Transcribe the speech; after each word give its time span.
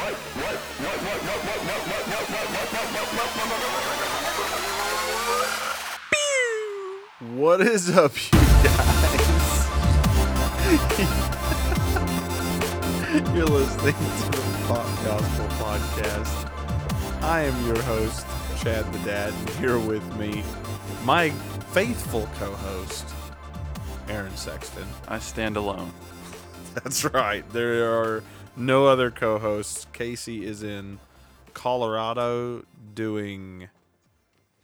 What? 0.05 0.75
What? 1.55 1.55
What? 1.55 2.39
What? 7.21 7.21
What? 7.21 7.37
What? 7.37 7.61
Is 7.67 7.89
up, 7.97 8.13
you 8.15 8.31
guys? 8.31 9.65
You're 13.35 13.45
listening 13.45 13.93
to 13.93 14.31
the 14.31 14.63
Pop 14.67 14.85
Gospel 15.03 15.45
Podcast. 15.57 16.51
I 17.23 17.41
am 17.41 17.65
your 17.65 17.81
host, 17.83 18.25
Chad 18.61 18.91
the 18.93 18.99
Dad, 18.99 19.33
and 19.33 19.49
here 19.51 19.79
with 19.79 20.03
me, 20.17 20.43
my 21.03 21.31
faithful 21.75 22.25
co-host, 22.39 23.05
Aaron 24.07 24.33
Sexton. 24.37 24.87
I 25.09 25.19
stand 25.19 25.57
alone. 25.57 25.91
That's 26.73 27.03
right. 27.03 27.43
There 27.51 27.93
are 28.01 28.23
no 28.55 28.87
other 28.87 29.11
co-hosts. 29.11 29.85
Casey 29.91 30.45
is 30.45 30.63
in 30.63 30.99
Colorado 31.53 32.63
doing 32.93 33.67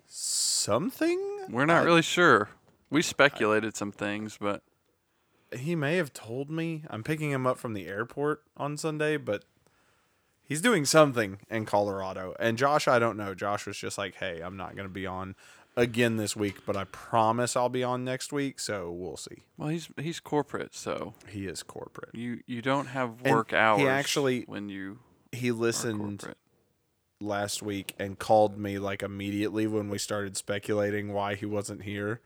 something. 0.08 1.20
We're 1.50 1.66
not 1.66 1.81
I- 1.81 1.86
really 1.86 2.02
sure. 2.02 2.48
We 2.89 3.02
speculated 3.02 3.75
some 3.75 3.91
things, 3.91 4.38
but 4.39 4.64
he 5.53 5.75
may 5.75 5.98
have 5.98 6.14
told 6.14 6.50
me 6.50 6.86
I'm 6.89 7.03
picking 7.03 7.30
him 7.31 7.45
up 7.45 7.58
from 7.58 7.73
the 7.73 7.88
airport 7.88 8.44
on 8.55 8.78
Sunday, 8.78 9.17
but 9.17 9.44
he's 10.45 10.62
doing 10.62 10.86
something 10.86 11.39
in 11.50 11.66
Colorado. 11.66 12.36
And 12.39 12.58
Josh, 12.58 12.88
I 12.88 13.00
don't 13.00 13.17
know. 13.17 13.36
Josh 13.36 13.66
was 13.66 13.78
just 13.78 13.98
like, 13.98 14.16
"Hey, 14.16 14.39
I'm 14.39 14.55
not 14.55 14.75
going 14.78 14.88
to 14.88 14.94
be 14.94 15.05
on 15.05 15.36
again 15.75 16.17
this 16.17 16.35
week, 16.35 16.66
but 16.66 16.75
I 16.77 16.84
promise 16.85 17.55
I'll 17.55 17.70
be 17.70 17.84
on 17.84 18.03
next 18.03 18.31
week." 18.34 18.59
So 18.59 18.91
we'll 18.91 19.17
see. 19.17 19.43
well, 19.57 19.70
he's 19.70 19.89
he's 19.97 20.19
corporate, 20.19 20.73
so 20.75 21.13
He 21.28 21.47
is 21.47 21.63
corporate. 21.63 22.09
you 22.13 22.41
you 22.45 22.61
don't 22.61 22.88
have 22.88 23.17
And 23.23 23.36
work 23.36 23.50
he 23.52 23.55
actually- 23.58 24.44
when 24.47 24.69
you 24.69 25.00
He 25.31 25.52
listened 25.52 26.33
last 27.19 27.61
week 27.61 27.94
and 28.00 28.17
called 28.17 28.58
me 28.58 28.80
like 28.80 29.03
immediately 29.03 29.67
when 29.67 29.89
we 29.89 29.97
started 29.97 30.36
speculating 30.36 31.13
why 31.13 31.36
he 31.36 31.45
wasn't 31.45 31.83
here, 31.83 32.19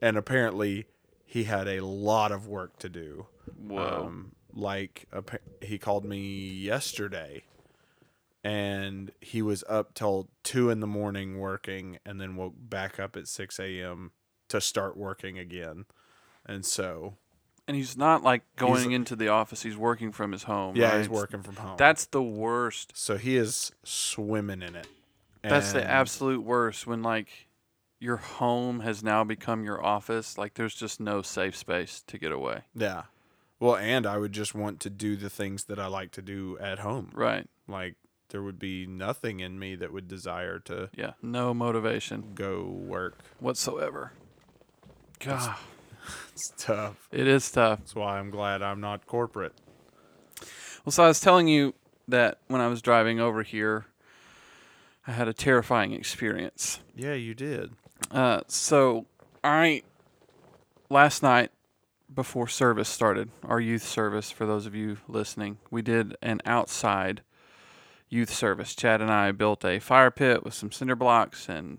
and 0.00 0.16
apparently 0.16 0.86
he 1.24 1.44
had 1.44 1.66
a 1.66 1.80
lot 1.84 2.30
of 2.30 2.46
work 2.46 2.78
to 2.78 2.88
do. 2.88 3.26
Whoa. 3.58 4.04
Um, 4.06 4.32
like 4.52 5.06
he 5.62 5.78
called 5.78 6.04
me 6.04 6.18
yesterday, 6.18 7.42
and 8.44 9.10
he 9.20 9.40
was 9.40 9.64
up 9.68 9.94
till 9.94 10.28
two 10.42 10.68
in 10.70 10.80
the 10.80 10.86
morning 10.86 11.38
working, 11.38 11.98
and 12.04 12.20
then 12.20 12.36
woke 12.36 12.54
back 12.56 13.00
up 13.00 13.16
at 13.16 13.26
six 13.26 13.58
a.m. 13.58 14.12
to 14.48 14.60
start 14.60 14.96
working 14.96 15.38
again. 15.38 15.86
And 16.46 16.64
so, 16.64 17.14
and 17.66 17.76
he's 17.76 17.96
not 17.96 18.22
like 18.22 18.42
going 18.56 18.92
into 18.92 19.16
the 19.16 19.28
office. 19.28 19.62
He's 19.62 19.78
working 19.78 20.12
from 20.12 20.32
his 20.32 20.42
home. 20.42 20.76
yeah, 20.76 20.90
right? 20.90 20.98
he's 20.98 21.08
working 21.08 21.42
from 21.42 21.56
home. 21.56 21.76
That's 21.78 22.04
the 22.06 22.22
worst. 22.22 22.92
so 22.94 23.16
he 23.16 23.36
is 23.36 23.72
swimming 23.82 24.62
in 24.62 24.76
it. 24.76 24.86
That's 25.42 25.72
the 25.72 25.84
absolute 25.84 26.42
worst 26.42 26.86
when 26.86 27.02
like 27.02 27.48
your 28.00 28.16
home 28.16 28.80
has 28.80 29.02
now 29.02 29.24
become 29.24 29.64
your 29.64 29.84
office. 29.84 30.36
Like 30.36 30.54
there's 30.54 30.74
just 30.74 31.00
no 31.00 31.22
safe 31.22 31.56
space 31.56 32.02
to 32.06 32.18
get 32.18 32.32
away. 32.32 32.62
Yeah. 32.74 33.04
Well, 33.60 33.76
and 33.76 34.06
I 34.06 34.18
would 34.18 34.32
just 34.32 34.54
want 34.54 34.80
to 34.80 34.90
do 34.90 35.16
the 35.16 35.30
things 35.30 35.64
that 35.64 35.78
I 35.78 35.86
like 35.86 36.10
to 36.12 36.22
do 36.22 36.58
at 36.58 36.80
home. 36.80 37.10
Right. 37.14 37.48
Like 37.66 37.94
there 38.34 38.42
would 38.42 38.58
be 38.58 38.84
nothing 38.84 39.38
in 39.38 39.56
me 39.60 39.76
that 39.76 39.92
would 39.92 40.08
desire 40.08 40.58
to 40.58 40.90
Yeah. 40.96 41.12
No 41.22 41.54
motivation 41.54 42.32
go 42.34 42.64
work. 42.64 43.16
whatsoever. 43.38 44.10
God, 45.20 45.54
It's 46.32 46.52
tough. 46.58 47.06
it 47.12 47.28
is 47.28 47.48
tough. 47.48 47.78
That's 47.78 47.94
why 47.94 48.18
I'm 48.18 48.30
glad 48.30 48.60
I'm 48.60 48.80
not 48.80 49.06
corporate. 49.06 49.52
Well, 50.84 50.90
so 50.90 51.04
I 51.04 51.06
was 51.06 51.20
telling 51.20 51.46
you 51.46 51.74
that 52.08 52.38
when 52.48 52.60
I 52.60 52.66
was 52.66 52.82
driving 52.82 53.20
over 53.20 53.44
here, 53.44 53.86
I 55.06 55.12
had 55.12 55.28
a 55.28 55.32
terrifying 55.32 55.92
experience. 55.92 56.80
Yeah, 56.96 57.14
you 57.14 57.34
did. 57.34 57.70
Uh, 58.10 58.40
so 58.48 59.06
I 59.44 59.84
last 60.90 61.22
night 61.22 61.52
before 62.12 62.48
service 62.48 62.88
started, 62.88 63.30
our 63.44 63.60
youth 63.60 63.84
service 63.84 64.32
for 64.32 64.44
those 64.44 64.66
of 64.66 64.74
you 64.74 64.96
listening, 65.06 65.58
we 65.70 65.82
did 65.82 66.16
an 66.20 66.40
outside 66.44 67.22
youth 68.14 68.32
service. 68.32 68.74
Chad 68.74 69.00
and 69.00 69.10
I 69.10 69.32
built 69.32 69.64
a 69.64 69.78
fire 69.80 70.10
pit 70.10 70.44
with 70.44 70.54
some 70.54 70.70
cinder 70.72 70.94
blocks, 70.96 71.48
and 71.48 71.78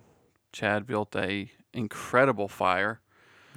Chad 0.52 0.86
built 0.86 1.16
a 1.16 1.50
incredible 1.74 2.48
fire. 2.48 3.00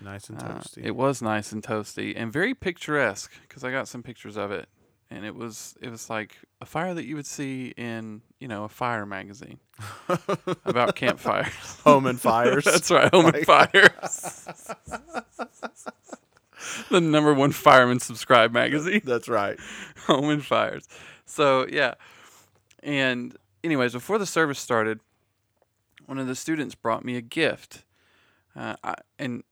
Nice 0.02 0.28
and 0.30 0.40
Uh, 0.40 0.46
toasty. 0.46 0.84
it 0.84 0.94
was 0.94 1.20
nice 1.20 1.50
and 1.50 1.60
toasty 1.62 2.12
and 2.16 2.32
very 2.32 2.54
picturesque 2.54 3.32
because 3.42 3.64
I 3.64 3.72
got 3.72 3.88
some 3.88 4.02
pictures 4.04 4.36
of 4.36 4.52
it, 4.52 4.68
and 5.10 5.24
it 5.24 5.34
was 5.34 5.76
it 5.82 5.90
was 5.90 6.08
like 6.08 6.38
a 6.60 6.66
fire 6.66 6.94
that 6.94 7.04
you 7.04 7.16
would 7.16 7.26
see 7.26 7.74
in 7.76 8.22
you 8.38 8.46
know 8.46 8.62
a 8.64 8.68
fire 8.68 9.04
magazine 9.06 9.58
about 10.64 10.94
campfires. 10.94 11.52
Home 11.84 12.06
and 12.06 12.20
fires. 12.20 12.64
That's 12.70 12.90
right, 12.92 13.12
Home 13.12 13.26
and 13.26 13.44
Fires. 13.44 14.46
the 16.90 17.00
number 17.00 17.34
one 17.34 17.50
fireman 17.52 17.98
subscribe 18.00 18.52
magazine, 18.52 19.02
That's 19.04 19.28
right. 19.28 19.58
Home 20.06 20.30
and 20.30 20.44
Fires. 20.44 20.86
So 21.26 21.66
yeah, 21.68 21.94
and 22.82 23.36
anyways, 23.62 23.92
before 23.92 24.18
the 24.18 24.26
service 24.26 24.58
started, 24.58 25.00
one 26.06 26.18
of 26.18 26.26
the 26.26 26.34
students 26.34 26.74
brought 26.74 27.04
me 27.04 27.16
a 27.16 27.20
gift, 27.20 27.84
uh, 28.56 28.76
I, 28.82 28.94
and 29.18 29.42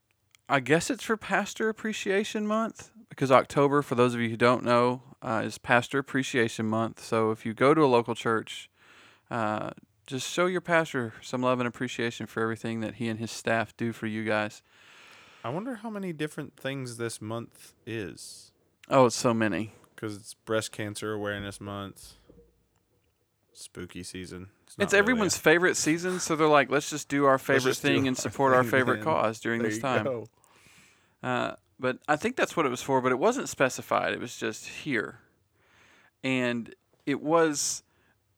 I 0.49 0.59
guess 0.59 0.89
it's 0.89 1.03
for 1.03 1.17
Pastor 1.17 1.69
Appreciation 1.69 2.47
Month 2.47 2.91
because 3.09 3.31
October, 3.31 3.81
for 3.81 3.95
those 3.95 4.13
of 4.13 4.21
you 4.21 4.29
who 4.29 4.37
don't 4.37 4.63
know, 4.63 5.01
uh, 5.21 5.41
is 5.43 5.57
Pastor 5.57 5.99
Appreciation 5.99 6.65
Month. 6.65 7.03
So 7.03 7.31
if 7.31 7.45
you 7.45 7.53
go 7.53 7.73
to 7.73 7.83
a 7.83 7.87
local 7.87 8.15
church, 8.15 8.69
uh, 9.29 9.71
just 10.05 10.29
show 10.29 10.45
your 10.45 10.61
pastor 10.61 11.13
some 11.21 11.41
love 11.41 11.59
and 11.59 11.67
appreciation 11.67 12.27
for 12.27 12.41
everything 12.41 12.79
that 12.79 12.95
he 12.95 13.09
and 13.09 13.19
his 13.19 13.31
staff 13.31 13.75
do 13.75 13.91
for 13.91 14.07
you 14.07 14.23
guys. 14.23 14.61
I 15.43 15.49
wonder 15.49 15.75
how 15.75 15.89
many 15.89 16.13
different 16.13 16.55
things 16.55 16.97
this 16.97 17.21
month 17.21 17.73
is. 17.85 18.51
Oh, 18.89 19.07
it's 19.07 19.15
so 19.15 19.33
many. 19.33 19.73
Because 19.95 20.15
it's 20.15 20.33
Breast 20.33 20.71
Cancer 20.71 21.11
Awareness 21.11 21.59
Month, 21.59 22.13
spooky 23.57 24.03
season. 24.03 24.49
not 24.77 24.85
It's 24.85 24.93
really 24.93 24.99
everyone's 24.99 25.35
a- 25.35 25.39
favorite 25.39 25.77
season, 25.77 26.19
so 26.19 26.35
they're 26.35 26.47
like, 26.47 26.69
let's 26.69 26.89
just 26.89 27.09
do 27.09 27.25
our 27.25 27.37
favorite 27.37 27.77
thing 27.77 28.07
and 28.07 28.15
our 28.17 28.21
support 28.21 28.53
our 28.53 28.63
favorite 28.63 28.97
then. 28.97 29.03
cause 29.03 29.39
during 29.39 29.61
There 29.61 29.69
this 29.69 29.79
time. 29.79 30.25
Uh, 31.23 31.53
but 31.79 31.99
I 32.07 32.15
think 32.15 32.35
that's 32.35 32.55
what 32.55 32.65
it 32.65 32.69
was 32.69 32.81
for, 32.81 33.01
but 33.01 33.11
it 33.11 33.19
wasn't 33.19 33.49
specified. 33.49 34.13
It 34.13 34.19
was 34.19 34.35
just 34.37 34.67
here. 34.67 35.19
And 36.23 36.73
it 37.05 37.21
was 37.21 37.83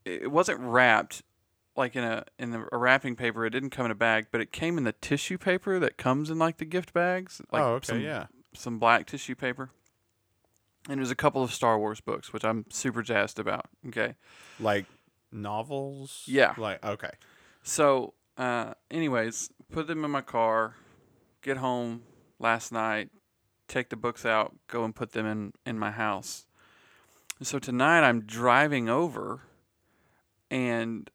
it 0.06 0.32
wasn't 0.32 0.60
wrapped 0.60 1.24
like 1.76 1.96
in 1.96 2.04
a 2.04 2.26
in 2.38 2.54
a 2.72 2.78
wrapping 2.78 3.16
paper. 3.16 3.46
It 3.46 3.52
didn't 3.52 3.70
come 3.72 3.86
in 3.86 3.92
a 3.92 3.96
bag, 3.96 4.28
but 4.32 4.42
it 4.42 4.52
came 4.52 4.78
in 4.78 4.84
the 4.84 4.94
tissue 4.94 5.38
paper 5.38 5.80
that 5.80 5.98
comes 5.98 6.30
in 6.30 6.38
like 6.38 6.58
the 6.58 6.66
gift 6.66 6.94
bags. 6.94 7.42
Like 7.52 7.62
oh, 7.62 7.74
okay, 7.76 7.86
some, 7.88 8.02
yeah. 8.02 8.28
Some 8.54 8.80
black 8.80 9.06
tissue 9.06 9.36
paper. 9.36 9.72
And 10.88 11.00
it 11.00 11.02
was 11.02 11.12
a 11.12 11.16
couple 11.16 11.44
of 11.44 11.54
Star 11.54 11.78
Wars 11.78 12.02
books, 12.02 12.34
which 12.34 12.44
I'm 12.44 12.66
super 12.70 13.02
jazzed 13.02 13.38
about. 13.40 13.66
Okay. 13.88 14.16
Like 14.60 14.86
novels? 15.32 16.24
Yeah. 16.26 16.54
Like, 16.58 16.84
okay. 16.86 17.12
So, 17.64 18.14
uh, 18.38 18.74
anyways, 18.90 19.50
put 19.72 19.88
them 19.88 20.04
in 20.06 20.12
my 20.12 20.22
car, 20.22 20.76
get 21.42 21.58
home 21.58 22.04
last 22.40 22.72
night, 22.72 23.10
take 23.68 23.90
the 23.90 23.96
books 23.96 24.26
out, 24.26 24.56
go 24.68 24.84
and 24.84 24.96
put 24.96 25.12
them 25.12 25.26
in, 25.26 25.54
in 25.66 25.78
my 25.78 25.92
house. 25.92 26.46
And 27.38 27.48
so 27.48 27.60
tonight 27.60 28.02
I'm 28.02 28.22
driving 28.22 28.90
over 28.90 29.42
and 30.52 31.10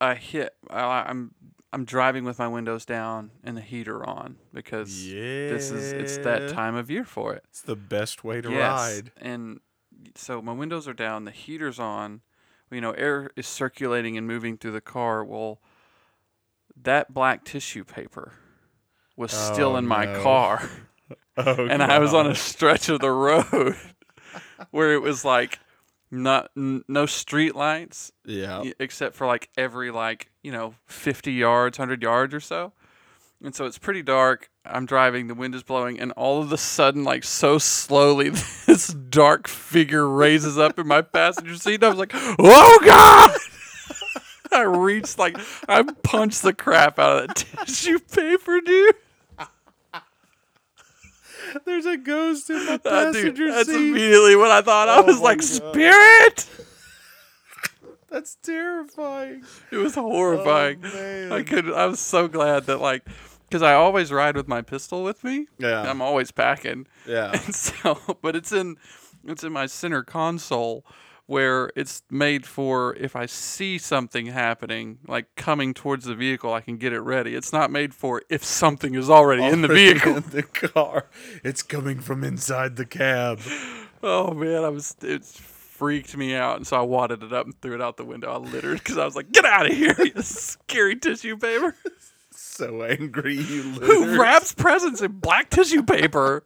I 0.00 0.14
hit, 0.14 0.54
I, 0.70 1.04
I'm, 1.08 1.34
I'm 1.72 1.84
driving 1.84 2.24
with 2.24 2.38
my 2.38 2.48
windows 2.48 2.84
down 2.86 3.30
and 3.42 3.56
the 3.56 3.60
heater 3.60 4.04
on 4.06 4.36
because 4.54 5.06
Yeah. 5.06 5.48
this 5.48 5.70
is, 5.70 5.94
it's 5.98 6.18
that 6.18 6.48
time 6.48 6.74
of 6.74 6.90
year 6.90 7.04
for 7.04 7.34
it. 7.34 7.44
It's 7.48 7.62
the 7.62 7.76
best 7.76 8.24
way 8.24 8.40
to 8.40 8.50
Yes, 8.50 8.78
ride. 8.78 9.12
And 9.16 9.60
so 10.14 10.40
my 10.40 10.52
windows 10.52 10.86
are 10.86 10.94
down, 10.94 11.24
the 11.24 11.30
heater's 11.32 11.78
on. 11.78 12.20
You 12.70 12.80
know, 12.80 12.92
air 12.92 13.30
is 13.36 13.46
circulating 13.46 14.16
and 14.16 14.26
moving 14.26 14.56
through 14.56 14.72
the 14.72 14.80
car. 14.80 15.24
Well, 15.24 15.60
that 16.82 17.12
black 17.14 17.44
tissue 17.44 17.84
paper 17.84 18.32
was 19.16 19.32
oh, 19.32 19.52
still 19.52 19.72
Oh, 19.72 19.76
in 19.76 19.86
my 19.86 20.04
no. 20.06 20.22
car, 20.22 20.68
Oh, 21.36 21.66
and 21.66 21.82
I 21.82 21.98
was 21.98 22.12
on 22.14 22.26
a 22.26 22.34
stretch 22.34 22.88
of 22.88 23.00
the 23.00 23.10
road 23.12 23.76
where 24.70 24.92
it 24.92 25.02
was 25.02 25.24
like 25.24 25.58
not 26.10 26.50
n- 26.56 26.82
no 26.88 27.06
street 27.06 27.54
lights 27.54 28.10
Yeah. 28.24 28.64
except 28.80 29.14
for 29.14 29.26
like 29.26 29.48
every 29.56 29.90
like 29.90 30.30
you 30.42 30.50
know 30.50 30.74
50 30.86 31.32
yards 31.32 31.78
100 31.78 32.02
yards 32.02 32.32
or 32.34 32.40
so 32.40 32.72
and 33.42 33.54
so 33.54 33.64
it's 33.66 33.78
pretty 33.78 34.02
dark 34.02 34.50
i'm 34.70 34.86
driving 34.86 35.26
the 35.28 35.34
wind 35.34 35.54
is 35.54 35.62
blowing 35.62 35.98
and 36.00 36.12
all 36.12 36.40
of 36.42 36.52
a 36.52 36.56
sudden 36.58 37.04
like 37.04 37.24
so 37.24 37.58
slowly 37.58 38.30
this 38.66 38.88
dark 38.88 39.48
figure 39.48 40.08
raises 40.08 40.58
up 40.58 40.78
in 40.78 40.86
my 40.86 41.02
passenger 41.02 41.54
seat 41.56 41.74
and 41.76 41.84
i 41.84 41.88
was 41.88 41.98
like 41.98 42.12
oh 42.14 42.78
god 42.84 43.30
I 44.52 44.62
reached 44.62 45.18
like 45.18 45.36
I 45.68 45.82
punched 46.02 46.42
the 46.42 46.54
crap 46.54 46.98
out 46.98 47.22
of 47.22 47.28
that 47.28 47.34
tissue 47.66 47.98
paper, 47.98 48.60
dude. 48.62 48.94
There's 51.64 51.84
a 51.84 51.96
ghost 51.96 52.48
in 52.48 52.64
the 52.64 52.80
Ah, 52.84 52.88
passenger 52.88 53.32
dude, 53.32 53.52
that's 53.52 53.68
seat. 53.68 53.74
immediately 53.76 54.36
what 54.36 54.50
I 54.50 54.62
thought. 54.62 54.88
I 54.88 54.98
Oh 54.98 55.02
was 55.02 55.20
like, 55.20 55.38
God. 55.38 55.44
spirit. 55.44 56.48
That's 58.08 58.36
terrifying. 58.36 59.44
It 59.70 59.76
was 59.76 59.94
horrifying. 59.94 60.80
Oh. 60.84 61.28
I 61.36 61.42
could. 61.42 61.70
I 61.72 61.86
was 61.86 62.00
so 62.00 62.26
glad 62.28 62.64
that 62.66 62.78
like, 62.80 63.02
because 63.48 63.62
I 63.62 63.74
always 63.74 64.12
ride 64.12 64.36
with 64.36 64.48
my 64.48 64.62
pistol 64.62 65.02
with 65.02 65.24
me. 65.24 65.46
Yeah. 65.58 65.82
I'm 65.82 66.02
always 66.02 66.30
packing. 66.30 66.86
Yeah. 67.06 67.32
And 67.46 67.54
so, 67.54 67.98
but 68.22 68.34
it's 68.36 68.52
in, 68.52 68.76
it's 69.26 69.44
in 69.44 69.52
my 69.52 69.66
center 69.66 70.02
console 70.02 70.84
where 71.26 71.70
it's 71.74 72.02
made 72.08 72.46
for 72.46 72.94
if 72.96 73.16
I 73.16 73.26
see 73.26 73.78
something 73.78 74.26
happening, 74.26 74.98
like 75.08 75.34
coming 75.34 75.74
towards 75.74 76.04
the 76.04 76.14
vehicle, 76.14 76.52
I 76.52 76.60
can 76.60 76.76
get 76.76 76.92
it 76.92 77.00
ready. 77.00 77.34
It's 77.34 77.52
not 77.52 77.70
made 77.70 77.94
for 77.94 78.22
if 78.28 78.44
something 78.44 78.94
is 78.94 79.10
already 79.10 79.44
in 79.44 79.62
the 79.62 79.68
vehicle. 79.68 80.16
in 80.16 80.24
the 80.30 80.44
car. 80.44 81.06
It's 81.42 81.62
coming 81.62 81.98
from 82.00 82.22
inside 82.22 82.76
the 82.76 82.86
cab. 82.86 83.40
Oh 84.02 84.32
man, 84.34 84.62
I 84.64 84.68
was 84.68 84.94
it 85.02 85.24
freaked 85.24 86.16
me 86.16 86.34
out, 86.34 86.56
and 86.56 86.66
so 86.66 86.76
I 86.76 86.82
wadded 86.82 87.22
it 87.22 87.32
up 87.32 87.46
and 87.46 87.60
threw 87.60 87.74
it 87.74 87.82
out 87.82 87.96
the 87.96 88.04
window. 88.04 88.32
I 88.32 88.36
littered 88.36 88.78
because 88.78 88.96
I 88.96 89.04
was 89.04 89.16
like, 89.16 89.32
"Get 89.32 89.44
out 89.44 89.68
of 89.68 89.76
here, 89.76 89.96
you 89.98 90.12
scary 90.22 90.96
tissue 90.96 91.36
paper! 91.36 91.74
So 92.56 92.82
angry 92.82 93.34
you 93.34 93.62
Who 93.82 94.18
wraps 94.20 94.54
presents 94.54 95.02
in 95.02 95.12
black 95.12 95.50
tissue 95.50 95.82
paper?" 95.82 96.44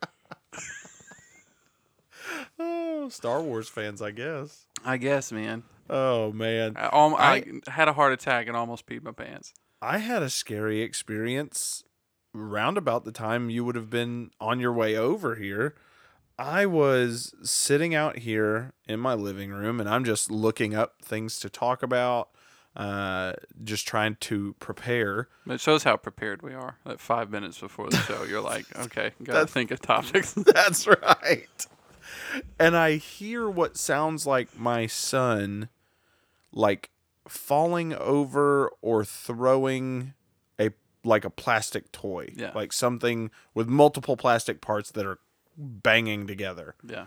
Oh, 2.58 3.08
Star 3.08 3.40
Wars 3.40 3.68
fans, 3.68 4.02
I 4.02 4.10
guess. 4.10 4.66
I 4.84 4.96
guess, 4.96 5.32
man. 5.32 5.62
Oh 5.88 6.32
man. 6.32 6.74
I, 6.76 6.88
alm- 6.88 7.14
I 7.16 7.44
had 7.66 7.88
a 7.88 7.92
heart 7.92 8.12
attack 8.12 8.46
and 8.46 8.56
almost 8.56 8.86
peed 8.86 9.02
my 9.02 9.12
pants. 9.12 9.52
I 9.82 9.98
had 9.98 10.22
a 10.22 10.30
scary 10.30 10.82
experience 10.82 11.84
round 12.32 12.78
about 12.78 13.04
the 13.04 13.12
time 13.12 13.50
you 13.50 13.64
would 13.64 13.74
have 13.74 13.90
been 13.90 14.30
on 14.40 14.60
your 14.60 14.72
way 14.72 14.96
over 14.96 15.34
here. 15.36 15.74
I 16.38 16.64
was 16.64 17.34
sitting 17.42 17.94
out 17.94 18.18
here 18.18 18.72
in 18.86 19.00
my 19.00 19.14
living 19.14 19.50
room 19.50 19.80
and 19.80 19.88
I'm 19.88 20.04
just 20.04 20.30
looking 20.30 20.74
up 20.74 21.02
things 21.02 21.38
to 21.40 21.50
talk 21.50 21.82
about, 21.82 22.29
uh, 22.76 23.32
just 23.64 23.87
trying 23.87 24.17
to 24.20 24.55
prepare. 24.61 25.28
It 25.46 25.61
shows 25.61 25.82
how 25.84 25.96
prepared 25.96 26.43
we 26.43 26.55
are. 26.55 26.76
Like 26.84 26.99
five 26.99 27.31
minutes 27.31 27.58
before 27.58 27.90
the 27.90 27.96
show, 27.99 28.25
you're 28.25 28.40
like, 28.40 28.64
"Okay, 28.78 29.12
gotta 29.22 29.46
think 29.46 29.70
of 29.70 29.81
topics." 29.81 30.32
That's 30.55 30.87
right. 30.87 31.67
And 32.58 32.76
I 32.76 32.96
hear 32.96 33.49
what 33.49 33.76
sounds 33.76 34.26
like 34.26 34.56
my 34.58 34.87
son 34.87 35.69
like 36.52 36.90
falling 37.28 37.93
over 37.94 38.70
or 38.82 39.05
throwing 39.05 40.14
a 40.61 40.70
like 41.05 41.25
a 41.25 41.31
plastic 41.31 41.90
toy. 41.93 42.32
Yeah. 42.37 42.52
Like 42.55 42.73
something 42.73 43.31
with 43.55 43.69
multiple 43.69 44.16
plastic 44.16 44.61
parts 44.61 44.90
that 44.93 45.06
are 45.06 45.19
banging 45.56 46.26
together. 46.26 46.75
yeah, 46.88 47.06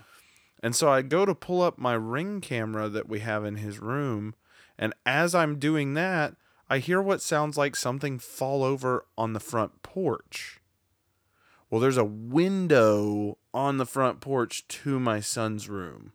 And 0.62 0.76
so 0.76 0.88
I 0.90 1.02
go 1.02 1.24
to 1.26 1.34
pull 1.34 1.60
up 1.62 1.78
my 1.78 1.94
ring 1.94 2.40
camera 2.40 2.88
that 2.88 3.08
we 3.08 3.20
have 3.20 3.44
in 3.44 3.56
his 3.56 3.78
room, 3.80 4.34
and 4.78 4.94
as 5.04 5.34
I'm 5.34 5.58
doing 5.58 5.94
that, 5.94 6.34
I 6.68 6.78
hear 6.78 7.00
what 7.00 7.22
sounds 7.22 7.56
like 7.56 7.76
something 7.76 8.18
fall 8.18 8.62
over 8.64 9.06
on 9.16 9.32
the 9.32 9.40
front 9.40 9.82
porch. 9.82 10.60
Well, 11.70 11.80
there's 11.80 11.96
a 11.96 12.04
window 12.04 13.38
on 13.52 13.78
the 13.78 13.86
front 13.86 14.20
porch 14.20 14.66
to 14.68 15.00
my 15.00 15.20
son's 15.20 15.68
room. 15.68 16.12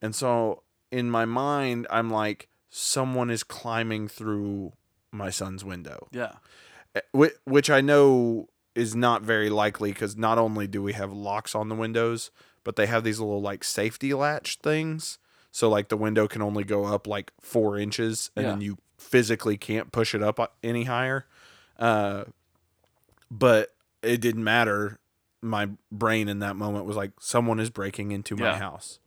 And 0.00 0.14
so 0.14 0.62
in 0.90 1.10
my 1.10 1.24
mind, 1.24 1.86
I'm 1.90 2.10
like, 2.10 2.48
someone 2.70 3.30
is 3.30 3.42
climbing 3.42 4.08
through 4.08 4.72
my 5.10 5.30
son's 5.30 5.64
window 5.64 6.06
yeah, 6.12 6.32
eh, 6.94 7.00
whi- 7.12 7.32
which 7.44 7.70
I 7.70 7.80
know 7.80 8.48
is 8.74 8.94
not 8.94 9.22
very 9.22 9.48
likely 9.48 9.90
because 9.90 10.16
not 10.16 10.38
only 10.38 10.66
do 10.66 10.82
we 10.82 10.92
have 10.92 11.12
locks 11.12 11.54
on 11.54 11.68
the 11.68 11.74
windows, 11.74 12.30
but 12.62 12.76
they 12.76 12.86
have 12.86 13.04
these 13.04 13.18
little 13.18 13.40
like 13.40 13.64
safety 13.64 14.12
latch 14.12 14.58
things. 14.58 15.18
So 15.50 15.68
like 15.68 15.88
the 15.88 15.96
window 15.96 16.28
can 16.28 16.42
only 16.42 16.64
go 16.64 16.84
up 16.84 17.06
like 17.06 17.32
four 17.40 17.78
inches, 17.78 18.30
and 18.36 18.46
then 18.46 18.60
you 18.60 18.78
physically 18.98 19.56
can't 19.56 19.92
push 19.92 20.14
it 20.14 20.22
up 20.22 20.38
uh, 20.38 20.48
any 20.62 20.84
higher. 20.84 21.26
Uh, 21.78 22.24
but 23.30 23.74
it 24.02 24.20
didn't 24.20 24.44
matter. 24.44 24.98
My 25.40 25.70
brain 25.92 26.28
in 26.28 26.40
that 26.40 26.56
moment 26.56 26.84
was 26.84 26.96
like, 26.96 27.12
someone 27.20 27.60
is 27.60 27.70
breaking 27.70 28.10
into 28.12 28.36
my 28.36 28.46
Yeah. 28.46 28.58
house. 28.58 28.98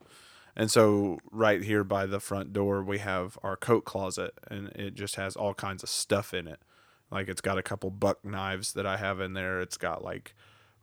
And 0.55 0.69
so, 0.69 1.17
right 1.31 1.63
here 1.63 1.83
by 1.83 2.05
the 2.05 2.19
front 2.19 2.51
door, 2.51 2.83
we 2.83 2.97
have 2.99 3.37
our 3.41 3.55
coat 3.55 3.85
closet, 3.85 4.33
and 4.49 4.67
it 4.69 4.95
just 4.95 5.15
has 5.15 5.35
all 5.37 5.53
kinds 5.53 5.81
of 5.81 5.89
stuff 5.89 6.33
in 6.33 6.45
it. 6.47 6.59
Like, 7.09 7.29
it's 7.29 7.41
got 7.41 7.57
a 7.57 7.63
couple 7.63 7.89
buck 7.89 8.23
knives 8.25 8.73
that 8.73 8.85
I 8.85 8.97
have 8.97 9.21
in 9.21 9.33
there. 9.33 9.61
It's 9.61 9.77
got 9.77 10.03
like 10.03 10.35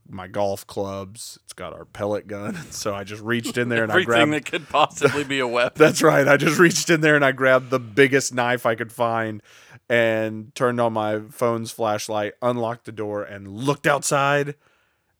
my 0.08 0.26
golf 0.26 0.66
clubs. 0.66 1.38
It's 1.44 1.52
got 1.52 1.72
our 1.72 1.84
pellet 1.84 2.26
gun. 2.26 2.56
So 2.70 2.94
I 2.94 3.04
just 3.04 3.22
reached 3.22 3.58
in 3.58 3.68
there 3.68 3.82
and 3.82 3.90
I 3.92 4.02
grabbed 4.02 4.22
everything 4.22 4.30
that 4.30 4.44
could 4.44 4.68
possibly 4.68 5.24
be 5.24 5.40
a 5.40 5.46
weapon. 5.48 5.78
That's 5.78 6.02
right. 6.02 6.26
I 6.28 6.36
just 6.36 6.58
reached 6.58 6.90
in 6.90 7.00
there 7.00 7.16
and 7.16 7.24
I 7.24 7.32
grabbed 7.32 7.70
the 7.70 7.80
biggest 7.80 8.32
knife 8.32 8.64
I 8.66 8.74
could 8.74 8.92
find 8.92 9.42
and 9.88 10.54
turned 10.54 10.80
on 10.80 10.92
my 10.92 11.20
phone's 11.30 11.70
flashlight, 11.70 12.34
unlocked 12.42 12.84
the 12.84 12.92
door, 12.92 13.22
and 13.22 13.48
looked 13.48 13.86
outside, 13.86 14.54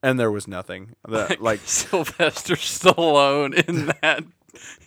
and 0.03 0.21
there 0.21 0.31
was 0.31 0.47
nothing. 0.47 0.95
The, 1.07 1.37
like 1.41 1.61
Sylvester 1.65 2.55
Stallone 2.55 3.55
in 3.69 3.87
that 4.03 4.25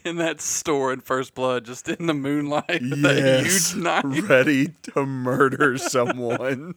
in 0.03 0.17
that 0.17 0.41
store 0.41 0.91
in 0.93 1.01
First 1.01 1.33
Blood, 1.33 1.65
just 1.65 1.87
in 1.89 2.05
the 2.05 2.13
moonlight 2.13 2.81
with 2.81 3.01
that 3.01 3.17
yes, 3.17 3.71
huge 3.71 3.83
knife. 3.83 4.29
ready 4.29 4.73
to 4.93 5.05
murder 5.05 5.77
someone. 5.77 6.75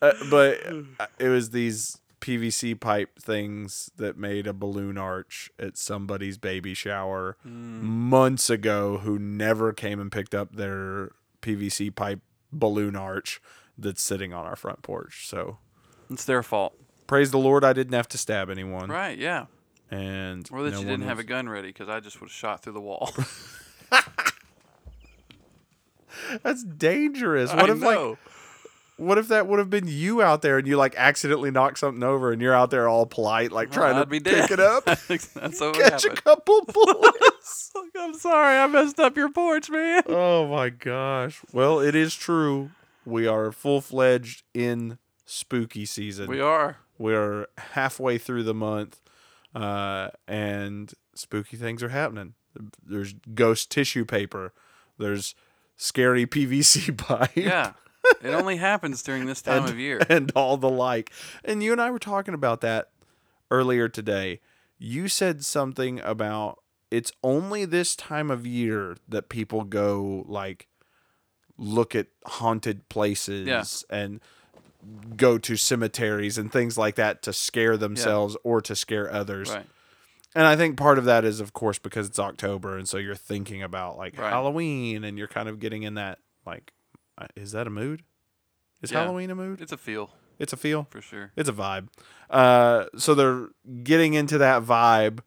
Uh, 0.00 0.12
but 0.30 0.60
uh, 1.00 1.06
it 1.18 1.28
was 1.28 1.50
these 1.50 1.98
PVC 2.24 2.80
pipe 2.80 3.18
things 3.18 3.90
that 3.98 4.16
made 4.16 4.46
a 4.46 4.54
balloon 4.54 4.96
arch 4.96 5.50
at 5.58 5.76
somebody's 5.76 6.38
baby 6.38 6.72
shower 6.72 7.36
mm. 7.46 7.82
months 7.82 8.48
ago 8.48 8.96
who 8.96 9.18
never 9.18 9.74
came 9.74 10.00
and 10.00 10.10
picked 10.10 10.34
up 10.34 10.56
their 10.56 11.10
PVC 11.42 11.94
pipe 11.94 12.20
balloon 12.50 12.96
arch 12.96 13.42
that's 13.76 14.02
sitting 14.02 14.32
on 14.32 14.46
our 14.46 14.56
front 14.56 14.80
porch. 14.80 15.28
So 15.28 15.58
It's 16.08 16.24
their 16.24 16.42
fault, 16.42 16.74
praise 17.06 17.30
the 17.30 17.36
Lord 17.36 17.62
I 17.62 17.74
didn't 17.74 17.92
have 17.92 18.08
to 18.08 18.16
stab 18.16 18.48
anyone. 18.48 18.88
right? 18.88 19.18
Yeah, 19.18 19.44
And 19.90 20.48
or 20.50 20.62
that 20.62 20.70
no 20.70 20.80
you 20.80 20.86
didn't 20.86 21.04
have 21.04 21.18
a 21.18 21.24
gun 21.24 21.46
ready 21.46 21.68
because 21.68 21.90
I 21.90 22.00
just 22.00 22.22
would 22.22 22.30
have 22.30 22.34
shot 22.34 22.62
through 22.62 22.72
the 22.72 22.80
wall. 22.80 23.12
That's 26.42 26.64
dangerous. 26.64 27.50
I 27.54 27.56
What 27.56 27.68
if 27.68 27.82
like 27.82 27.94
know. 27.94 28.16
What 28.96 29.18
if 29.18 29.26
that 29.28 29.48
would 29.48 29.58
have 29.58 29.70
been 29.70 29.88
you 29.88 30.22
out 30.22 30.42
there 30.42 30.56
and 30.58 30.66
you 30.68 30.76
like 30.76 30.94
accidentally 30.96 31.50
knock 31.50 31.76
something 31.76 32.02
over 32.04 32.30
and 32.30 32.40
you're 32.40 32.54
out 32.54 32.70
there 32.70 32.88
all 32.88 33.06
polite, 33.06 33.50
like 33.50 33.72
trying 33.72 33.96
I'd 33.96 34.00
to 34.02 34.06
be 34.06 34.20
pick 34.20 34.48
dead. 34.48 34.50
it 34.52 34.60
up, 34.60 34.84
That's 34.84 35.60
what 35.60 35.74
catch 35.74 36.04
a 36.04 36.10
couple 36.10 36.64
bullets? 36.72 37.72
I'm 37.98 38.14
sorry, 38.14 38.56
I 38.56 38.66
messed 38.68 39.00
up 39.00 39.16
your 39.16 39.30
porch, 39.30 39.68
man. 39.68 40.04
oh 40.08 40.46
my 40.46 40.68
gosh. 40.70 41.40
Well, 41.52 41.80
it 41.80 41.94
is 41.96 42.14
true. 42.14 42.70
We 43.04 43.26
are 43.26 43.50
full 43.50 43.80
fledged 43.80 44.44
in 44.54 44.98
spooky 45.26 45.86
season. 45.86 46.28
We 46.28 46.40
are. 46.40 46.76
We're 46.96 47.46
halfway 47.58 48.18
through 48.18 48.44
the 48.44 48.54
month, 48.54 49.00
uh, 49.54 50.10
and 50.28 50.92
spooky 51.14 51.56
things 51.56 51.82
are 51.82 51.88
happening. 51.88 52.34
There's 52.86 53.14
ghost 53.34 53.70
tissue 53.70 54.04
paper. 54.04 54.52
There's 54.98 55.34
scary 55.76 56.26
PVC 56.26 56.96
pipe. 56.96 57.30
Yeah. 57.34 57.72
It 58.22 58.30
only 58.34 58.56
happens 58.56 59.02
during 59.02 59.26
this 59.26 59.42
time 59.42 59.62
and, 59.64 59.70
of 59.72 59.78
year. 59.78 60.00
and 60.08 60.32
all 60.34 60.56
the 60.56 60.68
like. 60.70 61.10
And 61.44 61.62
you 61.62 61.72
and 61.72 61.80
I 61.80 61.90
were 61.90 61.98
talking 61.98 62.34
about 62.34 62.60
that 62.62 62.90
earlier 63.50 63.88
today. 63.88 64.40
You 64.78 65.08
said 65.08 65.44
something 65.44 66.00
about 66.00 66.60
it's 66.90 67.12
only 67.22 67.64
this 67.64 67.96
time 67.96 68.30
of 68.30 68.46
year 68.46 68.96
that 69.08 69.28
people 69.28 69.64
go 69.64 70.24
like 70.28 70.68
look 71.56 71.94
at 71.94 72.08
haunted 72.26 72.88
places 72.88 73.46
Yeah. 73.46 73.64
and 73.96 74.20
go 75.16 75.38
to 75.38 75.56
cemeteries 75.56 76.36
and 76.36 76.52
things 76.52 76.76
like 76.76 76.96
that 76.96 77.22
to 77.22 77.32
scare 77.32 77.76
themselves 77.76 78.36
or 78.44 78.60
to 78.60 78.76
scare 78.76 79.10
others. 79.12 79.50
Right. 79.50 79.66
And 80.34 80.46
I 80.46 80.56
think 80.56 80.76
part 80.76 80.98
of 80.98 81.04
that 81.04 81.24
is, 81.24 81.40
of 81.40 81.52
course, 81.52 81.78
because 81.78 82.08
it's 82.08 82.18
October, 82.18 82.76
and 82.76 82.88
so 82.88 82.98
you're 82.98 83.14
thinking 83.14 83.62
about 83.62 83.96
like 83.96 84.18
Right. 84.18 84.28
Halloween, 84.30 85.04
and 85.04 85.16
you're 85.16 85.28
kind 85.28 85.48
of 85.48 85.58
getting 85.60 85.84
in 85.84 85.94
that 85.94 86.18
like, 86.44 86.72
is 87.36 87.52
that 87.52 87.66
a 87.66 87.70
mood? 87.70 88.02
Is 88.82 88.90
Yeah. 88.92 89.00
Halloween 89.02 89.30
a 89.30 89.34
mood? 89.34 89.60
It's 89.60 89.72
a 89.72 89.76
feel 89.76 90.10
It's 90.38 90.52
a 90.52 90.56
feel. 90.56 90.86
for 90.90 91.00
sure. 91.00 91.32
It's 91.36 91.48
a 91.48 91.52
vibe. 91.52 91.88
Uh, 92.30 92.86
so 92.96 93.14
they're 93.14 93.48
getting 93.82 94.14
into 94.14 94.36
that 94.38 94.62
vibe, 94.62 95.20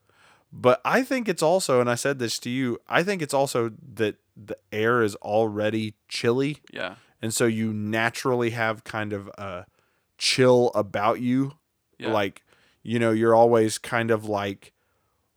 but 0.52 0.82
I 0.86 1.04
think 1.04 1.28
it's 1.30 1.42
also, 1.44 1.80
and 1.82 1.90
I 1.90 1.96
said 1.96 2.20
this 2.20 2.40
to 2.40 2.50
you, 2.50 2.80
I 2.88 3.04
think 3.04 3.22
it's 3.22 3.34
also 3.34 3.72
that 3.96 4.16
the 4.36 4.58
air 4.72 5.02
is 5.02 5.16
already 5.16 5.96
chilly, 6.08 6.58
Yeah. 6.72 6.96
and 7.22 7.34
so 7.34 7.46
you 7.46 7.74
naturally 7.74 8.52
have 8.52 8.84
kind 8.84 9.14
of 9.14 9.28
a 9.38 9.66
chill 10.18 10.72
about 10.76 11.20
you 11.22 11.54
Yeah. 12.00 12.12
like 12.12 12.44
you 12.84 13.00
know 13.00 13.12
you're 13.12 13.36
always 13.36 13.78
kind 13.78 14.10
of 14.12 14.26
like 14.26 14.74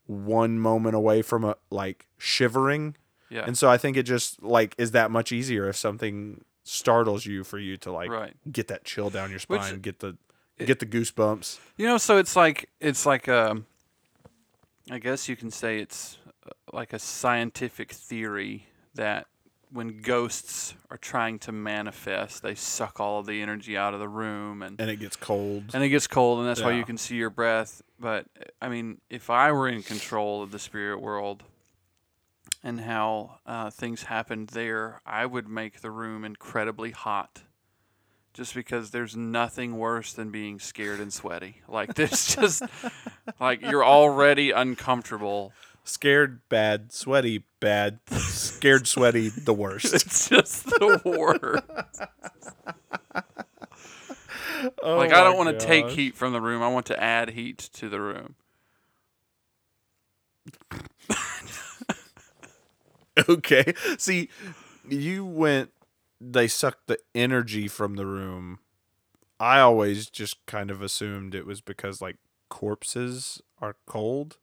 one 0.05 0.57
moment 0.59 0.95
away 0.95 1.21
from 1.21 1.43
a 1.43 1.55
like 1.69 2.07
shivering 2.17 2.95
Yeah. 3.31 3.45
and 3.47 3.57
so 3.57 3.69
i 3.69 3.77
think 3.77 3.95
it 3.97 4.03
just 4.03 4.43
like 4.43 4.75
is 4.77 4.91
that 4.91 5.09
much 5.09 5.31
easier 5.31 5.67
if 5.69 5.77
something 5.77 6.43
startles 6.63 7.25
you 7.25 7.43
for 7.43 7.57
you 7.57 7.77
to 7.77 7.91
like 7.91 8.09
right. 8.11 8.35
get 8.51 8.67
that 8.67 8.83
chill 8.83 9.09
down 9.09 9.29
your 9.31 9.39
Which- 9.47 9.61
spine 9.63 9.79
get 9.79 9.99
the 9.99 10.17
get 10.65 10.79
the 10.79 10.85
goosebumps. 10.85 11.59
You 11.77 11.87
know, 11.87 11.97
so 11.97 12.17
it's 12.17 12.35
like 12.35 12.69
it's 12.79 13.05
like 13.05 13.27
um 13.27 13.65
I 14.89 14.99
guess 14.99 15.29
you 15.29 15.35
can 15.35 15.51
say 15.51 15.79
it's 15.79 16.17
uh, 16.45 16.51
like 16.73 16.93
a 16.93 16.99
scientific 16.99 17.91
theory 17.91 18.67
that 18.95 19.27
when 19.71 20.01
ghosts 20.01 20.73
are 20.89 20.97
trying 20.97 21.39
to 21.39 21.51
manifest, 21.51 22.43
they 22.43 22.55
suck 22.55 22.99
all 22.99 23.19
of 23.19 23.25
the 23.25 23.41
energy 23.41 23.77
out 23.77 23.93
of 23.93 23.99
the 24.01 24.09
room 24.09 24.61
and 24.61 24.79
And 24.79 24.89
it 24.89 24.97
gets 24.97 25.15
cold. 25.15 25.71
and 25.73 25.83
it 25.83 25.89
gets 25.89 26.07
cold 26.07 26.39
and 26.39 26.47
that's 26.47 26.61
why 26.61 26.73
you 26.73 26.83
can 26.83 26.97
see 26.97 27.15
your 27.15 27.29
breath. 27.29 27.81
But 27.99 28.25
I 28.61 28.69
mean, 28.69 28.99
if 29.09 29.29
I 29.29 29.51
were 29.51 29.69
in 29.69 29.81
control 29.81 30.43
of 30.43 30.51
the 30.51 30.59
spirit 30.59 30.99
world 30.99 31.43
and 32.63 32.81
how 32.81 33.39
uh, 33.45 33.69
things 33.69 34.03
happened 34.03 34.49
there, 34.49 35.01
I 35.05 35.25
would 35.25 35.47
make 35.47 35.81
the 35.81 35.91
room 35.91 36.23
incredibly 36.23 36.91
hot. 36.91 37.41
Just 38.33 38.55
because 38.55 38.91
there's 38.91 39.15
nothing 39.15 39.77
worse 39.77 40.13
than 40.13 40.31
being 40.31 40.57
scared 40.59 41.01
and 41.01 41.11
sweaty. 41.11 41.61
Like 41.67 41.95
there's 41.95 42.33
just 42.35 42.63
like 43.41 43.61
you're 43.61 43.83
already 43.83 44.51
uncomfortable. 44.51 45.51
Scared, 45.83 46.47
bad. 46.47 46.93
Sweaty, 46.93 47.43
bad. 47.59 47.99
Scared, 48.09 48.87
sweaty, 48.87 49.29
the 49.29 49.53
worst. 49.53 49.93
It's 49.93 50.29
just 50.29 50.65
the 50.65 51.01
worst. 51.03 51.63
Oh 54.81 54.95
like 54.97 55.11
I 55.11 55.23
don't 55.23 55.37
want 55.37 55.59
to 55.59 55.65
take 55.65 55.89
heat 55.89 56.15
from 56.15 56.31
the 56.31 56.41
room. 56.41 56.61
I 56.61 56.69
want 56.69 56.85
to 56.87 57.03
add 57.03 57.31
heat 57.31 57.57
to 57.73 57.89
the 57.89 57.99
room. 57.99 58.35
Okay. 63.29 63.73
See, 63.97 64.29
you 64.87 65.25
went. 65.25 65.71
They 66.19 66.47
sucked 66.47 66.87
the 66.87 66.99
energy 67.15 67.67
from 67.67 67.95
the 67.95 68.05
room. 68.05 68.59
I 69.39 69.59
always 69.59 70.09
just 70.09 70.45
kind 70.45 70.69
of 70.69 70.81
assumed 70.81 71.33
it 71.33 71.45
was 71.45 71.61
because 71.61 72.01
like 72.01 72.17
corpses 72.49 73.41
are 73.59 73.75
cold, 73.87 74.37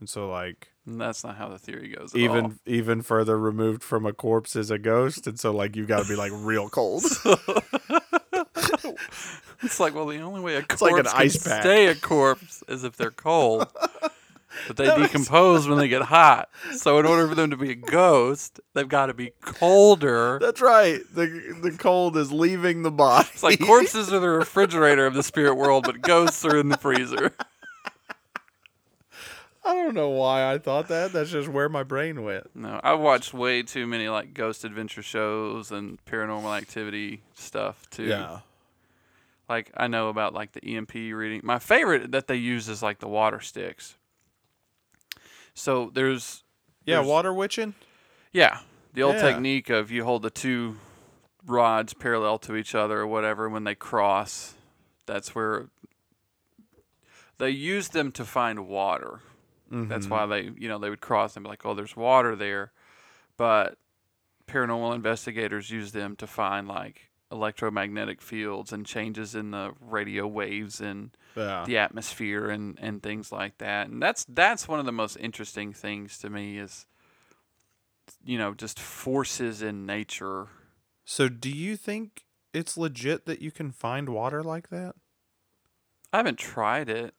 and 0.00 0.08
so 0.08 0.28
like 0.28 0.72
that's 0.86 1.22
not 1.22 1.36
how 1.36 1.48
the 1.48 1.58
theory 1.58 1.94
goes. 1.96 2.12
At 2.12 2.20
even 2.20 2.44
all. 2.44 2.52
even 2.66 3.02
further 3.02 3.38
removed 3.38 3.84
from 3.84 4.04
a 4.06 4.12
corpse 4.12 4.56
is 4.56 4.70
a 4.70 4.78
ghost, 4.78 5.26
and 5.28 5.38
so 5.38 5.52
like 5.52 5.76
you 5.76 5.86
got 5.86 6.02
to 6.02 6.08
be 6.08 6.16
like 6.16 6.32
real 6.34 6.68
cold. 6.68 7.04
It's 9.62 9.78
like, 9.78 9.94
well, 9.94 10.06
the 10.06 10.20
only 10.20 10.40
way 10.40 10.56
a 10.56 10.62
corpse 10.62 10.80
like 10.80 10.92
an 10.92 11.04
can 11.04 11.14
pack. 11.14 11.30
stay 11.62 11.86
a 11.88 11.94
corpse 11.94 12.64
is 12.66 12.82
if 12.84 12.96
they're 12.96 13.10
cold. 13.10 13.68
But 14.66 14.76
they 14.76 14.86
decompose 14.86 15.68
when 15.68 15.78
they 15.78 15.88
get 15.88 16.02
hot. 16.02 16.48
So 16.72 16.98
in 16.98 17.06
order 17.06 17.28
for 17.28 17.34
them 17.34 17.50
to 17.50 17.56
be 17.56 17.70
a 17.70 17.74
ghost, 17.74 18.60
they've 18.74 18.88
got 18.88 19.06
to 19.06 19.14
be 19.14 19.32
colder. 19.40 20.38
That's 20.40 20.60
right. 20.60 21.00
The 21.14 21.58
the 21.62 21.72
cold 21.72 22.16
is 22.16 22.32
leaving 22.32 22.82
the 22.82 22.90
body. 22.90 23.28
It's 23.32 23.42
like 23.42 23.60
corpses 23.60 24.12
are 24.12 24.18
the 24.18 24.28
refrigerator 24.28 25.06
of 25.06 25.14
the 25.14 25.22
spirit 25.22 25.54
world, 25.54 25.84
but 25.84 26.02
ghosts 26.02 26.44
are 26.44 26.56
in 26.58 26.68
the 26.68 26.76
freezer. 26.76 27.32
I 29.62 29.74
don't 29.74 29.94
know 29.94 30.08
why 30.08 30.50
I 30.52 30.58
thought 30.58 30.88
that. 30.88 31.12
That's 31.12 31.30
just 31.30 31.48
where 31.48 31.68
my 31.68 31.82
brain 31.82 32.24
went. 32.24 32.56
No, 32.56 32.80
I've 32.82 32.98
watched 32.98 33.34
way 33.34 33.62
too 33.62 33.86
many 33.86 34.08
like 34.08 34.34
ghost 34.34 34.64
adventure 34.64 35.02
shows 35.02 35.70
and 35.70 36.04
paranormal 36.06 36.56
activity 36.56 37.22
stuff 37.34 37.88
too. 37.90 38.26
Like 39.48 39.70
I 39.76 39.86
know 39.88 40.08
about 40.08 40.32
like 40.32 40.52
the 40.52 40.60
EMF 40.60 41.14
reading. 41.14 41.40
My 41.44 41.58
favorite 41.58 42.12
that 42.12 42.26
they 42.26 42.36
use 42.36 42.68
is 42.68 42.82
like 42.82 43.00
the 43.00 43.08
water 43.08 43.40
sticks. 43.40 43.96
So 45.54 45.90
there's 45.92 46.44
Yeah, 46.86 46.96
There's- 46.96 47.08
water 47.08 47.32
witching. 47.34 47.74
Yeah, 48.32 48.60
the 48.94 49.02
old 49.02 49.16
Yeah. 49.16 49.22
technique 49.22 49.68
of 49.68 49.90
you 49.90 50.04
hold 50.04 50.22
the 50.22 50.30
two 50.30 50.78
rods 51.44 51.92
parallel 51.94 52.38
to 52.38 52.56
each 52.56 52.74
other 52.74 53.00
or 53.00 53.06
whatever 53.06 53.48
when 53.48 53.64
they 53.64 53.74
cross. 53.74 54.54
That's 55.06 55.34
where 55.34 55.68
they 57.38 57.50
use 57.50 57.88
them 57.88 58.12
to 58.12 58.24
find 58.24 58.66
water. 58.66 59.20
That's 59.70 60.06
Mhm. 60.06 60.10
why 60.10 60.26
they, 60.26 60.42
you 60.56 60.68
know, 60.68 60.78
they 60.78 60.90
would 60.90 61.00
cross 61.00 61.36
and 61.36 61.44
be 61.44 61.50
like, 61.50 61.64
"Oh, 61.64 61.74
there's 61.74 61.94
water 61.96 62.34
there," 62.34 62.72
but 63.36 63.78
paranormal 64.48 64.94
investigators 64.94 65.70
use 65.70 65.92
them 65.92 66.16
to 66.16 66.26
find 66.26 66.66
like 66.66 67.09
electromagnetic 67.32 68.20
fields 68.20 68.72
and 68.72 68.84
changes 68.84 69.34
in 69.34 69.50
the 69.52 69.72
radio 69.80 70.26
waves 70.26 70.80
and 70.80 71.10
Yeah. 71.36 71.64
the 71.66 71.78
atmosphere 71.78 72.48
and 72.50 72.78
and 72.80 73.02
things 73.02 73.30
like 73.32 73.58
that. 73.58 73.88
And 73.88 74.02
that's 74.02 74.24
that's 74.28 74.66
one 74.68 74.80
of 74.80 74.86
the 74.86 74.92
most 74.92 75.16
interesting 75.16 75.72
things 75.72 76.18
to 76.18 76.30
me 76.30 76.58
is 76.58 76.86
you 78.24 78.36
know, 78.36 78.52
just 78.52 78.80
forces 78.80 79.62
in 79.62 79.86
nature. 79.86 80.48
So, 81.04 81.28
do 81.28 81.48
you 81.48 81.76
think 81.76 82.24
it's 82.52 82.76
legit 82.76 83.24
that 83.26 83.40
you 83.40 83.52
can 83.52 83.70
find 83.70 84.08
water 84.08 84.42
like 84.42 84.68
that? 84.70 84.96
I 86.12 86.16
haven't 86.16 86.38
tried 86.38 86.88
it. 86.88 87.14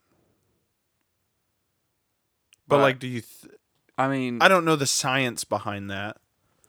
But 2.68 2.80
like, 2.80 3.00
do 3.00 3.08
you? 3.08 3.22
Th- 3.22 3.54
I 3.98 4.08
mean, 4.08 4.42
I 4.42 4.48
don't 4.48 4.66
know 4.66 4.76
the 4.76 4.86
science 4.86 5.44
behind 5.44 5.90
that. 5.90 6.18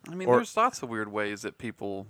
I 0.08 0.14
mean, 0.14 0.28
or- 0.28 0.37
there's 0.37 0.56
lots 0.56 0.82
of 0.82 0.88
weird 0.88 1.11
ways 1.11 1.42
that 1.42 1.58
people 1.58 2.06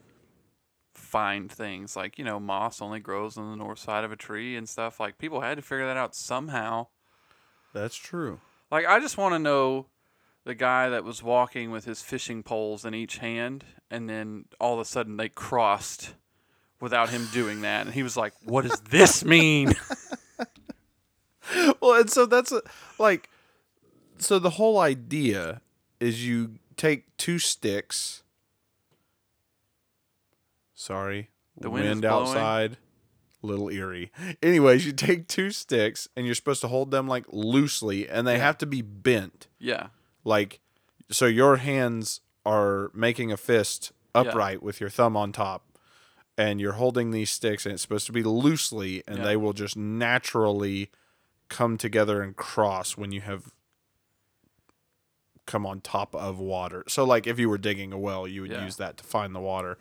find 1.12 1.52
things. 1.52 1.94
Like, 1.94 2.18
you 2.18 2.24
know, 2.24 2.40
moss 2.40 2.80
only 2.80 2.98
grows 2.98 3.36
on 3.36 3.50
the 3.50 3.62
north 3.62 3.78
side 3.78 4.02
of 4.02 4.10
a 4.10 4.16
tree 4.16 4.56
and 4.56 4.66
stuff. 4.66 4.98
Like, 4.98 5.18
people 5.18 5.42
had 5.42 5.56
to 5.56 5.62
figure 5.62 5.86
that 5.86 5.98
out 5.98 6.14
somehow. 6.14 6.86
That's 7.74 7.96
true. 7.96 8.40
Like, 8.70 8.86
I 8.86 8.98
just 8.98 9.18
want 9.18 9.34
to 9.34 9.38
know 9.38 9.88
the 10.44 10.54
guy 10.54 10.88
that 10.88 11.04
was 11.04 11.22
walking 11.22 11.70
with 11.70 11.84
his 11.84 12.00
fishing 12.00 12.42
poles 12.42 12.86
in 12.86 12.94
each 12.94 13.18
hand, 13.18 13.66
and 13.90 14.08
then 14.08 14.46
all 14.58 14.72
of 14.72 14.80
a 14.80 14.86
sudden 14.86 15.18
they 15.18 15.28
crossed 15.28 16.14
without 16.80 17.10
him 17.10 17.28
doing 17.30 17.60
that. 17.60 17.84
And 17.84 17.94
he 17.94 18.02
was 18.02 18.16
like, 18.16 18.32
What 18.44 18.62
does 18.62 18.80
this 18.80 19.22
mean? 19.22 19.74
well, 21.80 22.00
and 22.00 22.10
so 22.10 22.24
that's 22.24 22.52
a, 22.52 22.62
like, 22.98 23.28
so 24.16 24.38
the 24.38 24.50
whole 24.50 24.78
idea 24.80 25.60
is 26.00 26.26
you 26.26 26.54
take 26.76 27.14
two 27.18 27.38
sticks. 27.38 28.21
Sorry, 30.82 31.30
The 31.56 31.70
wind 31.70 32.02
blowing. 32.02 32.28
outside. 32.28 32.76
Little 33.40 33.70
eerie. 33.70 34.10
Anyways, 34.42 34.84
you 34.86 34.92
take 34.92 35.26
two 35.28 35.50
sticks 35.50 36.08
and 36.16 36.26
you're 36.26 36.34
supposed 36.34 36.60
to 36.62 36.68
hold 36.68 36.90
them 36.90 37.06
like 37.08 37.24
loosely, 37.32 38.08
and 38.08 38.26
they 38.26 38.36
Yeah. 38.36 38.44
have 38.44 38.58
to 38.58 38.66
be 38.66 38.82
bent. 38.82 39.46
yeah. 39.58 39.88
Like, 40.24 40.60
so 41.10 41.26
your 41.26 41.56
hands 41.56 42.20
are 42.46 42.90
making 42.94 43.32
a 43.32 43.36
fist 43.36 43.92
Yeah. 44.14 44.22
upright 44.22 44.62
with 44.62 44.80
your 44.80 44.90
thumb 44.90 45.16
on 45.16 45.32
top, 45.32 45.66
and 46.38 46.60
you're 46.60 46.72
holding 46.74 47.10
these 47.10 47.30
sticks, 47.30 47.64
and 47.66 47.72
it's 47.72 47.82
supposed 47.82 48.06
to 48.06 48.12
be 48.12 48.22
loosely, 48.22 49.02
and 49.06 49.18
Yeah. 49.18 49.24
they 49.24 49.36
will 49.36 49.52
just 49.52 49.76
naturally 49.76 50.90
come 51.48 51.76
together 51.76 52.22
and 52.22 52.36
cross 52.36 52.96
when 52.96 53.10
you 53.12 53.20
have 53.22 53.52
come 55.46 55.66
on 55.66 55.80
top 55.80 56.14
of 56.14 56.38
water. 56.38 56.84
So, 56.88 57.04
like, 57.04 57.26
if 57.26 57.38
you 57.38 57.48
were 57.48 57.58
digging 57.58 57.92
a 57.92 57.98
well, 57.98 58.26
you 58.28 58.42
would 58.42 58.50
Yeah. 58.52 58.64
use 58.64 58.76
that 58.76 58.96
to 58.98 59.04
find 59.04 59.34
the 59.34 59.40
water. 59.40 59.76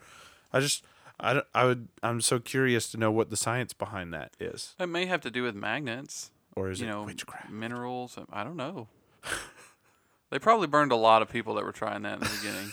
I 0.52 0.58
just, 0.60 0.84
I, 1.20 1.42
I 1.54 1.64
would, 1.64 1.88
I'm 2.02 2.20
so 2.20 2.38
curious 2.40 2.90
to 2.92 2.96
know 2.98 3.10
what 3.12 3.30
the 3.30 3.36
science 3.36 3.72
behind 3.72 4.12
that 4.12 4.32
is, 4.40 4.74
It 4.80 4.86
may 4.88 5.06
have 5.06 5.20
to 5.22 5.30
do 5.30 5.42
with 5.44 5.54
magnets. 5.54 6.30
or 6.56 6.70
is 6.70 6.80
you 6.80 6.86
it 6.86 6.90
know, 6.90 7.04
witchcraft? 7.04 7.50
minerals. 7.50 8.18
I 8.32 8.42
don't 8.44 8.56
know. 8.56 8.88
they 10.30 10.38
probably 10.38 10.66
burned 10.66 10.90
a 10.92 10.96
lot 10.96 11.22
of 11.22 11.28
people 11.28 11.54
that 11.54 11.64
were 11.64 11.72
trying 11.72 12.02
that 12.02 12.14
in 12.14 12.20
the 12.20 12.30
beginning. 12.40 12.72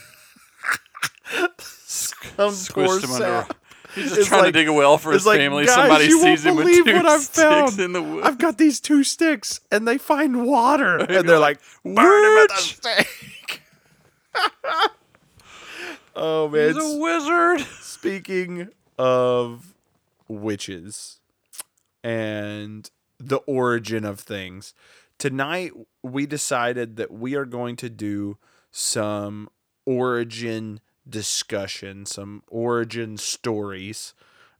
Some 1.60 2.54
Squished 2.54 3.02
them 3.02 3.12
under. 3.12 3.48
He's 3.96 4.14
just 4.16 4.30
trying 4.30 4.42
like- 4.44 4.54
to 4.54 4.60
dig 4.60 4.68
a 4.68 4.74
well 4.74 4.98
for 5.00 5.12
his 5.12 5.26
like, 5.26 5.38
family. 5.40 5.66
"Guys, 5.66 5.74
Somebody 5.76 6.06
you 6.06 6.20
won't 6.20 6.38
sees 6.40 6.46
him 6.46 6.56
with 6.58 6.68
two 6.68 6.84
what 6.94 7.06
I've 7.08 7.22
sticks 7.22 7.40
found. 7.42 7.80
in 7.80 7.92
the 7.94 8.02
wood. 8.04 8.24
I've 8.24 8.38
got 8.38 8.58
these 8.60 8.80
two 8.80 9.04
sticks 9.04 9.62
and 9.72 9.88
they 9.88 9.98
find 9.98 10.46
water. 10.46 10.98
And 10.98 11.28
they're 11.28 11.40
like, 11.40 11.60
like, 11.84 11.96
burn 11.96 12.32
him 12.32 12.38
at 12.44 12.50
the 12.50 12.56
stake. 12.62 13.62
oh, 16.16 16.48
man. 16.50 16.74
He's 16.76 16.78
a 16.84 16.98
wizard. 17.00 17.68
Speaking 18.00 18.70
of 18.98 19.76
witches 20.30 21.20
and 22.02 22.90
the 23.20 23.40
origin 23.40 24.06
of 24.06 24.22
things, 24.22 24.74
tonight 25.18 25.74
we 26.02 26.26
decided 26.26 26.96
that 26.96 27.12
we 27.12 27.36
are 27.36 27.44
going 27.44 27.76
to 27.76 27.90
do 27.90 28.38
some 28.72 29.50
origin 29.86 30.80
discussion, 31.10 32.06
some 32.06 32.42
origin 32.48 33.18
stories. 33.18 34.14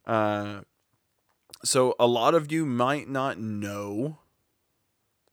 Uh, 0.06 0.60
so, 1.64 1.94
a 1.98 2.06
lot 2.06 2.34
of 2.34 2.52
you 2.52 2.66
might 2.66 3.08
not 3.08 3.38
know 3.38 4.18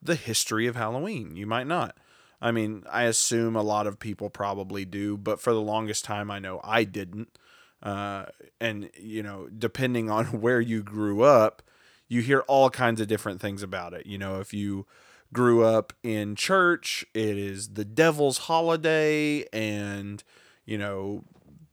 the 0.02 0.16
history 0.16 0.66
of 0.66 0.78
Halloween. 0.78 1.36
You 1.36 1.46
might 1.46 1.68
not. 1.68 1.98
I 2.42 2.54
mean, 2.54 2.86
I 2.90 3.04
assume 3.04 3.58
a 3.58 3.62
lot 3.62 3.86
of 3.86 4.00
people 4.00 4.30
probably 4.30 4.86
do, 4.86 5.18
but 5.18 5.42
for 5.42 5.52
the 5.52 5.60
longest 5.60 6.06
time, 6.06 6.32
I 6.32 6.40
know 6.40 6.62
I 6.64 6.86
didn't. 6.86 7.38
Uh, 7.82 8.26
and, 8.60 8.90
you 9.00 9.22
know, 9.24 9.48
depending 9.48 10.10
on 10.10 10.26
where 10.42 10.62
you 10.62 10.84
grew 10.84 11.24
up, 11.24 11.62
you 12.08 12.22
hear 12.22 12.40
all 12.42 12.70
kinds 12.70 13.02
of 13.02 13.08
different 13.08 13.42
things 13.42 13.62
about 13.64 13.94
it. 13.94 14.06
You 14.06 14.18
know, 14.18 14.40
if 14.40 14.54
you 14.54 14.86
grew 15.34 15.64
up 15.64 15.94
in 16.04 16.36
church, 16.36 17.06
it 17.14 17.38
is 17.38 17.70
the 17.70 17.84
devil's 17.84 18.38
holiday, 18.40 19.46
and, 19.52 20.24
you 20.66 20.78
know, 20.78 21.24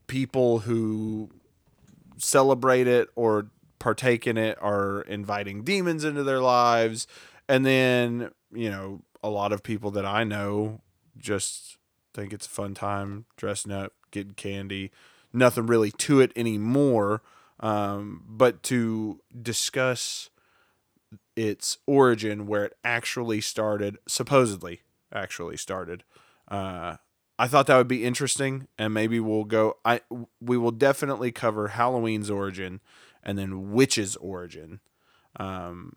people 0.06 0.60
who 0.60 1.30
celebrate 2.18 2.86
it 2.86 3.08
or 3.14 3.46
partake 3.78 4.26
in 4.26 4.36
it 4.36 4.58
are 4.60 5.02
inviting 5.02 5.62
demons 5.62 6.04
into 6.04 6.24
their 6.24 6.40
lives. 6.40 7.06
And 7.48 7.64
then, 7.64 8.30
you 8.52 8.70
know, 8.70 9.02
a 9.22 9.28
lot 9.28 9.52
of 9.52 9.62
people 9.62 9.90
that 9.92 10.04
I 10.06 10.24
know 10.24 10.80
just 11.16 11.76
think 12.12 12.32
it's 12.32 12.46
a 12.46 12.50
fun 12.50 12.74
time 12.74 13.26
dressing 13.36 13.72
up, 13.72 13.92
getting 14.10 14.34
candy. 14.34 14.90
Nothing 15.34 15.66
really 15.66 15.90
to 15.90 16.20
it 16.20 16.32
anymore. 16.36 17.22
Um, 17.60 18.24
but 18.28 18.62
to 18.64 19.20
discuss 19.40 20.30
its 21.36 21.78
origin, 21.86 22.46
where 22.46 22.64
it 22.64 22.76
actually 22.84 23.40
started, 23.40 23.98
supposedly 24.06 24.82
actually 25.12 25.56
started, 25.56 26.04
uh, 26.48 26.96
I 27.38 27.48
thought 27.48 27.66
that 27.66 27.76
would 27.76 27.88
be 27.88 28.04
interesting, 28.04 28.68
and 28.78 28.94
maybe 28.94 29.18
we'll 29.18 29.44
go. 29.44 29.76
I 29.84 30.00
we 30.40 30.56
will 30.56 30.70
definitely 30.70 31.32
cover 31.32 31.68
Halloween's 31.68 32.30
origin, 32.30 32.80
and 33.22 33.36
then 33.36 33.72
witch's 33.72 34.16
origin. 34.16 34.80
Um, 35.36 35.96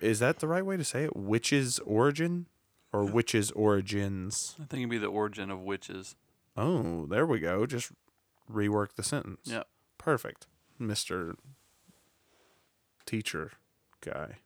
is 0.00 0.18
that 0.18 0.40
the 0.40 0.48
right 0.48 0.64
way 0.64 0.76
to 0.76 0.84
say 0.84 1.04
it? 1.04 1.16
Witch's 1.16 1.78
origin 1.80 2.46
or 2.92 3.04
witch's 3.04 3.50
origins? 3.52 4.54
I 4.60 4.64
think 4.64 4.80
it'd 4.80 4.90
be 4.90 4.98
the 4.98 5.06
origin 5.06 5.50
of 5.50 5.62
witches. 5.62 6.14
Oh, 6.56 7.06
there 7.06 7.26
we 7.26 7.40
go. 7.40 7.66
Just 7.66 7.92
rework 8.50 8.94
the 8.96 9.02
sentence. 9.02 9.40
Yep. 9.44 9.66
Perfect, 9.98 10.46
Mister 10.78 11.36
Teacher 13.06 13.52
guy. 14.00 14.36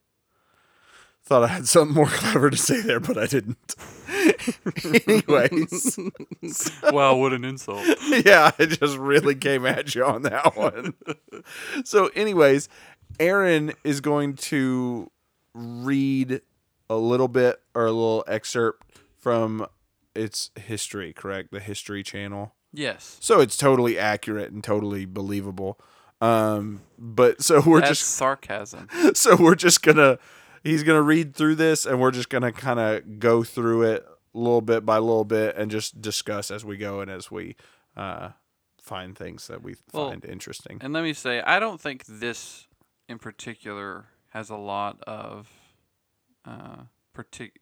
Thought 1.25 1.45
I 1.45 1.49
had 1.49 1.69
something 1.69 1.95
more 1.95 2.07
clever 2.09 2.49
to 2.51 2.57
say 2.57 2.81
there, 2.81 3.01
but 3.01 3.19
I 3.19 3.27
didn't. 3.27 3.75
Anyways, 5.07 5.99
wow, 6.85 7.17
what 7.17 7.33
an 7.33 7.45
insult. 7.45 7.85
yeah, 8.25 8.53
I 8.59 8.65
just 8.65 8.97
really 8.97 9.35
came 9.35 9.67
at 9.67 9.95
you 9.95 10.05
on 10.05 10.23
that 10.23 10.57
one. 10.57 10.95
so, 11.85 12.07
anyways, 12.15 12.69
Aaron 13.21 13.73
is 13.85 14.01
going 14.01 14.35
to 14.37 15.11
read 15.55 16.41
a 16.89 16.97
little 16.97 17.29
bit 17.29 17.61
or 17.75 17.87
a 17.87 17.93
little 17.93 18.25
excerpt 18.27 18.87
from 19.19 19.67
its 20.15 20.51
history, 20.59 21.13
correct? 21.13 21.51
The 21.53 21.61
History 21.61 22.03
Channel. 22.03 22.55
Yes. 22.73 23.17
So 23.21 23.41
it's 23.41 23.57
totally 23.57 23.99
accurate 23.99 24.53
and 24.53 24.63
totally 24.63 25.05
believable. 25.07 25.79
Um, 26.21 26.83
but 26.99 27.43
so 27.43 27.63
we're 27.67 27.81
That's 27.81 28.01
just 28.01 28.15
sarcasm. 28.15 28.89
so 29.15 29.37
we're 29.37 29.55
just 29.55 29.83
gonna 29.83 30.19
he's 30.63 30.83
gonna 30.83 31.03
read 31.03 31.35
through 31.35 31.55
this 31.57 31.87
and 31.87 32.01
we're 32.01 32.11
just 32.11 32.29
gonna 32.29 32.53
kind 32.53 32.81
of 32.81 33.19
go 33.19 33.43
through 33.45 33.83
it 33.83 34.07
little 34.35 34.61
bit 34.61 34.85
by 34.85 34.99
little 34.99 35.25
bit 35.25 35.57
and 35.57 35.71
just 35.71 36.01
discuss 36.01 36.51
as 36.51 36.65
we 36.65 36.77
go 36.77 37.01
and 37.01 37.11
as 37.11 37.31
we 37.31 37.57
uh, 37.97 38.31
find 38.81 39.17
things 39.17 39.47
that 39.49 39.63
we 39.63 39.75
Well, 39.93 40.11
find 40.11 40.25
interesting. 40.25 40.79
And 40.81 40.93
let 40.93 41.03
me 41.03 41.13
say, 41.13 41.41
I 41.41 41.59
don't 41.59 41.81
think 41.81 42.05
this 42.07 42.67
in 43.09 43.19
particular 43.19 44.07
has 44.29 44.51
a 44.51 44.57
lot 44.57 45.03
of 45.05 45.49
uh, 46.45 46.83
partic- 47.17 47.57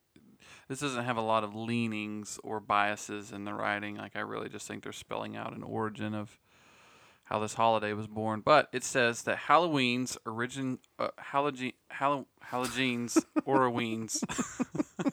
This 0.68 0.80
doesn't 0.80 1.04
have 1.04 1.16
a 1.16 1.20
lot 1.23 1.44
of 1.44 1.54
leanings 1.54 2.40
or 2.42 2.58
biases 2.61 3.30
in 3.32 3.44
the 3.44 3.54
writing. 3.54 3.96
Like 3.96 4.16
I 4.16 4.20
really 4.20 4.49
just 4.49 4.66
think 4.66 4.82
they're 4.82 4.92
spelling 4.92 5.37
out 5.37 5.54
an 5.54 5.62
origin 5.62 6.14
of 6.14 6.38
how 7.25 7.38
this 7.40 7.54
holiday 7.54 7.92
was 7.92 8.06
born. 8.06 8.40
But 8.44 8.68
it 8.73 8.82
says 8.85 9.23
that 9.23 9.37
Halloween's 9.38 10.18
origin, 10.26 10.78
uh, 10.99 11.08
Halogen, 11.32 11.75
Hall- 11.90 12.26
Halogene's 12.50 13.25
Oroween's. 13.46 14.23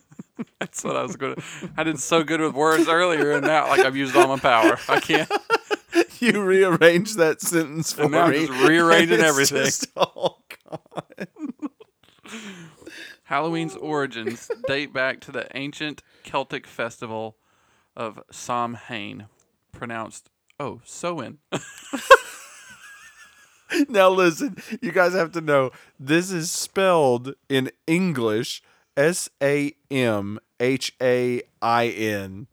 That's 0.60 0.84
what 0.84 0.96
I 0.96 1.04
was 1.04 1.16
going 1.18 1.36
to. 1.36 1.42
I 1.78 1.84
did 1.84 2.00
so 2.00 2.24
good 2.24 2.40
with 2.42 2.54
words 2.56 2.88
earlier, 2.88 3.32
and 3.34 3.46
now 3.46 3.68
like 3.68 3.82
I've 3.82 3.96
used 3.96 4.16
all 4.16 4.28
my 4.28 4.40
power. 4.40 4.80
I 4.90 5.00
can't. 5.00 5.30
you 6.20 6.42
rearranged 6.42 7.18
that 7.18 7.42
sentence 7.42 7.94
for 7.94 8.04
And 8.04 8.12
now 8.12 8.24
I'm 8.24 8.32
me. 8.32 8.48
just 8.48 8.60
rearranging 8.68 9.20
It's 9.20 9.24
everything. 9.24 9.66
just 9.66 9.88
all 9.98 10.42
gone. 10.70 11.28
Halloween's 13.24 13.76
origins 13.76 14.50
date 14.68 14.94
back 14.94 15.20
to 15.22 15.32
the 15.32 15.48
ancient 15.56 16.04
Celtic 16.24 16.68
festival 16.68 17.38
of 17.96 18.22
Samhain, 18.32 19.28
pronounced 19.72 20.30
oh 20.60 20.82
Samhain. 20.84 21.40
Now 23.90 24.10
listen, 24.10 24.58
you 24.82 24.92
guys 24.92 25.14
have 25.14 25.32
to 25.32 25.42
know 25.42 25.72
this 26.00 26.32
is 26.32 26.52
spelled 26.52 27.34
in 27.50 27.72
English 27.88 28.62
S 28.96 29.30
A 29.42 29.74
M 29.90 30.40
H 30.60 30.94
A 31.02 31.42
I 31.62 31.88
N, 31.88 32.48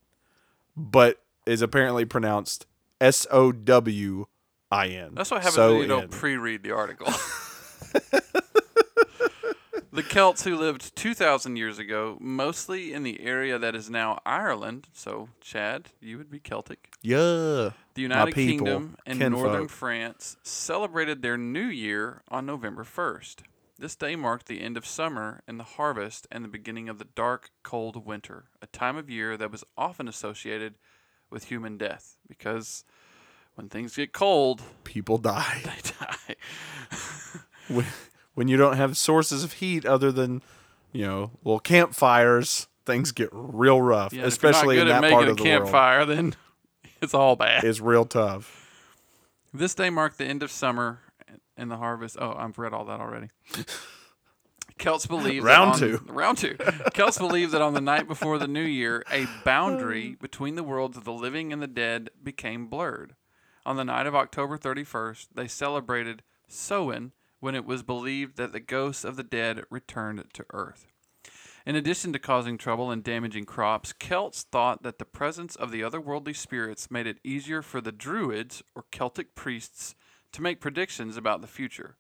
but 0.77 1.23
is 1.47 1.61
apparently 1.63 2.05
pronounced 2.05 2.67
S 3.01 3.27
O 3.31 3.53
W 3.53 4.27
I 4.71 4.89
N. 4.89 5.11
That's 5.15 5.31
what 5.31 5.43
happens 5.43 5.57
So 5.57 5.73
when 5.73 5.83
you 5.83 5.89
don't 5.89 6.11
pre-read 6.11 6.63
the 6.63 6.71
article. 6.73 7.13
the 9.93 10.03
Celts 10.03 10.45
who 10.45 10.57
lived 10.57 10.95
2,000 10.97 11.57
years 11.57 11.79
ago, 11.79 12.17
mostly 12.21 12.93
in 12.93 13.03
the 13.03 13.21
area 13.21 13.59
that 13.59 13.75
is 13.75 13.91
now 13.91 14.21
Ireland. 14.25 14.89
So, 14.93 15.29
Chad, 15.41 15.89
you 16.01 16.17
would 16.19 16.31
be 16.31 16.39
Celtic. 16.39 16.91
yeah. 17.03 17.71
The 17.95 18.03
United 18.03 18.35
people, 18.35 18.67
Kingdom 18.67 18.97
and 19.05 19.19
kinfolk. 19.19 19.43
northern 19.43 19.69
France 19.69 20.37
celebrated 20.43 21.23
their 21.23 21.37
new 21.37 21.67
year 21.67 22.23
on 22.29 22.47
November 22.47 22.85
1st. 22.85 23.41
This 23.79 23.97
day 23.97 24.15
marked 24.15 24.47
the 24.47 24.61
end 24.61 24.77
of 24.77 24.87
summer 24.87 25.43
and 25.49 25.59
the 25.59 25.65
harvest 25.65 26.27
and 26.31 26.45
the 26.45 26.49
beginning 26.49 26.89
of 26.89 26.99
the 26.99 27.07
dark, 27.17 27.51
cold 27.63 28.07
winter, 28.07 28.45
a 28.63 28.67
time 28.67 28.97
of 28.97 29.09
year 29.11 29.37
that 29.37 29.51
was 29.51 29.65
often 29.77 30.07
associated 30.07 30.75
with 31.31 31.45
human 31.45 31.77
death 31.79 32.17
because 32.29 32.85
when 33.55 33.69
things 33.69 33.97
get 33.97 34.13
cold, 34.13 34.63
People 34.85 35.19
die 35.19 35.61
they 35.65 35.91
die. 36.07 36.37
When, 38.35 38.49
you 38.49 38.57
don't 38.57 38.77
have 38.77 38.97
sources 38.97 39.45
of 39.45 39.55
heat 39.55 39.85
other 39.85 40.11
than 40.13 40.43
you 40.93 41.07
know 41.07 41.31
little 41.45 41.61
campfires. 41.61 42.67
Things 42.87 43.13
get 43.13 43.29
real 43.33 43.81
rough, 43.81 44.13
Yeah, 44.13 44.21
if 44.21 44.23
you're 44.23 44.23
not 44.25 44.33
especially 44.33 44.79
in 44.81 44.89
that 44.89 45.03
part 45.03 45.29
of 45.29 45.37
the 45.37 45.43
world. 45.45 45.63
campfire, 45.63 46.05
then 46.07 46.35
it's 47.03 47.15
all 47.15 47.37
bad. 47.37 47.63
It's 47.63 47.79
real 47.79 48.05
tough. 48.05 48.57
This 49.53 49.75
day 49.75 49.91
marked 49.91 50.19
the 50.19 50.25
end 50.25 50.43
of 50.43 50.51
summer 50.51 51.01
and 51.57 51.71
the 51.71 51.77
harvest. 51.77 52.17
Oh, 52.19 52.35
I've 52.37 52.59
read 52.59 52.73
all 52.73 52.87
that 52.87 52.99
already. 53.01 53.29
Celts 54.79 55.07
believe 55.07 55.45
Round 55.45 55.75
that 55.75 55.83
on, 55.85 55.99
two. 55.99 56.05
Round 56.13 56.39
two. 56.39 56.57
Celts 56.95 57.19
believe 57.19 57.51
that 57.51 57.61
on 57.61 57.75
the 57.75 57.81
night 57.83 58.09
before 58.09 58.39
the 58.39 58.49
new 58.49 58.63
year, 58.63 59.05
a 59.13 59.27
boundary 59.45 60.17
between 60.21 60.55
the 60.55 60.63
worlds 60.63 60.97
of 60.97 61.05
the 61.05 61.13
living 61.13 61.53
and 61.53 61.61
the 61.61 61.67
dead 61.67 62.09
became 62.23 62.67
blurred. 62.67 63.15
On 63.67 63.77
the 63.77 63.85
night 63.85 64.07
of 64.07 64.15
October 64.15 64.57
31st, 64.57 65.29
they 65.35 65.47
celebrated 65.47 66.23
Samhain 66.49 67.13
when 67.41 67.55
it 67.55 67.65
was 67.65 67.83
believed 67.83 68.37
that 68.37 68.53
the 68.53 68.61
ghosts 68.61 69.05
of 69.05 69.17
the 69.17 69.23
dead 69.23 69.65
returned 69.71 70.25
to 70.33 70.45
Earth. 70.53 70.87
In 71.67 71.77
addition 71.77 72.13
to 72.13 72.19
causing 72.19 72.57
trouble 72.57 72.91
and 72.91 73.03
damaging 73.03 73.45
crops, 73.45 73.93
Celts 73.93 74.45
thought 74.45 74.83
that 74.83 74.99
the 74.99 75.05
presence 75.05 75.57
of 75.57 75.71
the 75.71 75.83
otherworldly 75.83 76.35
spirits 76.35 76.91
made 76.91 77.07
it 77.07 77.19
easier 77.23 77.61
for 77.61 77.81
the 77.81 77.93
Druids, 77.93 78.63
or 78.75 78.85
Celtic 78.91 79.35
priests, 79.35 79.95
to 80.33 80.43
make 80.43 80.61
predictions 80.61 81.17
about 81.17 81.41
the 81.41 81.47
future. 81.47 81.97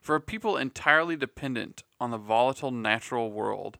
For 0.00 0.14
a 0.14 0.20
people 0.20 0.56
entirely 0.56 1.16
dependent 1.16 1.82
on 2.00 2.10
the 2.10 2.18
volatile 2.18 2.70
natural 2.70 3.30
world, 3.30 3.78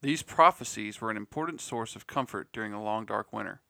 these 0.00 0.22
prophecies 0.22 1.00
were 1.00 1.10
an 1.10 1.16
important 1.16 1.60
source 1.60 1.94
of 1.94 2.06
comfort 2.06 2.48
during 2.52 2.72
the 2.72 2.78
long 2.78 3.06
dark 3.06 3.32
winter. 3.32 3.60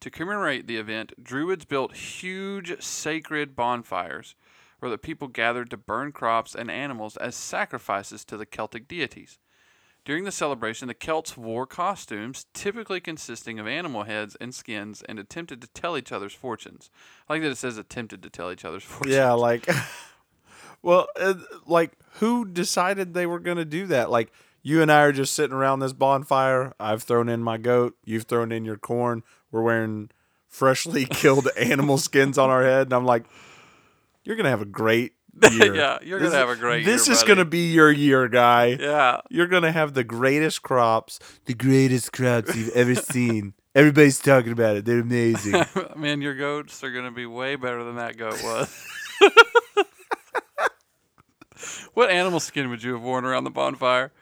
To 0.00 0.10
commemorate 0.10 0.66
the 0.66 0.76
event, 0.76 1.12
Druids 1.22 1.64
built 1.64 1.96
huge 1.96 2.82
sacred 2.82 3.56
bonfires 3.56 4.34
where 4.84 4.90
the 4.90 4.98
people 4.98 5.28
gathered 5.28 5.70
to 5.70 5.78
burn 5.78 6.12
crops 6.12 6.54
and 6.54 6.70
animals 6.70 7.16
as 7.16 7.34
sacrifices 7.34 8.22
to 8.22 8.36
the 8.36 8.44
Celtic 8.44 8.86
deities. 8.86 9.38
During 10.04 10.24
the 10.24 10.30
celebration, 10.30 10.88
the 10.88 10.92
Celts 10.92 11.38
wore 11.38 11.66
costumes, 11.66 12.44
typically 12.52 13.00
consisting 13.00 13.58
of 13.58 13.66
animal 13.66 14.02
heads 14.02 14.36
and 14.42 14.54
skins, 14.54 15.02
and 15.08 15.18
attempted 15.18 15.62
to 15.62 15.68
tell 15.68 15.96
each 15.96 16.12
other's 16.12 16.34
fortunes. 16.34 16.90
I 17.26 17.32
like 17.32 17.42
that 17.44 17.52
it 17.52 17.56
says 17.56 17.78
attempted 17.78 18.22
to 18.24 18.28
tell 18.28 18.52
each 18.52 18.66
other's 18.66 18.82
fortunes. 18.82 19.16
Yeah, 19.16 19.32
like, 19.32 19.66
well, 20.82 21.06
uh, 21.18 21.32
like 21.64 21.92
who 22.16 22.44
decided 22.44 23.14
they 23.14 23.24
were 23.24 23.40
gonna 23.40 23.64
do 23.64 23.86
that? 23.86 24.10
Like, 24.10 24.32
you 24.62 24.82
and 24.82 24.92
I 24.92 25.00
are 25.04 25.12
just 25.12 25.32
sitting 25.32 25.56
around 25.56 25.80
this 25.80 25.94
bonfire. 25.94 26.74
I've 26.78 27.02
thrown 27.02 27.30
in 27.30 27.42
my 27.42 27.56
goat. 27.56 27.96
You've 28.04 28.24
thrown 28.24 28.52
in 28.52 28.66
your 28.66 28.76
corn. 28.76 29.22
We're 29.50 29.62
wearing 29.62 30.10
freshly 30.46 31.04
killed 31.10 31.48
animal 31.56 31.96
skins 31.96 32.36
on 32.36 32.50
our 32.50 32.62
head, 32.62 32.88
and 32.88 32.92
I'm 32.92 33.06
like, 33.06 33.24
you're 34.24 34.36
gonna 34.36 34.50
have 34.50 34.62
a 34.62 34.66
great 34.66 35.12
year. 35.52 35.74
Yeah, 35.74 35.98
you're 36.02 36.18
This 36.18 36.30
gonna 36.32 36.40
have 36.46 36.48
a 36.56 36.60
great 36.60 36.84
year. 36.84 36.92
This 36.92 37.06
year, 37.06 37.12
is 37.14 37.22
buddy. 37.22 37.28
gonna 37.34 37.44
be 37.44 37.72
your 37.72 37.90
year, 37.92 38.28
guy. 38.28 38.76
Yeah. 38.80 39.20
You're 39.30 39.46
gonna 39.48 39.72
have 39.72 39.94
the 39.94 40.04
greatest 40.04 40.62
crops, 40.62 41.18
the 41.46 41.54
greatest 41.54 42.12
crops 42.12 42.54
you've 42.56 42.70
ever 42.70 42.94
seen. 42.94 43.54
Everybody's 43.74 44.20
talking 44.20 44.52
about 44.52 44.76
it. 44.76 44.84
They're 44.84 45.00
amazing. 45.00 45.64
Man, 45.96 46.22
your 46.22 46.34
goats 46.36 46.84
are 46.84 46.92
going 46.92 47.06
to 47.06 47.10
be 47.10 47.26
way 47.26 47.56
better 47.56 47.82
than 47.82 47.96
that 47.96 48.16
goat 48.16 48.40
was. 48.44 48.86
what 51.94 52.08
animal 52.10 52.38
skin 52.38 52.70
would 52.70 52.84
you 52.84 52.92
have 52.92 53.02
worn 53.02 53.24
around 53.24 53.42
the 53.42 53.50
bonfire? 53.50 54.12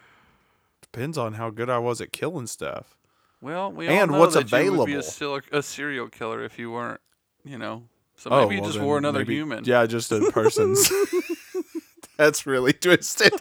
Depends 0.80 1.18
on 1.18 1.34
how 1.34 1.50
good 1.50 1.68
I 1.70 1.78
was 1.78 2.00
at 2.00 2.12
killing 2.12 2.46
stuff. 2.46 2.96
Well, 3.42 3.70
we 3.72 3.88
And 3.88 4.10
all 4.10 4.16
know 4.16 4.20
what's 4.20 4.34
that 4.34 4.50
you 4.64 4.72
would 4.72 4.86
be 4.86 4.94
a, 4.94 5.02
sil- 5.04 5.40
a 5.52 5.62
serial 5.62 6.08
killer 6.08 6.42
if 6.44 6.58
you 6.58 6.70
weren't, 6.70 7.00
you 7.44 7.58
know. 7.58 7.84
So 8.22 8.30
Oh, 8.30 8.42
maybe 8.42 8.54
you 8.54 8.60
well 8.62 8.70
just 8.70 8.80
wore 8.80 8.98
another 8.98 9.18
maybe- 9.20 9.34
human. 9.34 9.64
Yeah, 9.64 9.84
just 9.86 10.12
a 10.12 10.30
person's. 10.30 10.88
That's 12.16 12.46
really 12.46 12.72
twisted. 12.72 13.32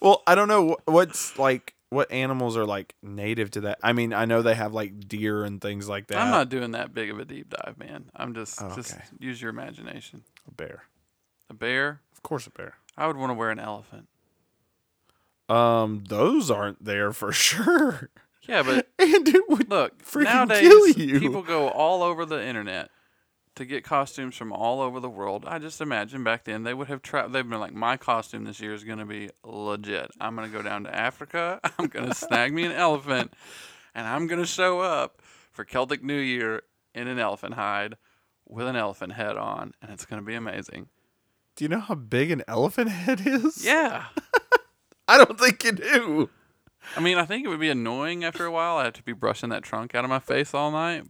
well, 0.00 0.22
I 0.24 0.36
don't 0.36 0.46
know 0.46 0.76
what's 0.84 1.36
like 1.36 1.74
what 1.88 2.12
animals 2.12 2.56
are 2.56 2.64
like 2.64 2.94
native 3.02 3.50
to 3.52 3.62
that. 3.62 3.78
I 3.82 3.92
mean, 3.92 4.12
I 4.14 4.24
know 4.24 4.40
they 4.40 4.54
have 4.54 4.72
like 4.72 5.08
deer 5.08 5.42
and 5.42 5.60
things 5.60 5.88
like 5.88 6.06
that. 6.06 6.18
I'm 6.18 6.30
not 6.30 6.48
doing 6.48 6.70
that 6.72 6.94
big 6.94 7.10
of 7.10 7.18
a 7.18 7.24
deep 7.24 7.50
dive, 7.50 7.76
man. 7.76 8.04
I'm 8.14 8.34
just 8.34 8.62
Oh, 8.62 8.72
just 8.76 8.96
use 9.18 9.42
your 9.42 9.50
imagination. 9.50 10.22
a 10.46 10.52
bear. 10.52 10.84
A 11.50 11.54
bear. 11.54 12.00
Of 12.12 12.22
course, 12.22 12.46
a 12.46 12.50
bear. 12.50 12.74
I 12.96 13.08
would 13.08 13.16
want 13.16 13.30
to 13.30 13.34
wear 13.34 13.50
an 13.50 13.58
elephant. 13.58 14.06
Um, 15.48 16.04
those 16.08 16.50
aren't 16.52 16.84
there 16.84 17.12
for 17.12 17.32
sure. 17.32 18.10
Yeah, 18.48 18.62
but 18.62 18.88
and 18.98 19.26
it 19.28 19.48
would 19.48 19.68
look, 19.70 20.02
freaking 20.04 20.24
nowadays 20.24 20.60
kill 20.60 20.88
you. 20.88 21.18
people 21.20 21.42
go 21.42 21.68
all 21.68 22.02
over 22.04 22.24
the 22.24 22.40
internet 22.44 22.90
to 23.54 23.64
get 23.64 23.84
costumes 23.84 24.34
from 24.34 24.52
all 24.52 24.80
over 24.80 24.98
the 25.00 25.10
world. 25.10 25.44
I 25.46 25.58
just 25.58 25.80
imagine 25.80 26.24
back 26.24 26.44
then 26.44 26.62
they 26.62 26.74
would 26.74 26.88
have 26.88 27.02
tra- 27.02 27.28
they've 27.28 27.48
been 27.48 27.60
like, 27.60 27.74
my 27.74 27.96
costume 27.96 28.44
this 28.44 28.60
year 28.60 28.72
is 28.72 28.84
going 28.84 28.98
to 28.98 29.04
be 29.04 29.30
legit. 29.44 30.10
I'm 30.20 30.34
going 30.34 30.50
to 30.50 30.56
go 30.56 30.62
down 30.62 30.84
to 30.84 30.94
Africa. 30.94 31.60
I'm 31.78 31.86
going 31.86 32.08
to 32.08 32.14
snag 32.14 32.52
me 32.52 32.64
an 32.64 32.72
elephant, 32.72 33.34
and 33.94 34.06
I'm 34.06 34.26
going 34.26 34.40
to 34.40 34.46
show 34.46 34.80
up 34.80 35.20
for 35.50 35.64
Celtic 35.64 36.02
New 36.02 36.18
Year 36.18 36.62
in 36.94 37.08
an 37.08 37.18
elephant 37.18 37.54
hide 37.54 37.96
with 38.48 38.66
an 38.66 38.76
elephant 38.76 39.12
head 39.12 39.36
on, 39.36 39.72
and 39.82 39.90
it's 39.90 40.06
going 40.06 40.20
to 40.20 40.26
be 40.26 40.34
amazing. 40.34 40.88
Do 41.56 41.64
you 41.64 41.68
know 41.68 41.80
how 41.80 41.94
big 41.94 42.30
an 42.30 42.42
elephant 42.48 42.88
head 42.88 43.26
is? 43.26 43.64
Yeah. 43.64 44.06
I 45.08 45.18
don't 45.18 45.38
think 45.38 45.62
you 45.64 45.72
do. 45.72 46.30
I 46.96 47.00
mean, 47.00 47.18
I 47.18 47.24
think 47.26 47.44
it 47.44 47.48
would 47.48 47.60
be 47.60 47.68
annoying 47.68 48.24
after 48.24 48.46
a 48.46 48.50
while. 48.50 48.78
I 48.78 48.84
have 48.84 48.94
to 48.94 49.02
be 49.02 49.12
brushing 49.12 49.50
that 49.50 49.62
trunk 49.62 49.94
out 49.94 50.04
of 50.04 50.10
my 50.10 50.18
face 50.18 50.54
all 50.54 50.70
night. 50.70 51.04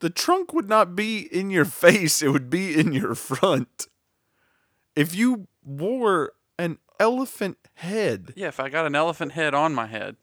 The 0.00 0.10
trunk 0.10 0.52
would 0.52 0.68
not 0.68 0.94
be 0.94 1.20
in 1.20 1.50
your 1.50 1.64
face, 1.84 2.22
it 2.22 2.28
would 2.28 2.50
be 2.50 2.78
in 2.78 2.92
your 2.92 3.14
front. 3.14 3.86
If 4.94 5.14
you 5.14 5.48
wore 5.64 6.32
an 6.58 6.78
elephant 7.00 7.58
head, 7.74 8.32
Yeah, 8.36 8.48
if 8.48 8.58
I 8.60 8.68
got 8.68 8.86
an 8.86 8.94
elephant 8.94 9.32
head 9.32 9.54
on 9.54 9.74
my 9.74 9.86
head. 9.86 10.16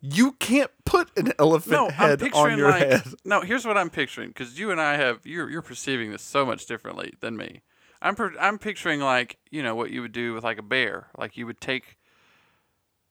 you 0.00 0.32
can't 0.32 0.70
put 0.84 1.10
an 1.18 1.32
elephant 1.38 1.72
No, 1.72 1.88
head 1.88 2.22
on 2.34 2.56
your 2.58 2.70
like 2.70 2.82
head. 2.88 3.02
no. 3.24 3.40
Here's 3.40 3.64
what 3.66 3.76
I'm 3.76 3.90
picturing 3.90 4.28
because 4.28 4.58
you 4.58 4.70
and 4.70 4.80
I 4.80 4.96
have 4.96 5.26
you're 5.26 5.50
you're 5.50 5.62
perceiving 5.62 6.10
this 6.12 6.22
so 6.22 6.46
much 6.46 6.66
differently 6.66 7.14
than 7.20 7.36
me. 7.36 7.62
I'm 8.00 8.14
per, 8.14 8.32
I'm 8.38 8.58
picturing 8.58 9.00
like 9.00 9.38
you 9.50 9.62
know 9.62 9.74
what 9.74 9.90
you 9.90 10.02
would 10.02 10.12
do 10.12 10.34
with 10.34 10.44
like 10.44 10.58
a 10.58 10.62
bear. 10.62 11.08
Like 11.18 11.36
you 11.36 11.46
would 11.46 11.60
take 11.60 11.96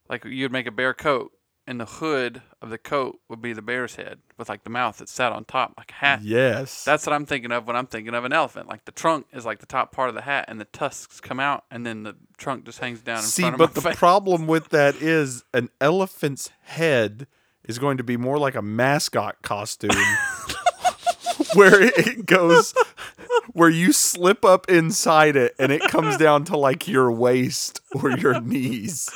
like 0.10 0.24
you'd 0.26 0.52
make 0.52 0.66
a 0.68 0.72
bear 0.72 0.94
coat, 0.94 1.32
and 1.68 1.80
the 1.80 1.86
hood 1.86 2.42
of 2.62 2.70
the 2.70 2.78
coat 2.78 3.20
would 3.28 3.42
be 3.42 3.52
the 3.54 3.62
bear's 3.62 3.96
head 3.96 4.20
with 4.38 4.48
like 4.48 4.64
the 4.64 4.70
mouth 4.70 4.98
that 4.98 5.10
sat 5.10 5.32
on 5.34 5.44
top 5.46 5.74
like 5.78 5.92
a 5.92 5.96
hat. 5.96 6.22
Yes. 6.24 6.84
That's 6.86 7.06
what 7.06 7.14
I'm 7.14 7.26
thinking 7.26 7.52
of 7.52 7.68
when 7.68 7.76
I'm 7.76 7.88
thinking 7.88 8.14
of 8.16 8.24
an 8.24 8.32
elephant. 8.34 8.68
Like 8.70 8.86
the 8.86 8.92
trunk 8.92 9.28
is 9.34 9.46
like 9.46 9.60
the 9.60 9.66
top 9.66 9.92
part 9.92 10.10
of 10.10 10.16
the 10.16 10.22
hat, 10.22 10.46
and 10.48 10.60
the 10.62 10.66
tusks 10.66 11.20
come 11.20 11.40
out, 11.40 11.66
and 11.70 11.86
then 11.86 12.04
the 12.04 12.16
trunk 12.38 12.64
just 12.66 12.80
hangs 12.80 13.02
down 13.02 13.18
in 13.18 13.24
See, 13.24 13.42
front 13.44 13.56
of 13.56 13.60
but 13.60 13.74
the 13.76 13.82
face. 13.82 13.96
problem 13.98 14.48
with 14.48 14.70
that 14.70 14.96
is 14.96 15.44
an 15.54 15.70
elephant's 15.82 16.50
head 16.64 17.28
is 17.66 17.78
going 17.80 17.98
to 17.98 18.04
be 18.04 18.16
more 18.16 18.40
like 18.40 18.56
a 18.56 18.62
mascot 18.62 19.42
costume 19.42 19.92
where 21.54 21.82
it 21.82 22.26
goes 22.26 22.74
where 23.54 23.70
you 23.70 23.92
slip 23.94 24.44
up 24.46 24.70
inside 24.70 25.36
it 25.36 25.56
and 25.60 25.72
it 25.72 25.82
comes 25.82 26.18
down 26.20 26.44
to 26.46 26.58
like 26.58 26.88
your 26.88 27.12
waist 27.12 27.82
or 27.94 28.12
your 28.12 28.40
knees. 28.42 29.10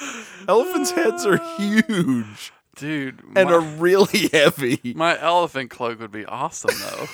Elephants' 0.48 0.92
heads 0.92 1.26
are 1.26 1.38
huge 1.58 2.52
Dude, 2.76 3.22
and 3.36 3.50
my, 3.50 3.56
are 3.56 3.60
really 3.62 4.28
heavy. 4.34 4.80
my 4.96 5.20
elephant 5.20 5.70
cloak 5.70 6.00
would 6.00 6.12
be 6.12 6.26
awesome 6.26 6.76
though. 6.80 7.06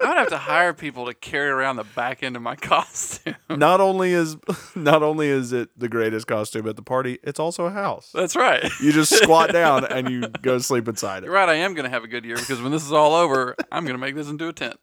I 0.00 0.08
would 0.08 0.16
have 0.18 0.28
to 0.30 0.38
hire 0.38 0.72
people 0.72 1.06
to 1.06 1.14
carry 1.14 1.48
around 1.48 1.76
the 1.76 1.84
back 1.84 2.24
end 2.24 2.34
of 2.34 2.42
my 2.42 2.56
costume. 2.56 3.36
Not 3.48 3.80
only 3.80 4.12
is 4.12 4.36
not 4.74 5.02
only 5.02 5.28
is 5.28 5.52
it 5.52 5.68
the 5.78 5.88
greatest 5.88 6.26
costume 6.26 6.66
at 6.66 6.74
the 6.74 6.82
party, 6.82 7.18
it's 7.22 7.38
also 7.38 7.66
a 7.66 7.70
house. 7.70 8.10
That's 8.12 8.34
right. 8.34 8.64
You 8.80 8.90
just 8.92 9.14
squat 9.14 9.52
down 9.52 9.84
and 9.84 10.10
you 10.10 10.22
go 10.42 10.58
sleep 10.58 10.88
inside 10.88 11.22
it. 11.22 11.26
You're 11.26 11.34
right. 11.34 11.48
I 11.48 11.54
am 11.56 11.74
going 11.74 11.84
to 11.84 11.90
have 11.90 12.02
a 12.02 12.08
good 12.08 12.24
year 12.24 12.36
because 12.36 12.60
when 12.60 12.72
this 12.72 12.84
is 12.84 12.92
all 12.92 13.14
over, 13.14 13.54
I'm 13.70 13.84
going 13.84 13.94
to 13.94 14.00
make 14.00 14.16
this 14.16 14.28
into 14.28 14.48
a 14.48 14.52
tent. 14.52 14.76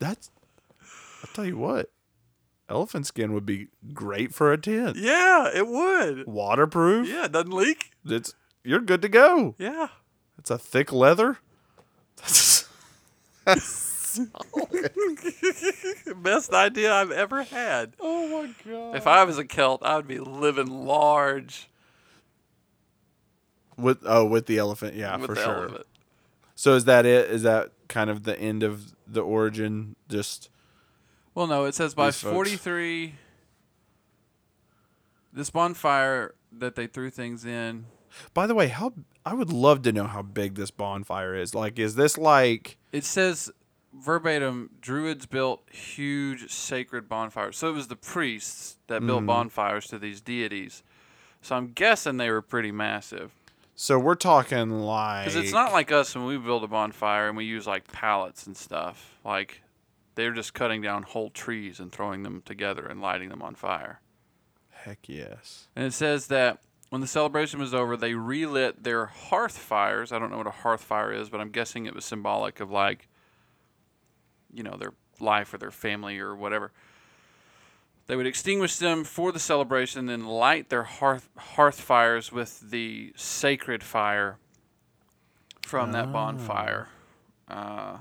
That's 0.00 0.30
I'll 1.22 1.30
tell 1.32 1.44
you 1.46 1.56
what. 1.56 1.90
Elephant 2.68 3.06
skin 3.06 3.32
would 3.32 3.46
be 3.46 3.68
great 3.92 4.34
for 4.34 4.52
a 4.52 4.58
tent. 4.58 4.96
yeah, 4.96 5.48
it 5.54 5.66
would. 5.66 6.26
Waterproof. 6.26 7.08
Yeah, 7.08 7.26
it 7.26 7.32
doesn't 7.32 7.52
leak. 7.52 7.92
It's 8.04 8.34
you're 8.64 8.80
good 8.80 9.02
to 9.02 9.08
go. 9.08 9.54
Yeah. 9.58 9.88
It's 10.38 10.50
a 10.50 10.58
thick 10.58 10.92
leather. 10.92 11.38
That's, 12.16 12.68
Best 16.16 16.52
idea 16.52 16.92
I've 16.92 17.10
ever 17.10 17.42
had. 17.44 17.94
oh 18.00 18.42
my 18.42 18.54
god. 18.70 18.96
If 18.96 19.06
I 19.06 19.24
was 19.24 19.38
a 19.38 19.44
Celt, 19.44 19.82
I 19.82 19.96
would 19.96 20.08
be 20.08 20.18
living 20.18 20.66
large 20.86 21.68
With 23.76 23.98
oh 24.04 24.24
with 24.24 24.46
the 24.46 24.58
elephant, 24.58 24.94
yeah, 24.94 25.16
with 25.16 25.26
for 25.26 25.34
the 25.34 25.42
sure. 25.42 25.54
elephant. 25.54 25.86
So 26.54 26.74
is 26.74 26.84
that 26.86 27.06
it? 27.06 27.30
Is 27.30 27.42
that 27.42 27.70
kind 27.88 28.10
of 28.10 28.24
the 28.24 28.38
end 28.38 28.62
of 28.62 28.92
the 29.12 29.22
origin? 29.22 29.96
Just 30.08 30.50
Well, 31.34 31.46
no, 31.46 31.64
it 31.64 31.74
says 31.74 31.94
by 31.94 32.06
These 32.06 32.20
folks. 32.20 32.34
43. 32.34 33.14
This 35.32 35.50
bonfire 35.50 36.34
that 36.52 36.74
they 36.74 36.86
threw 36.86 37.10
things 37.10 37.44
in. 37.44 37.86
by 38.34 38.46
the 38.46 38.54
way, 38.54 38.68
how 38.68 38.92
I 39.24 39.34
would 39.34 39.52
love 39.52 39.82
to 39.82 39.92
know 39.92 40.04
how 40.04 40.22
big 40.22 40.54
this 40.54 40.70
bonfire 40.70 41.34
is. 41.34 41.54
Like, 41.54 41.78
is 41.78 41.94
this 41.94 42.18
like 42.18 42.78
It 42.92 43.04
says 43.04 43.52
verbatim 43.92 44.70
druids 44.80 45.26
built 45.26 45.62
huge 45.70 46.50
sacred 46.50 47.08
bonfires. 47.08 47.56
So 47.56 47.68
it 47.68 47.72
was 47.72 47.88
the 47.88 47.96
priests 47.96 48.76
that 48.86 49.04
built 49.04 49.20
mm-hmm. 49.20 49.26
bonfires 49.26 49.86
to 49.88 49.98
these 49.98 50.20
deities. 50.20 50.82
So 51.42 51.56
I'm 51.56 51.72
guessing 51.72 52.16
they 52.16 52.30
were 52.30 52.42
pretty 52.42 52.72
massive. 52.72 53.32
So 53.80 53.98
we're 53.98 54.14
talking 54.14 54.68
like 54.82 55.24
Because 55.24 55.42
it's 55.42 55.54
not 55.54 55.72
like 55.72 55.90
us 55.90 56.14
when 56.14 56.26
we 56.26 56.36
build 56.36 56.62
a 56.64 56.68
bonfire 56.68 57.28
and 57.28 57.36
we 57.36 57.46
use 57.46 57.66
like 57.66 57.90
pallets 57.90 58.46
and 58.46 58.54
stuff. 58.54 59.18
Like 59.24 59.62
they're 60.16 60.34
just 60.34 60.52
cutting 60.52 60.82
down 60.82 61.02
whole 61.02 61.30
trees 61.30 61.80
and 61.80 61.90
throwing 61.90 62.22
them 62.22 62.42
together 62.44 62.84
and 62.84 63.00
lighting 63.00 63.30
them 63.30 63.40
on 63.40 63.54
fire. 63.54 64.02
heck 64.68 65.08
yes. 65.08 65.68
And 65.74 65.86
it 65.86 65.94
says 65.94 66.26
that 66.26 66.58
when 66.90 67.00
the 67.00 67.06
celebration 67.06 67.58
was 67.58 67.72
over, 67.72 67.96
they 67.96 68.12
relit 68.12 68.82
their 68.84 69.06
hearth 69.06 69.56
fires. 69.56 70.12
I 70.12 70.18
don't 70.18 70.30
know 70.30 70.36
what 70.36 70.46
a 70.46 70.50
hearth 70.50 70.82
fire 70.82 71.10
is, 71.10 71.30
but 71.30 71.40
I'm 71.40 71.50
guessing 71.50 71.86
it 71.86 71.94
was 71.94 72.04
symbolic 72.04 72.60
of 72.60 72.70
like, 72.70 73.08
you 74.52 74.62
know, 74.62 74.76
their 74.78 74.92
life 75.20 75.54
or 75.54 75.58
their 75.58 75.70
family 75.70 76.18
or 76.18 76.36
whatever. 76.36 76.70
They 78.10 78.16
would 78.16 78.26
extinguish 78.26 78.74
them 78.74 79.04
for 79.04 79.30
the 79.30 79.38
celebration, 79.38 80.00
and 80.00 80.08
then 80.08 80.26
light 80.26 80.68
their 80.68 80.82
hearth 80.82 81.28
hearth 81.36 81.80
fires 81.80 82.32
with 82.32 82.72
the 82.72 83.12
sacred 83.14 83.84
fire 83.84 84.38
from 85.62 85.92
that 85.92 86.12
bonfire 86.12 86.88
uh, 87.46 87.98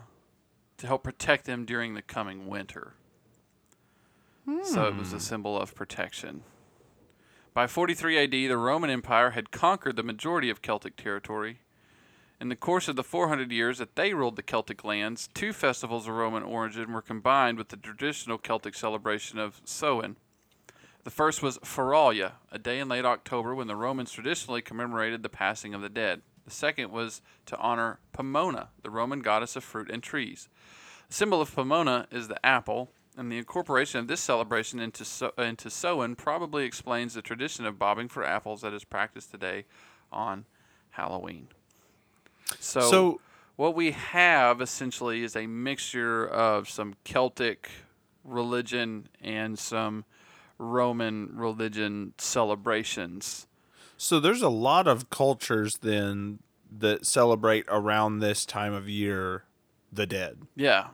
to 0.78 0.88
help 0.88 1.04
protect 1.04 1.45
them 1.45 1.63
during 1.63 1.93
the 1.93 2.02
coming 2.02 2.48
winter. 2.48 2.93
So 4.63 4.88
it 4.88 4.95
was 4.95 5.13
a 5.13 5.19
symbol 5.19 5.56
of 5.56 5.76
protection. 5.76 6.41
By 7.54 7.67
43 7.67 8.17
AD, 8.24 8.32
the 8.32 8.58
Roman 8.58 8.89
Empire 8.89 9.30
had 9.30 9.52
conquered 9.52 9.95
the 9.95 10.02
majority 10.02 10.50
of 10.50 10.63
Celtic 10.63 10.95
territory. 10.95 11.60
In 12.41 12.47
the 12.47 12.56
course 12.56 12.88
of 12.88 12.95
the 12.95 13.04
400 13.04 13.52
years 13.52 13.80
that 13.80 13.97
they 13.97 14.13
ruled 14.13 14.38
the 14.38 14.41
Celtic 14.41 14.86
lands, 14.86 15.28
two 15.34 15.52
festivals 15.52 16.08
of 16.08 16.13
Roman 16.15 16.43
origin 16.43 16.93
were 16.93 17.02
combined 17.02 17.58
with 17.58 17.67
the 17.67 17.75
traditional 17.75 18.38
Celtic 18.38 18.75
celebration 18.75 19.38
of 19.38 19.60
Samhain. 19.65 20.15
The 21.04 21.10
first 21.10 21.43
was 21.43 21.58
Feralia, 21.60 22.34
a 22.49 22.58
day 22.58 22.80
in 22.80 22.88
late 22.88 23.04
October 23.04 23.54
when 23.54 23.67
the 23.67 23.75
Romans 23.75 24.13
traditionally 24.13 24.62
commemorated 24.62 25.21
the 25.21 25.28
passing 25.28 25.73
of 25.73 25.82
the 25.82 25.89
dead. 25.89 26.21
The 26.45 26.52
second 26.52 26.91
was 26.91 27.21
to 27.47 27.58
honor 27.58 27.99
Pomona, 28.13 28.69
the 28.84 28.89
Roman 28.89 29.19
goddess 29.19 29.58
of 29.58 29.65
fruit 29.65 29.89
and 29.91 30.02
trees. 30.02 30.47
The 31.10 31.15
symbol 31.15 31.41
of 31.41 31.54
Pomona 31.54 32.08
is 32.10 32.30
the 32.30 32.43
apple, 32.45 32.89
and 33.17 33.30
the 33.30 33.38
incorporation 33.38 33.99
of 33.99 34.08
this 34.08 34.21
celebration 34.21 34.80
into 34.80 35.04
so- 35.04 35.34
into 35.38 35.69
Samhain 35.69 36.15
probably 36.15 36.63
explains 36.63 37.15
the 37.15 37.21
tradition 37.21 37.65
of 37.65 37.78
bobbing 37.78 38.08
for 38.08 38.23
apples 38.23 38.62
that 38.62 38.73
is 38.73 38.86
practiced 38.86 39.30
today 39.30 39.65
on 40.10 40.45
Halloween. 40.91 41.49
So, 42.59 42.81
So- 42.81 43.21
what 43.55 43.75
we 43.75 43.91
have 43.91 44.62
essentially 44.62 45.23
is 45.23 45.35
a 45.35 45.45
mixture 45.47 46.25
of 46.27 46.69
some 46.69 46.95
Celtic 47.03 47.69
religion 48.23 49.09
and 49.21 49.57
some 49.59 50.05
Roman 50.57 51.35
religion 51.35 52.13
celebrations. 52.17 53.47
So 53.97 54.19
there's 54.19 54.41
a 54.41 54.49
lot 54.49 54.88
of 54.88 55.09
cultures 55.09 55.77
then 55.77 56.39
that 56.71 57.05
celebrate 57.05 57.65
around 57.67 58.19
this 58.19 58.45
time 58.45 58.73
of 58.73 58.88
year 58.88 59.43
the 59.91 60.05
dead. 60.05 60.43
Yeah. 60.55 60.88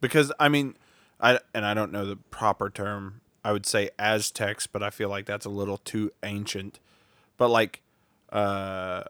Because 0.00 0.32
I 0.38 0.48
mean, 0.48 0.76
I 1.20 1.38
and 1.54 1.64
I 1.64 1.72
don't 1.74 1.92
know 1.92 2.04
the 2.04 2.16
proper 2.16 2.68
term. 2.68 3.20
I 3.44 3.52
would 3.52 3.64
say 3.64 3.90
Aztecs, 3.98 4.66
but 4.66 4.82
I 4.82 4.90
feel 4.90 5.08
like 5.08 5.24
that's 5.24 5.46
a 5.46 5.50
little 5.50 5.78
too 5.78 6.10
ancient. 6.22 6.78
But 7.38 7.48
like 7.48 7.82
uh 8.32 9.04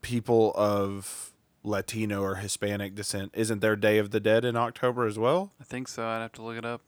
people 0.00 0.52
of 0.54 1.32
Latino 1.64 2.22
or 2.22 2.36
Hispanic 2.36 2.94
descent, 2.94 3.32
isn't 3.34 3.60
their 3.60 3.76
Day 3.76 3.98
of 3.98 4.10
the 4.10 4.20
Dead 4.20 4.44
in 4.44 4.56
October 4.56 5.06
as 5.06 5.18
well? 5.18 5.52
I 5.60 5.64
think 5.64 5.88
so. 5.88 6.06
I'd 6.06 6.20
have 6.20 6.32
to 6.32 6.42
look 6.42 6.56
it 6.56 6.64
up. 6.64 6.82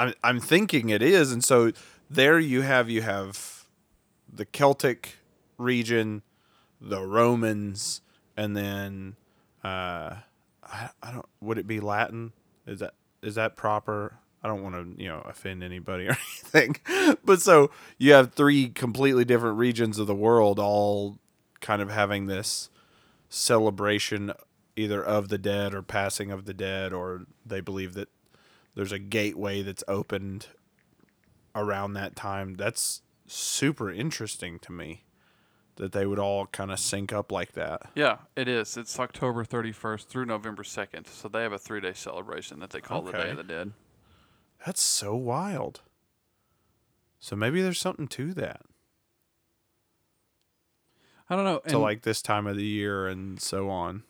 I'm 0.00 0.14
I'm 0.24 0.40
thinking 0.40 0.88
it 0.88 1.02
is, 1.02 1.30
and 1.30 1.44
so 1.44 1.72
there 2.08 2.38
you 2.38 2.62
have 2.62 2.88
you 2.88 3.02
have 3.02 3.66
the 4.32 4.46
Celtic 4.46 5.18
region, 5.58 6.22
the 6.80 7.02
Romans, 7.02 8.00
and 8.36 8.56
then 8.56 9.16
uh, 9.62 10.16
I, 10.64 10.90
I 11.02 11.12
don't 11.12 11.28
would 11.40 11.58
it 11.58 11.66
be 11.66 11.80
Latin? 11.80 12.32
Is 12.66 12.80
that 12.80 12.94
is 13.22 13.34
that 13.34 13.56
proper? 13.56 14.16
I 14.42 14.48
don't 14.48 14.62
want 14.62 14.74
to 14.74 15.02
you 15.02 15.08
know 15.08 15.20
offend 15.26 15.62
anybody 15.62 16.06
or 16.08 16.16
anything, 16.54 16.76
but 17.24 17.42
so 17.42 17.70
you 17.98 18.14
have 18.14 18.32
three 18.32 18.68
completely 18.70 19.26
different 19.26 19.58
regions 19.58 19.98
of 19.98 20.06
the 20.06 20.14
world, 20.14 20.58
all 20.58 21.18
kind 21.60 21.82
of 21.82 21.90
having 21.90 22.26
this 22.26 22.70
celebration 23.28 24.32
either 24.76 25.02
of 25.02 25.28
the 25.28 25.38
dead 25.38 25.74
or 25.74 25.82
passing 25.82 26.30
of 26.30 26.44
the 26.44 26.54
dead, 26.54 26.92
or 26.92 27.26
they 27.44 27.60
believe 27.60 27.94
that 27.94 28.08
there's 28.74 28.92
a 28.92 28.98
gateway 28.98 29.62
that's 29.62 29.84
opened 29.88 30.46
around 31.54 31.94
that 31.94 32.16
time. 32.16 32.54
That's 32.54 33.02
super 33.26 33.90
interesting 33.90 34.58
to 34.60 34.72
me 34.72 35.04
that 35.76 35.92
they 35.92 36.06
would 36.06 36.18
all 36.18 36.46
kind 36.46 36.70
of 36.70 36.78
sync 36.78 37.12
up 37.12 37.32
like 37.32 37.52
that. 37.52 37.82
Yeah, 37.94 38.18
it 38.36 38.48
is. 38.48 38.76
It's 38.76 38.98
October 38.98 39.44
31st 39.44 40.06
through 40.06 40.26
November 40.26 40.62
2nd. 40.62 41.06
So 41.08 41.28
they 41.28 41.42
have 41.42 41.52
a 41.52 41.58
three 41.58 41.80
day 41.80 41.94
celebration 41.94 42.60
that 42.60 42.70
they 42.70 42.80
call 42.80 43.02
the 43.02 43.12
Day 43.12 43.30
of 43.30 43.38
the 43.38 43.44
Dead. 43.44 43.72
That's 44.66 44.82
so 44.82 45.14
wild. 45.14 45.80
So 47.18 47.34
maybe 47.34 47.62
there's 47.62 47.80
something 47.80 48.08
to 48.08 48.34
that. 48.34 48.62
I 51.30 51.36
don't 51.36 51.44
know. 51.44 51.60
To 51.60 51.74
and- 51.74 51.80
like 51.80 52.02
this 52.02 52.20
time 52.20 52.46
of 52.46 52.56
the 52.56 52.64
year 52.64 53.06
and 53.06 53.40
so 53.40 53.70
on. 53.70 54.02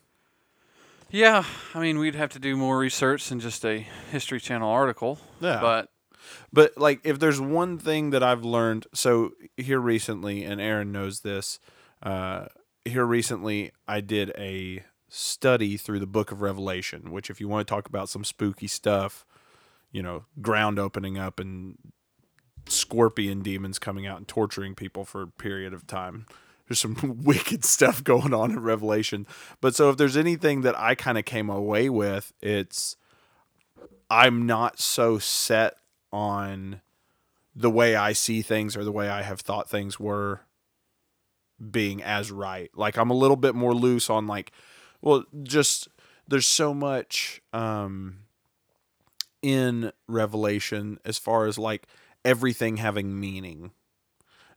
Yeah, 1.12 1.44
I 1.74 1.80
mean, 1.80 1.98
we'd 1.98 2.14
have 2.14 2.30
to 2.30 2.38
do 2.38 2.56
more 2.56 2.78
research 2.78 3.28
than 3.28 3.40
just 3.40 3.64
a 3.64 3.80
History 4.12 4.38
Channel 4.40 4.70
article. 4.70 5.18
Yeah. 5.40 5.60
But 5.60 5.90
But 6.52 6.78
like, 6.78 7.00
if 7.04 7.18
there's 7.18 7.40
one 7.40 7.78
thing 7.78 8.10
that 8.10 8.22
I've 8.22 8.44
learned, 8.44 8.86
so 8.94 9.32
here 9.56 9.80
recently, 9.80 10.44
and 10.44 10.60
Aaron 10.60 10.92
knows 10.92 11.20
this, 11.20 11.58
uh, 12.02 12.46
here 12.84 13.04
recently 13.04 13.72
I 13.88 14.00
did 14.00 14.32
a 14.38 14.84
study 15.08 15.76
through 15.76 15.98
the 15.98 16.06
Book 16.06 16.30
of 16.30 16.40
Revelation. 16.40 17.10
Which, 17.10 17.28
if 17.28 17.40
you 17.40 17.48
want 17.48 17.66
to 17.66 17.74
talk 17.74 17.88
about 17.88 18.08
some 18.08 18.22
spooky 18.22 18.68
stuff, 18.68 19.26
you 19.90 20.02
know, 20.02 20.26
ground 20.40 20.78
opening 20.78 21.18
up 21.18 21.40
and 21.40 21.76
scorpion 22.68 23.42
demons 23.42 23.80
coming 23.80 24.06
out 24.06 24.18
and 24.18 24.28
torturing 24.28 24.76
people 24.76 25.04
for 25.04 25.22
a 25.22 25.26
period 25.26 25.74
of 25.74 25.88
time. 25.88 26.26
There's 26.70 26.78
some 26.78 27.22
wicked 27.24 27.64
stuff 27.64 28.04
going 28.04 28.32
on 28.32 28.52
in 28.52 28.60
Revelation. 28.60 29.26
But 29.60 29.74
so 29.74 29.90
if 29.90 29.96
there's 29.96 30.16
anything 30.16 30.60
that 30.60 30.78
I 30.78 30.94
kind 30.94 31.18
of 31.18 31.24
came 31.24 31.50
away 31.50 31.88
with, 31.88 32.32
it's 32.40 32.96
I'm 34.08 34.46
not 34.46 34.78
so 34.78 35.18
set 35.18 35.74
on 36.12 36.80
the 37.56 37.70
way 37.70 37.96
I 37.96 38.12
see 38.12 38.40
things 38.40 38.76
or 38.76 38.84
the 38.84 38.92
way 38.92 39.08
I 39.08 39.22
have 39.22 39.40
thought 39.40 39.68
things 39.68 39.98
were 39.98 40.42
being 41.72 42.04
as 42.04 42.30
right. 42.30 42.70
Like 42.76 42.96
I'm 42.96 43.10
a 43.10 43.14
little 43.14 43.36
bit 43.36 43.56
more 43.56 43.74
loose 43.74 44.08
on 44.08 44.28
like 44.28 44.52
well 45.02 45.24
just 45.42 45.88
there's 46.28 46.46
so 46.46 46.72
much 46.72 47.42
um 47.52 48.20
in 49.42 49.90
Revelation 50.06 51.00
as 51.04 51.18
far 51.18 51.46
as 51.46 51.58
like 51.58 51.88
everything 52.24 52.76
having 52.76 53.18
meaning. 53.18 53.72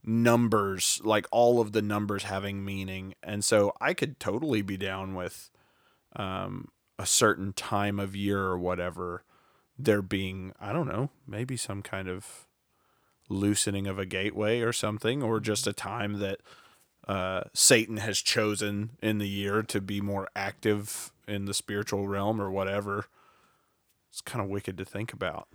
Numbers, 0.03 0.99
like 1.03 1.27
all 1.31 1.59
of 1.61 1.71
the 1.71 1.81
numbers 1.81 2.23
having 2.23 2.63
meaning. 2.65 3.15
And 3.23 3.43
so 3.43 3.73
I 3.79 3.93
could 3.93 4.19
totally 4.19 4.61
be 4.61 4.77
down 4.77 5.15
with 5.15 5.49
um 6.15 6.69
a 6.99 7.05
certain 7.05 7.53
time 7.53 7.99
of 7.99 8.15
year 8.15 8.39
or 8.39 8.57
whatever 8.57 9.23
there 9.79 10.01
being 10.01 10.53
I 10.59 10.73
don't 10.73 10.87
know, 10.87 11.09
maybe 11.27 11.57
some 11.57 11.81
kind 11.81 12.07
of 12.07 12.47
loosening 13.29 13.87
of 13.87 13.97
a 13.97 14.05
gateway 14.05 14.61
or 14.61 14.73
something 14.73 15.23
or 15.23 15.39
just 15.39 15.65
a 15.67 15.73
time 15.73 16.19
that 16.19 16.39
uh, 17.07 17.43
Satan 17.53 17.97
has 17.97 18.19
chosen 18.19 18.91
in 19.01 19.17
the 19.17 19.27
year 19.27 19.61
to 19.63 19.81
be 19.81 19.99
more 19.99 20.29
active 20.35 21.11
in 21.27 21.45
the 21.45 21.53
spiritual 21.53 22.07
realm 22.07 22.41
or 22.41 22.49
whatever. 22.51 23.05
It's 24.09 24.21
kind 24.21 24.43
of 24.43 24.49
wicked 24.49 24.77
to 24.77 24.85
think 24.85 25.11
about. 25.11 25.47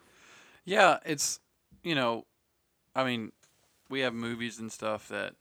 yeah, 0.64 0.98
it's, 1.06 1.40
you 1.82 1.94
know, 1.94 2.26
I 2.94 3.04
mean, 3.04 3.32
we 3.88 4.01
have 4.01 4.14
movies 4.14 4.59
and 4.59 4.70
stuff 4.70 5.09
that 5.09 5.35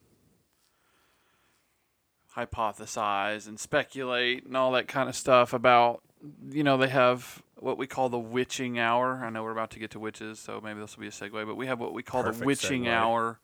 hypothesize 2.35 3.47
and 3.47 3.59
speculate 3.59 4.45
and 4.45 4.55
all 4.55 4.71
that 4.71 4.87
kind 4.87 5.09
of 5.09 5.15
stuff 5.15 5.53
about, 5.53 6.01
you 6.49 6.63
know, 6.63 6.77
they 6.77 6.87
have 6.87 7.41
what 7.57 7.77
we 7.77 7.87
call 7.87 8.09
the 8.09 8.19
witching 8.19 8.77
hour. 8.77 9.21
I 9.23 9.29
know 9.29 9.43
we're 9.43 9.51
about 9.51 9.71
to 9.71 9.79
get 9.79 9.91
to 9.91 9.99
witches, 9.99 10.39
so 10.39 10.61
maybe 10.63 10.79
this 10.79 10.95
will 10.95 11.01
be 11.01 11.07
a 11.07 11.11
segue, 11.11 11.45
but 11.45 11.55
we 11.55 11.67
have 11.67 11.79
what 11.79 11.93
we 11.93 12.03
call 12.03 12.23
Perfect 12.23 12.39
the 12.39 12.45
witching 12.45 12.83
segue. 12.83 12.93
hour. 12.93 13.39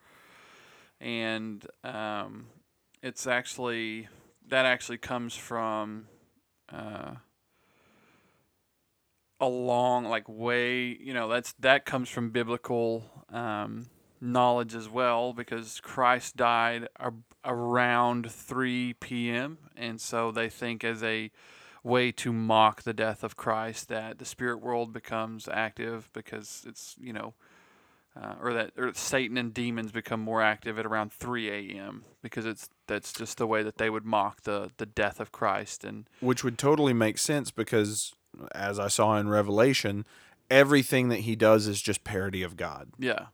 And 1.02 1.66
um, 1.84 2.46
it's 3.02 3.26
actually, 3.28 4.08
that 4.48 4.66
actually 4.66 5.00
comes 5.00 5.36
from. 5.36 6.08
Uh, 6.72 7.16
a 9.40 9.48
long 9.48 10.06
like 10.06 10.30
way 10.30 10.98
you 11.02 11.14
know 11.14 11.28
that's 11.28 11.52
that 11.60 11.84
comes 11.86 12.08
from 12.08 12.30
biblical 12.30 13.04
um, 13.30 13.88
knowledge 14.24 14.74
as 14.74 14.88
well 14.88 15.34
because 15.34 15.80
christ 15.82 16.36
died 16.38 16.88
around 17.44 18.32
3 18.32 18.94
p.m 18.94 19.58
and 19.76 20.00
so 20.00 20.32
they 20.32 20.48
think 20.48 20.84
as 20.84 21.04
a 21.04 21.30
way 21.84 22.12
to 22.12 22.32
mock 22.32 22.84
the 22.84 22.94
death 22.94 23.24
of 23.24 23.36
christ 23.36 23.90
that 23.90 24.20
the 24.20 24.26
spirit 24.26 24.62
world 24.62 24.94
becomes 24.94 25.50
active 25.52 26.10
because 26.14 26.64
it's 26.66 26.96
you 27.00 27.12
know 27.12 27.34
uh, 28.16 28.36
or 28.42 28.54
that 28.54 28.72
or 28.78 28.94
satan 28.94 29.38
and 29.38 29.54
demons 29.54 29.92
become 29.92 30.22
more 30.22 30.42
active 30.42 30.80
at 30.80 30.86
around 30.86 31.12
3 31.12 31.50
a.m 31.50 32.04
because 32.22 32.46
it's 32.46 32.70
that's 32.88 33.12
just 33.12 33.38
the 33.38 33.48
way 33.48 33.62
that 33.62 33.78
they 33.78 33.90
would 33.90 34.06
mock 34.06 34.44
the 34.44 34.72
the 34.78 34.86
death 34.86 35.20
of 35.20 35.32
christ 35.34 35.84
and 35.84 36.08
Which 36.22 36.44
would 36.46 36.58
totally 36.58 36.94
make 36.94 37.18
sense 37.18 37.52
because, 37.52 38.14
as 38.56 38.80
I 38.80 38.88
saw 38.88 39.18
in 39.18 39.28
Revelation, 39.30 40.06
everything 40.50 41.10
that 41.10 41.22
he 41.22 41.36
does 41.36 41.68
is 41.68 41.82
just 41.82 42.04
parody 42.06 42.42
of 42.44 42.56
God. 42.56 42.92
yeah 42.98 43.26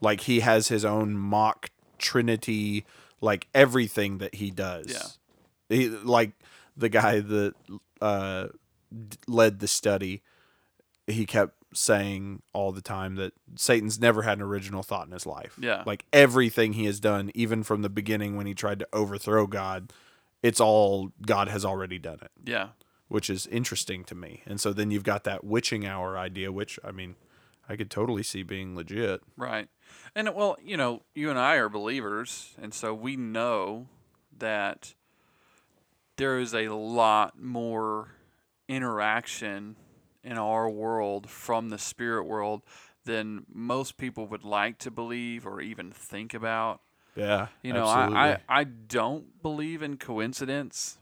Like 0.00 0.22
he 0.22 0.40
has 0.40 0.68
his 0.68 0.84
own 0.84 1.16
mock 1.16 1.70
trinity, 1.98 2.84
like 3.20 3.48
everything 3.54 4.18
that 4.18 4.36
he 4.36 4.50
does. 4.50 4.86
Yeah. 4.88 5.76
He, 5.76 5.88
like 5.88 6.32
the 6.76 6.88
guy 6.88 7.20
that 7.20 7.54
uh, 8.00 8.48
led 9.26 9.60
the 9.60 9.68
study, 9.68 10.22
he 11.06 11.26
kept 11.26 11.54
saying 11.74 12.42
all 12.54 12.72
the 12.72 12.80
time 12.80 13.16
that 13.16 13.32
Satan's 13.56 14.00
never 14.00 14.22
had 14.22 14.38
an 14.38 14.44
original 14.44 14.82
thought 14.82 15.06
in 15.06 15.12
his 15.12 15.26
life. 15.26 15.56
Yeah. 15.60 15.82
Like 15.84 16.04
everything 16.12 16.72
he 16.74 16.86
has 16.86 17.00
done, 17.00 17.30
even 17.34 17.62
from 17.62 17.82
the 17.82 17.90
beginning 17.90 18.36
when 18.36 18.46
he 18.46 18.54
tried 18.54 18.78
to 18.78 18.88
overthrow 18.92 19.46
God, 19.46 19.92
it's 20.42 20.60
all 20.60 21.12
God 21.26 21.48
has 21.48 21.64
already 21.64 21.98
done 21.98 22.18
it 22.22 22.30
yeah 22.44 22.68
which 23.08 23.30
is 23.30 23.46
interesting 23.48 24.04
to 24.04 24.14
me. 24.14 24.42
And 24.46 24.60
so 24.60 24.72
then 24.72 24.90
you've 24.90 25.02
got 25.02 25.24
that 25.24 25.44
witching 25.44 25.86
hour 25.86 26.16
idea, 26.16 26.52
which 26.52 26.78
I 26.84 26.92
mean, 26.92 27.16
I 27.68 27.76
could 27.76 27.90
totally 27.90 28.22
see 28.22 28.42
being 28.42 28.76
legit. 28.76 29.22
Right. 29.36 29.68
And 30.14 30.34
well, 30.34 30.56
you 30.62 30.76
know, 30.76 31.02
you 31.14 31.30
and 31.30 31.38
I 31.38 31.56
are 31.56 31.68
believers, 31.68 32.54
and 32.60 32.72
so 32.74 32.94
we 32.94 33.16
know 33.16 33.86
that 34.38 34.94
there 36.16 36.38
is 36.38 36.54
a 36.54 36.68
lot 36.68 37.40
more 37.40 38.08
interaction 38.68 39.76
in 40.22 40.36
our 40.36 40.68
world 40.68 41.30
from 41.30 41.70
the 41.70 41.78
spirit 41.78 42.24
world 42.24 42.62
than 43.04 43.46
most 43.52 43.96
people 43.96 44.26
would 44.26 44.44
like 44.44 44.78
to 44.78 44.90
believe 44.90 45.46
or 45.46 45.60
even 45.60 45.90
think 45.90 46.34
about. 46.34 46.80
Yeah, 47.16 47.48
You 47.62 47.72
know, 47.72 47.86
I, 47.86 48.30
I, 48.30 48.60
I 48.60 48.64
don't 48.64 49.42
believe 49.42 49.82
in 49.82 49.96
coincidence. 49.96 50.98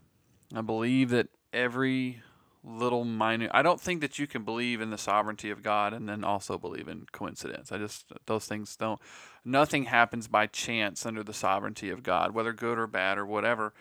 I 0.54 0.62
believe 0.62 1.10
that 1.10 1.28
every 1.52 2.22
little 2.68 3.04
minute 3.04 3.50
I 3.54 3.62
don't 3.62 3.80
think 3.80 4.00
that 4.00 4.18
you 4.18 4.26
can 4.26 4.42
believe 4.42 4.80
in 4.80 4.90
the 4.90 4.98
sovereignty 4.98 5.50
of 5.50 5.62
God 5.62 5.92
and 5.92 6.08
then 6.08 6.24
also 6.24 6.58
believe 6.58 6.88
in 6.88 7.06
coincidence. 7.12 7.70
I 7.70 7.78
just 7.78 8.12
those 8.26 8.46
things 8.46 8.74
don't 8.76 9.00
nothing 9.44 9.84
happens 9.84 10.26
by 10.26 10.48
chance 10.48 11.06
under 11.06 11.22
the 11.22 11.32
sovereignty 11.32 11.90
of 11.90 12.02
God, 12.02 12.32
whether 12.34 12.52
good 12.52 12.76
or 12.76 12.88
bad 12.88 13.18
or 13.18 13.24
whatever. 13.24 13.72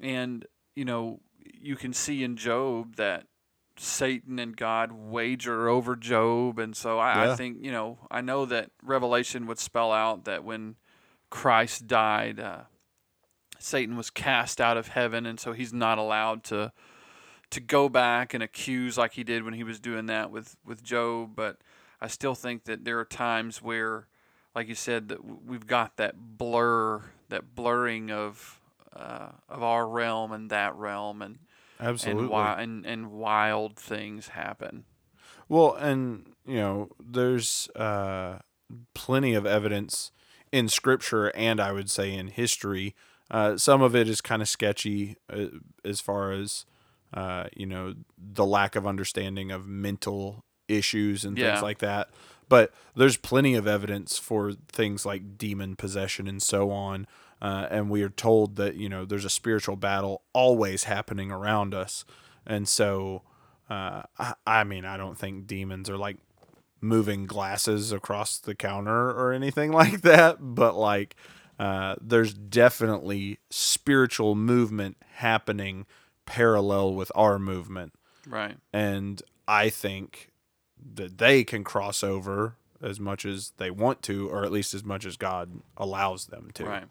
And 0.00 0.46
you 0.76 0.84
know, 0.84 1.20
you 1.38 1.76
can 1.76 1.92
see 1.94 2.22
in 2.22 2.36
Job 2.36 2.96
that 2.96 3.26
Satan 3.76 4.38
and 4.38 4.56
God 4.56 4.92
wager 4.92 5.68
over 5.68 5.96
Job 5.96 6.58
and 6.58 6.76
so 6.76 6.98
I, 6.98 7.24
Yeah. 7.24 7.32
I 7.32 7.36
think, 7.36 7.58
you 7.60 7.72
know, 7.72 7.98
I 8.10 8.20
know 8.20 8.44
that 8.46 8.70
Revelation 8.82 9.46
would 9.46 9.58
spell 9.58 9.92
out 9.92 10.26
that 10.26 10.44
when 10.44 10.76
Christ 11.30 11.86
died, 11.86 12.38
uh, 12.38 12.62
Satan 13.58 13.96
was 13.96 14.10
cast 14.10 14.60
out 14.60 14.76
of 14.76 14.88
heaven, 14.88 15.26
and 15.26 15.40
so 15.40 15.52
he's 15.52 15.72
not 15.72 15.98
allowed 15.98 16.44
to 16.44 16.72
to 17.54 17.60
go 17.60 17.88
back 17.88 18.34
and 18.34 18.42
accuse 18.42 18.98
like 18.98 19.12
he 19.12 19.22
did 19.22 19.44
when 19.44 19.54
he 19.54 19.62
was 19.62 19.78
doing 19.78 20.06
that 20.06 20.30
with 20.30 20.56
with 20.64 20.82
Job. 20.82 21.36
But 21.36 21.58
I 22.00 22.08
still 22.08 22.34
think 22.34 22.64
that 22.64 22.84
there 22.84 22.98
are 22.98 23.04
times 23.04 23.62
where, 23.62 24.08
like 24.54 24.68
you 24.68 24.74
said, 24.74 25.08
that 25.08 25.24
we've 25.46 25.66
got 25.66 25.96
that 25.96 26.36
blur, 26.36 27.02
that 27.28 27.54
blurring 27.54 28.10
of 28.10 28.60
uh, 28.94 29.28
of 29.48 29.62
our 29.62 29.86
realm 29.86 30.32
and 30.32 30.50
that 30.50 30.74
realm, 30.74 31.22
and 31.22 31.38
Absolutely. 31.78 32.22
and, 32.22 32.30
wi- 32.30 32.60
and 32.60 32.86
and 32.86 33.12
wild 33.12 33.76
things 33.76 34.28
happen. 34.28 34.84
Well, 35.48 35.74
and 35.74 36.34
you 36.44 36.56
know, 36.56 36.90
there's 36.98 37.68
uh, 37.76 38.38
plenty 38.94 39.34
of 39.34 39.46
evidence 39.46 40.10
in 40.50 40.68
scripture, 40.68 41.28
and 41.36 41.60
I 41.60 41.70
would 41.70 41.90
say 41.90 42.12
in 42.12 42.28
history. 42.28 42.96
Uh, 43.30 43.56
some 43.56 43.80
of 43.80 43.96
it 43.96 44.08
is 44.08 44.20
kind 44.20 44.42
of 44.42 44.48
sketchy 44.48 45.16
uh, 45.32 45.46
as 45.84 46.00
far 46.00 46.32
as 46.32 46.66
uh, 47.14 47.44
you 47.56 47.66
know 47.66 47.94
the 48.18 48.44
lack 48.44 48.76
of 48.76 48.86
understanding 48.86 49.50
of 49.50 49.66
mental 49.66 50.44
issues 50.68 51.24
and 51.24 51.38
Yeah. 51.38 51.52
things 51.52 51.62
like 51.62 51.78
that. 51.78 52.10
But 52.48 52.72
there's 52.94 53.16
plenty 53.16 53.54
of 53.54 53.66
evidence 53.66 54.18
for 54.18 54.52
things 54.68 55.06
like 55.06 55.38
demon 55.38 55.76
possession 55.76 56.28
and 56.28 56.42
so 56.42 56.70
on. 56.70 57.06
Uh, 57.40 57.66
and 57.70 57.88
we 57.90 58.02
are 58.02 58.10
told 58.10 58.56
that 58.56 58.74
you 58.76 58.88
know 58.88 59.04
there's 59.04 59.24
a 59.24 59.30
spiritual 59.30 59.76
battle 59.76 60.22
always 60.32 60.84
happening 60.84 61.30
around 61.30 61.74
us, 61.74 62.04
and 62.46 62.66
so 62.68 63.22
uh, 63.70 64.02
I, 64.18 64.34
I 64.46 64.64
mean 64.64 64.84
I 64.84 64.96
don't 64.96 65.18
think 65.18 65.46
demons 65.46 65.88
are 65.90 65.96
like 65.98 66.18
moving 66.80 67.24
glasses 67.26 67.92
across 67.92 68.38
the 68.38 68.54
counter 68.54 69.10
or 69.10 69.32
anything 69.32 69.72
like 69.82 70.02
that, 70.02 70.36
but 70.40 70.74
like 70.76 71.16
uh, 71.58 71.96
there's 72.00 72.34
definitely 72.34 73.38
spiritual 73.50 74.34
movement 74.34 74.96
happening 75.14 75.86
parallel 76.26 76.94
with 76.94 77.10
our 77.14 77.38
movement, 77.38 77.92
Right. 78.26 78.56
and 78.72 79.22
I 79.46 79.68
think 79.68 80.30
that 80.94 81.18
they 81.18 81.44
can 81.44 81.64
cross 81.64 82.02
over 82.02 82.56
as 82.82 83.00
much 83.00 83.24
as 83.24 83.52
they 83.56 83.70
want 83.70 84.02
to, 84.02 84.28
or 84.28 84.44
at 84.44 84.52
least 84.52 84.74
as 84.74 84.84
much 84.84 85.06
as 85.06 85.16
God 85.16 85.60
allows 85.76 86.26
them 86.26 86.50
to. 86.54 86.64
Right. 86.64 86.84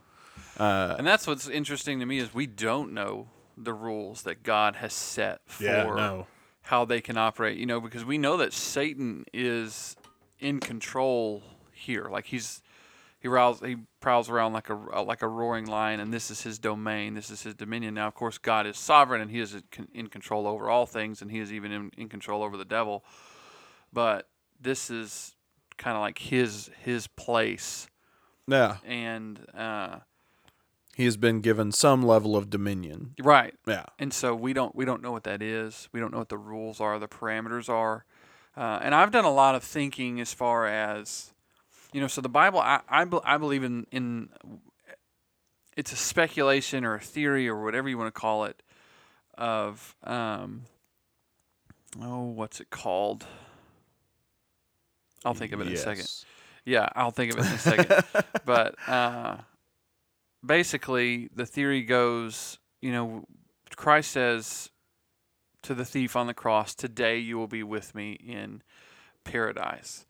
Uh, 0.57 0.95
And 0.97 1.05
that's 1.05 1.27
what's 1.27 1.47
interesting 1.47 1.99
to 1.99 2.05
me 2.05 2.17
is 2.19 2.33
we 2.33 2.47
don't 2.47 2.93
know 2.93 3.27
the 3.57 3.73
rules 3.73 4.23
that 4.23 4.41
God 4.43 4.77
has 4.77 4.93
set 4.93 5.41
for 5.45 5.63
yeah, 5.63 5.83
no. 5.83 6.27
how 6.63 6.85
they 6.85 7.01
can 7.01 7.17
operate. 7.17 7.57
You 7.57 7.65
know, 7.67 7.79
because 7.79 8.03
we 8.05 8.17
know 8.17 8.37
that 8.37 8.53
Satan 8.53 9.25
is 9.33 9.95
in 10.39 10.59
control 10.59 11.43
here. 11.71 12.07
Like 12.09 12.25
he's 12.25 12.61
he 13.23 13.27
prowls 13.29 13.59
he 13.61 13.77
prowls 14.01 14.29
around 14.29 14.53
like 14.53 14.69
a 14.69 14.75
like 15.01 15.23
a 15.23 15.27
roaring 15.27 15.65
lion, 15.65 15.99
and 15.99 16.13
this 16.13 16.29
is 16.29 16.41
his 16.43 16.59
domain. 16.59 17.15
This 17.15 17.31
is 17.31 17.41
his 17.41 17.55
dominion. 17.55 17.95
Now, 17.95 18.07
of 18.07 18.13
course, 18.13 18.37
God 18.37 18.67
is 18.67 18.77
sovereign, 18.77 19.21
and 19.21 19.31
He 19.31 19.39
is 19.39 19.55
in- 19.55 19.63
in 19.93 20.07
control 20.09 20.45
over 20.45 20.69
all 20.69 20.85
things, 20.85 21.21
and 21.21 21.31
He 21.31 21.39
is 21.39 21.51
even 21.51 21.71
in, 21.71 21.89
in 21.97 22.09
control 22.09 22.43
over 22.43 22.57
the 22.57 22.65
devil. 22.65 23.03
But 23.91 24.27
this 24.61 24.89
is 24.91 25.35
kind 25.77 25.95
of 25.97 26.01
like 26.01 26.19
his 26.19 26.69
his 26.83 27.07
place, 27.07 27.87
Yeah, 28.47 28.77
and 28.85 29.39
uh, 29.55 29.99
he 30.95 31.05
has 31.05 31.17
been 31.17 31.41
given 31.41 31.71
some 31.71 32.03
level 32.03 32.35
of 32.35 32.49
dominion. 32.49 33.15
right. 33.21 33.55
Yeah, 33.65 33.85
and 33.99 34.13
so 34.13 34.35
we 34.35 34.53
don't 34.53 34.75
we 34.75 34.85
don't 34.85 35.01
know 35.01 35.11
what 35.11 35.23
that 35.23 35.41
is. 35.41 35.89
We 35.91 35.99
don't 35.99 36.11
know 36.11 36.19
what 36.19 36.29
the 36.29 36.37
rules 36.37 36.79
are, 36.79 36.99
the 36.99 37.07
parameters 37.07 37.69
are, 37.69 38.05
uh, 38.55 38.79
and 38.81 38.93
I've 38.93 39.11
done 39.11 39.25
a 39.25 39.33
lot 39.33 39.55
of 39.55 39.63
thinking 39.63 40.19
as 40.21 40.33
far 40.33 40.67
as, 40.67 41.32
you 41.93 42.01
know, 42.01 42.07
so 42.07 42.21
the 42.21 42.29
Bible. 42.29 42.59
I 42.59 42.81
I, 42.89 43.05
I 43.23 43.37
believe 43.37 43.63
in 43.63 43.87
in 43.91 44.29
it's 45.77 45.91
a 45.91 45.95
speculation 45.95 46.83
or 46.83 46.95
a 46.95 46.99
theory 46.99 47.47
or 47.47 47.63
whatever 47.63 47.89
you 47.89 47.97
want 47.97 48.13
to 48.13 48.19
call 48.19 48.45
it 48.45 48.61
of 49.35 49.95
um 50.03 50.63
oh 52.01 52.23
what's 52.23 52.59
it 52.59 52.69
called? 52.69 53.25
I'll 55.25 55.33
think 55.33 55.53
of 55.53 55.61
it 55.61 55.67
in 55.67 55.73
a 55.73 55.77
second. 55.77 56.01
Yes. 56.01 56.25
Yeah, 56.65 56.89
I'll 56.95 57.11
think 57.11 57.33
of 57.33 57.39
it 57.39 57.45
in 57.45 57.53
a 57.53 57.57
second. 57.57 58.25
but 58.45 58.75
uh, 58.87 59.37
basically, 60.45 61.29
the 61.35 61.45
theory 61.45 61.81
goes, 61.81 62.57
you 62.81 62.91
know, 62.91 63.25
Christ 63.75 64.11
says 64.11 64.69
to 65.63 65.73
the 65.73 65.85
thief 65.85 66.15
on 66.15 66.27
the 66.27 66.33
cross, 66.33 66.75
"Today 66.75 67.17
you 67.19 67.37
will 67.37 67.47
be 67.47 67.63
with 67.63 67.95
me 67.95 68.13
in 68.13 68.63
paradise." 69.23 70.05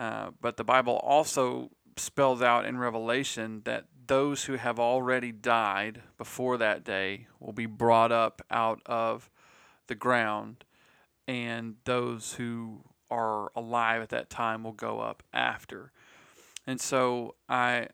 Uh, 0.00 0.30
but 0.40 0.56
the 0.56 0.64
Bible 0.64 0.98
also 1.04 1.70
spells 1.98 2.40
out 2.40 2.64
in 2.64 2.78
Revelation 2.78 3.60
that 3.64 3.84
those 4.06 4.44
who 4.44 4.54
have 4.54 4.80
already 4.80 5.30
died 5.30 6.00
before 6.16 6.56
that 6.56 6.82
day 6.84 7.26
will 7.38 7.52
be 7.52 7.66
brought 7.66 8.10
up 8.10 8.40
out 8.50 8.80
of 8.86 9.28
the 9.88 9.94
ground, 9.94 10.64
and 11.28 11.76
those 11.84 12.32
who 12.32 12.80
are 13.10 13.52
alive 13.54 14.00
at 14.00 14.08
that 14.08 14.30
time 14.30 14.64
will 14.64 14.72
go 14.72 15.00
up 15.00 15.22
after. 15.34 15.92
And 16.66 16.80
so 16.80 17.34
I 17.46 17.88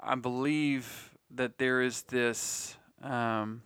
I 0.00 0.14
believe 0.14 1.10
that 1.30 1.58
there 1.58 1.82
is 1.82 2.04
this 2.04 2.78
um, 3.02 3.60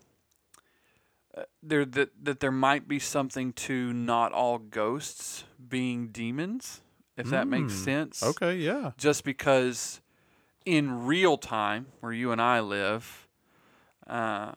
uh, 1.36 1.42
there 1.62 1.84
that 1.84 2.10
that 2.20 2.40
there 2.40 2.50
might 2.50 2.88
be 2.88 2.98
something 2.98 3.52
to 3.52 3.92
not 3.92 4.32
all 4.32 4.58
ghosts 4.58 5.44
being 5.68 6.08
demons, 6.08 6.80
if 7.16 7.28
that 7.30 7.48
makes 7.48 7.72
Mm, 7.74 7.84
sense. 7.84 8.22
Okay, 8.22 8.56
yeah. 8.56 8.92
Just 8.96 9.24
because 9.24 10.00
in 10.64 11.06
real 11.06 11.38
time, 11.38 11.86
where 12.00 12.12
you 12.12 12.32
and 12.32 12.40
I 12.40 12.60
live, 12.60 13.28
uh, 14.06 14.52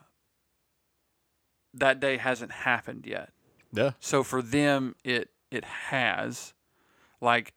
that 1.74 2.00
day 2.00 2.18
hasn't 2.18 2.52
happened 2.52 3.06
yet. 3.06 3.32
Yeah. 3.72 3.92
So 4.00 4.24
for 4.24 4.42
them, 4.42 4.96
it 5.04 5.30
it 5.52 5.64
has, 5.66 6.54
like, 7.22 7.54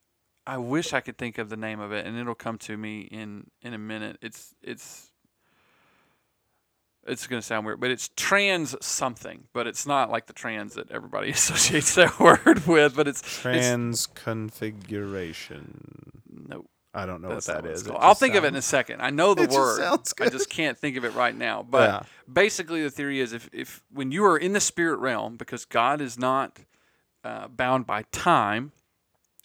I 0.47 0.57
wish 0.57 0.93
I 0.95 1.01
could 1.01 1.19
think 1.19 1.37
of 1.39 1.51
the 1.51 1.57
name 1.57 1.79
of 1.81 1.93
it, 1.93 2.07
and 2.07 2.19
it'll 2.19 2.35
come 2.35 2.59
to 2.59 2.77
me 2.77 3.03
in 3.03 3.51
in 3.63 3.75
a 3.75 3.79
minute. 3.79 4.19
It's 4.21 4.55
it's 4.63 5.12
it's 7.07 7.27
gonna 7.27 7.43
sound 7.43 7.67
weird, 7.67 7.81
but 7.81 7.91
it's 7.91 8.11
trans 8.17 8.75
something, 8.85 9.45
but 9.53 9.67
it's 9.67 9.87
not 9.87 10.11
like 10.11 10.27
the 10.27 10.33
trans 10.33 10.75
that 10.75 10.91
everybody 10.91 11.31
associates 11.31 11.95
that 11.97 12.19
word 12.21 12.67
with. 12.67 12.95
But 12.97 13.09
it's 13.09 13.23
Trans 13.41 14.07
configuration. 14.07 16.13
no, 16.49 16.65
I 16.95 17.07
don't 17.07 17.23
know 17.23 17.31
that's 17.31 17.49
what 17.49 17.63
that 17.65 17.71
it's 17.71 17.83
is. 17.83 17.89
I'll 17.89 18.11
just 18.11 18.21
think 18.21 18.35
of 18.35 18.45
it 18.45 18.49
in 18.49 18.57
a 18.57 18.63
second. 18.63 19.01
I 19.01 19.11
know 19.11 19.35
the 19.39 19.43
It 19.43 19.47
just 19.47 19.59
word. 19.59 19.79
sounds 19.79 20.15
I 20.21 20.29
just 20.29 20.51
can't 20.51 20.79
think 20.79 20.97
of 20.97 21.05
it 21.05 21.15
right 21.15 21.37
now. 21.37 21.65
But 21.69 21.89
Yeah. 21.89 22.03
basically, 22.33 22.83
the 22.83 22.91
theory 22.91 23.21
is 23.21 23.33
if, 23.33 23.49
if 23.53 23.83
when 23.93 24.13
you 24.13 24.25
are 24.25 24.37
in 24.37 24.53
the 24.53 24.61
spirit 24.61 24.99
realm, 24.99 25.37
because 25.37 25.65
God 25.65 26.01
is 26.01 26.19
not 26.19 26.61
uh, 27.25 27.49
bound 27.49 27.87
by 27.87 28.05
time 28.13 28.73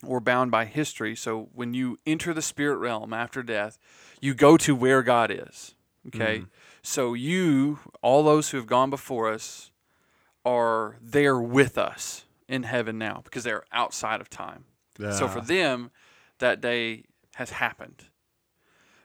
or 0.06 0.20
bound 0.20 0.52
by 0.52 0.66
history, 0.66 1.16
so 1.16 1.50
when 1.54 1.74
you 1.74 1.98
enter 2.06 2.34
the 2.34 2.42
spirit 2.42 2.78
realm 2.78 3.14
after 3.14 3.42
death, 3.42 3.80
you 4.22 4.34
go 4.34 4.58
to 4.58 4.76
where 4.76 5.02
God 5.02 5.32
is. 5.32 5.74
Okay, 6.08 6.46
so 6.88 7.14
you, 7.14 7.80
all 8.02 8.24
those 8.24 8.52
who 8.52 8.58
have 8.58 8.66
gone 8.66 8.90
before 8.90 9.30
us, 9.30 9.72
are 10.46 10.96
there 11.02 11.38
with 11.38 11.78
us 11.78 12.24
in 12.48 12.64
heaven 12.64 12.98
now 12.98 13.20
because 13.26 13.44
they're 13.44 13.66
outside 13.74 14.22
of 14.22 14.30
time. 14.30 14.64
So 15.12 15.28
for 15.28 15.42
them, 15.42 15.92
that 16.40 16.62
day 16.62 17.04
has 17.36 17.50
happened. 17.50 18.06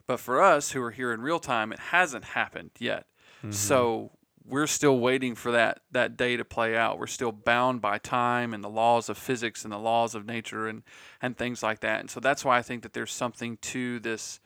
But 0.06 0.20
for 0.20 0.40
us 0.40 0.70
who 0.70 0.80
are 0.80 0.92
here 0.92 1.12
in 1.12 1.22
real 1.22 1.40
time, 1.40 1.72
it 1.72 1.80
hasn't 1.80 2.24
happened 2.24 2.70
yet. 2.78 3.06
Mm-hmm. 3.38 3.50
So 3.50 4.12
we're 4.46 4.68
still 4.68 5.00
waiting 5.00 5.34
for 5.34 5.50
that 5.50 5.80
that 5.90 6.16
day 6.16 6.36
to 6.36 6.44
play 6.44 6.76
out. 6.76 7.00
We're 7.00 7.08
still 7.08 7.32
bound 7.32 7.80
by 7.80 7.98
time 7.98 8.54
and 8.54 8.62
the 8.62 8.70
laws 8.70 9.08
of 9.08 9.18
physics 9.18 9.64
and 9.64 9.72
the 9.72 9.78
laws 9.78 10.14
of 10.14 10.24
nature 10.24 10.68
and 10.68 10.84
and 11.20 11.36
things 11.36 11.64
like 11.64 11.80
that. 11.80 11.98
And 11.98 12.08
so 12.08 12.20
that's 12.20 12.44
why 12.44 12.58
I 12.58 12.62
think 12.62 12.84
that 12.84 12.92
there's 12.92 13.12
something 13.12 13.56
to 13.62 13.98
this 13.98 14.38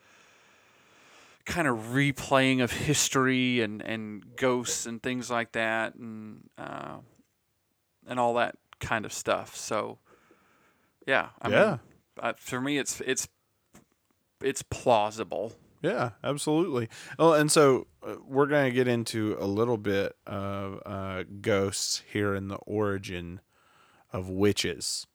kind 1.47 1.67
of 1.67 1.77
replaying 1.93 2.61
of 2.61 2.71
history 2.71 3.61
and 3.61 3.81
and 3.81 4.35
ghosts 4.35 4.85
and 4.85 5.01
things 5.01 5.31
like 5.31 5.53
that 5.53 5.95
and 5.95 6.49
uh, 6.57 6.97
and 8.05 8.19
all 8.19 8.33
that 8.35 8.55
kind 8.79 9.05
of 9.05 9.13
stuff. 9.13 9.55
So 9.55 9.97
yeah, 11.07 11.29
I 11.41 11.49
Yeah. 11.49 11.69
mean, 11.69 11.79
uh, 12.21 12.33
for 12.37 12.59
me, 12.61 12.77
it's 12.77 13.01
it's 13.01 13.27
it's 14.41 14.61
plausible. 14.61 15.53
Yeah, 15.81 16.11
absolutely. 16.23 16.89
Oh, 17.17 17.33
and 17.33 17.51
so 17.51 17.87
uh, 18.05 18.15
we're 18.25 18.47
going 18.47 18.65
to 18.65 18.71
get 18.75 18.87
into 18.87 19.37
a 19.39 19.45
little 19.45 19.77
bit 19.77 20.15
of 20.25 20.81
uh, 20.85 21.23
ghosts 21.39 22.01
here 22.11 22.33
in 22.35 22.47
the 22.49 22.57
origin 22.65 23.39
of 24.11 24.27
witches. 24.29 25.05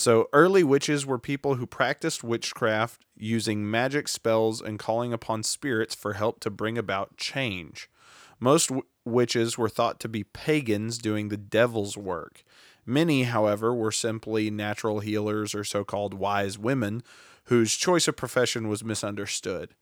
So, 0.00 0.30
early 0.32 0.64
witches 0.64 1.04
were 1.04 1.18
people 1.18 1.56
who 1.56 1.66
practiced 1.66 2.24
witchcraft 2.24 3.04
using 3.18 3.70
magic 3.70 4.08
spells 4.08 4.62
and 4.62 4.78
calling 4.78 5.12
upon 5.12 5.42
spirits 5.42 5.94
for 5.94 6.14
help 6.14 6.40
to 6.40 6.48
bring 6.48 6.78
about 6.78 7.18
change. 7.18 7.90
Most 8.38 8.68
w- 8.68 8.86
witches 9.04 9.58
were 9.58 9.68
thought 9.68 10.00
to 10.00 10.08
be 10.08 10.24
pagans 10.24 10.96
doing 10.96 11.28
the 11.28 11.36
devil's 11.36 11.98
work. 11.98 12.44
Many, 12.86 13.24
however, 13.24 13.74
were 13.74 13.92
simply 13.92 14.50
natural 14.50 15.00
healers 15.00 15.54
or 15.54 15.64
so 15.64 15.84
called 15.84 16.14
wise 16.14 16.58
women 16.58 17.02
whose 17.44 17.76
choice 17.76 18.08
of 18.08 18.16
profession 18.16 18.68
was 18.68 18.82
misunderstood. 18.82 19.74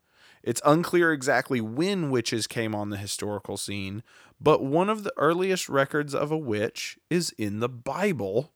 It's 0.42 0.60
unclear 0.64 1.12
exactly 1.12 1.60
when 1.60 2.10
witches 2.10 2.48
came 2.48 2.74
on 2.74 2.90
the 2.90 2.96
historical 2.96 3.56
scene, 3.56 4.02
but 4.40 4.64
one 4.64 4.90
of 4.90 5.04
the 5.04 5.12
earliest 5.16 5.68
records 5.68 6.12
of 6.12 6.32
a 6.32 6.36
witch 6.36 6.98
is 7.08 7.30
in 7.38 7.60
the 7.60 7.68
Bible, 7.68 8.52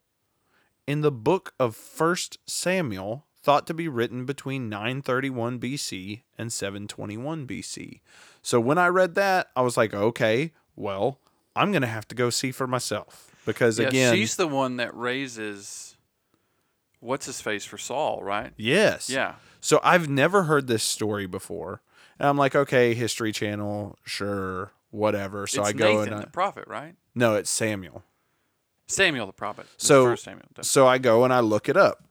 in 0.86 1.00
the 1.00 1.12
book 1.12 1.54
of 1.58 1.76
1 1.96 2.16
Samuel 2.46 3.24
thought 3.42 3.66
to 3.66 3.74
be 3.74 3.88
written 3.88 4.24
between 4.24 4.68
931 4.68 5.58
BC 5.58 6.22
and 6.38 6.52
721 6.52 7.46
BC. 7.46 8.00
So 8.40 8.60
when 8.60 8.78
I 8.78 8.86
read 8.88 9.14
that, 9.16 9.48
I 9.56 9.62
was 9.62 9.76
like, 9.76 9.92
okay, 9.92 10.52
well, 10.76 11.18
I'm 11.56 11.72
going 11.72 11.82
to 11.82 11.88
have 11.88 12.06
to 12.08 12.14
go 12.14 12.30
see 12.30 12.52
for 12.52 12.66
myself 12.66 13.34
because 13.44 13.78
Yeah, 13.78 13.88
again, 13.88 14.14
she's 14.14 14.36
the 14.36 14.46
one 14.46 14.76
that 14.76 14.96
raises 14.96 15.96
what's 17.00 17.26
his 17.26 17.40
face 17.40 17.64
for 17.64 17.78
Saul, 17.78 18.22
right? 18.22 18.52
yes. 18.56 19.10
Yeah. 19.10 19.34
So 19.60 19.80
I've 19.82 20.08
never 20.08 20.44
heard 20.44 20.66
this 20.66 20.82
story 20.82 21.26
before. 21.26 21.82
And 22.18 22.28
I'm 22.28 22.36
like, 22.36 22.54
okay, 22.54 22.94
History 22.94 23.32
Channel, 23.32 23.98
sure, 24.04 24.72
whatever. 24.90 25.46
So 25.46 25.62
it's 25.62 25.70
I 25.70 25.72
go 25.72 25.98
Nathan 25.98 26.12
and 26.12 26.22
I, 26.22 26.24
the 26.24 26.30
prophet, 26.30 26.66
right? 26.68 26.94
no, 27.14 27.34
it's 27.34 27.50
Samuel. 27.50 28.04
Samuel 28.94 29.26
the 29.26 29.32
prophet. 29.32 29.66
It's 29.74 29.86
So- 29.86 30.04
first 30.04 30.24
Samuel. 30.24 30.46
So 30.62 30.86
I 30.86 30.98
go 30.98 31.24
and 31.24 31.32
I 31.32 31.40
look 31.40 31.68
it 31.68 31.76
up. 31.76 32.04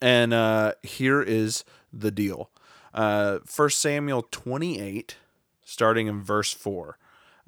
And 0.00 0.32
uh, 0.34 0.74
here 0.82 1.22
is 1.22 1.64
the 1.92 2.10
deal. 2.10 2.50
Uh, 2.94 3.38
1 3.54 3.70
Samuel 3.70 4.26
28, 4.30 5.16
starting 5.64 6.06
in 6.06 6.22
verse 6.22 6.52
4. 6.52 6.98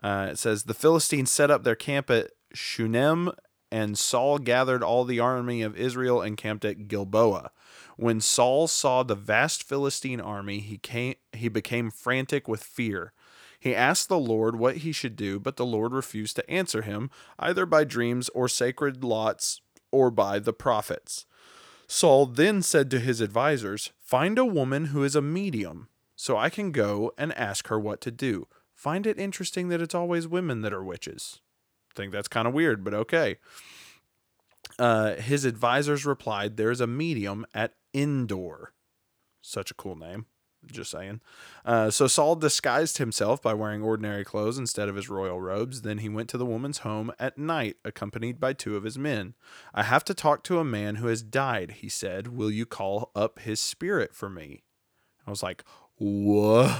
Uh, 0.03 0.28
it 0.30 0.38
says, 0.38 0.64
The 0.64 0.74
Philistines 0.74 1.30
set 1.30 1.51
up 1.51 1.64
their 1.64 1.74
camp 1.74 2.11
at 2.11 2.30
Shunem, 2.55 3.32
and 3.70 3.98
Saul 3.98 4.38
gathered 4.38 4.82
all 4.82 5.05
the 5.05 5.20
army 5.20 5.62
of 5.62 5.76
Israel 5.76 6.20
and 6.22 6.36
camped 6.36 6.64
at 6.64 6.88
Gilboa. 6.88 7.51
When 7.96 8.20
Saul 8.20 8.66
saw 8.66 9.03
the 9.03 9.14
vast 9.14 9.62
Philistine 9.62 10.20
army, 10.20 10.61
he, 10.61 10.78
came, 10.78 11.14
he 11.32 11.48
became 11.48 11.90
frantic 11.90 12.48
with 12.48 12.62
fear. 12.62 13.12
He 13.61 13.74
asked 13.74 14.08
the 14.08 14.18
Lord 14.18 14.56
what 14.58 14.78
he 14.78 14.90
should 14.90 15.14
do, 15.16 15.38
but 15.38 15.56
the 15.56 15.66
Lord 15.66 15.92
refused 15.92 16.34
to 16.36 16.50
answer 16.50 16.80
him, 16.80 17.11
either 17.38 17.66
by 17.66 17.84
dreams 17.84 18.30
or 18.30 18.48
sacred 18.48 19.04
lots 19.04 19.61
or 19.92 20.11
by 20.11 20.38
the 20.38 20.54
prophets. 20.54 21.26
Saul 21.86 22.24
then 22.24 22.62
said 22.62 22.90
to 22.90 22.98
his 23.00 23.20
advisers, 23.20 23.92
Find 24.00 24.38
a 24.38 24.44
woman 24.44 24.86
who 24.86 25.04
is 25.04 25.14
a 25.14 25.20
medium, 25.20 25.88
so 26.16 26.38
I 26.38 26.48
can 26.48 26.72
go 26.72 27.12
and 27.18 27.36
ask 27.36 27.68
her 27.68 27.78
what 27.78 28.00
to 28.02 28.11
do. 28.11 28.46
Find 28.74 29.06
it 29.06 29.18
interesting 29.18 29.68
that 29.68 29.82
it's 29.82 29.94
always 29.94 30.26
women 30.26 30.62
that 30.62 30.72
are 30.72 30.82
witches. 30.82 31.40
Think 31.94 32.12
that's 32.12 32.28
kind 32.28 32.48
of 32.48 32.54
weird, 32.54 32.82
but 32.82 32.94
okay. 32.94 33.36
Uh, 34.78 35.16
his 35.16 35.44
advisors 35.44 36.06
replied, 36.06 36.56
There's 36.56 36.80
a 36.80 36.86
medium 36.86 37.44
at 37.52 37.74
Endor. 37.92 38.72
Such 39.42 39.70
a 39.70 39.74
cool 39.74 39.96
name. 39.96 40.26
Just 40.70 40.90
saying. 40.90 41.20
Uh, 41.64 41.90
so 41.90 42.06
Saul 42.06 42.36
disguised 42.36 42.98
himself 42.98 43.42
by 43.42 43.54
wearing 43.54 43.82
ordinary 43.82 44.24
clothes 44.24 44.58
instead 44.58 44.88
of 44.88 44.96
his 44.96 45.08
royal 45.08 45.40
robes. 45.40 45.82
Then 45.82 45.98
he 45.98 46.08
went 46.08 46.28
to 46.30 46.38
the 46.38 46.46
woman's 46.46 46.78
home 46.78 47.12
at 47.18 47.38
night, 47.38 47.76
accompanied 47.84 48.40
by 48.40 48.52
two 48.52 48.76
of 48.76 48.84
his 48.84 48.98
men. 48.98 49.34
I 49.74 49.82
have 49.82 50.04
to 50.04 50.14
talk 50.14 50.44
to 50.44 50.58
a 50.58 50.64
man 50.64 50.96
who 50.96 51.08
has 51.08 51.22
died, 51.22 51.72
he 51.78 51.88
said. 51.88 52.28
Will 52.28 52.50
you 52.50 52.66
call 52.66 53.10
up 53.14 53.40
his 53.40 53.60
spirit 53.60 54.14
for 54.14 54.30
me? 54.30 54.62
I 55.26 55.30
was 55.30 55.42
like, 55.42 55.64
What? 55.98 56.74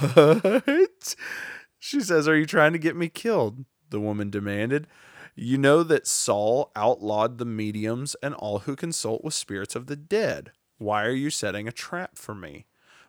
She 1.79 1.99
says, 1.99 2.27
Are 2.27 2.37
you 2.37 2.45
trying 2.45 2.73
to 2.73 2.79
get 2.79 2.95
me 2.95 3.09
killed? 3.09 3.65
The 3.89 3.99
woman 3.99 4.29
demanded. 4.29 4.87
You 5.35 5.57
know 5.57 5.83
that 5.83 6.07
Saul 6.07 6.71
outlawed 6.75 7.37
the 7.37 7.45
mediums 7.45 8.15
and 8.21 8.33
all 8.35 8.59
who 8.59 8.75
consult 8.75 9.23
with 9.23 9.33
spirits 9.33 9.75
of 9.75 9.87
the 9.87 9.95
dead. 9.95 10.51
Why 10.77 11.05
are 11.05 11.11
you 11.11 11.29
setting 11.29 11.67
a 11.67 11.71
trap 11.71 12.17
for 12.17 12.35
me? 12.35 12.65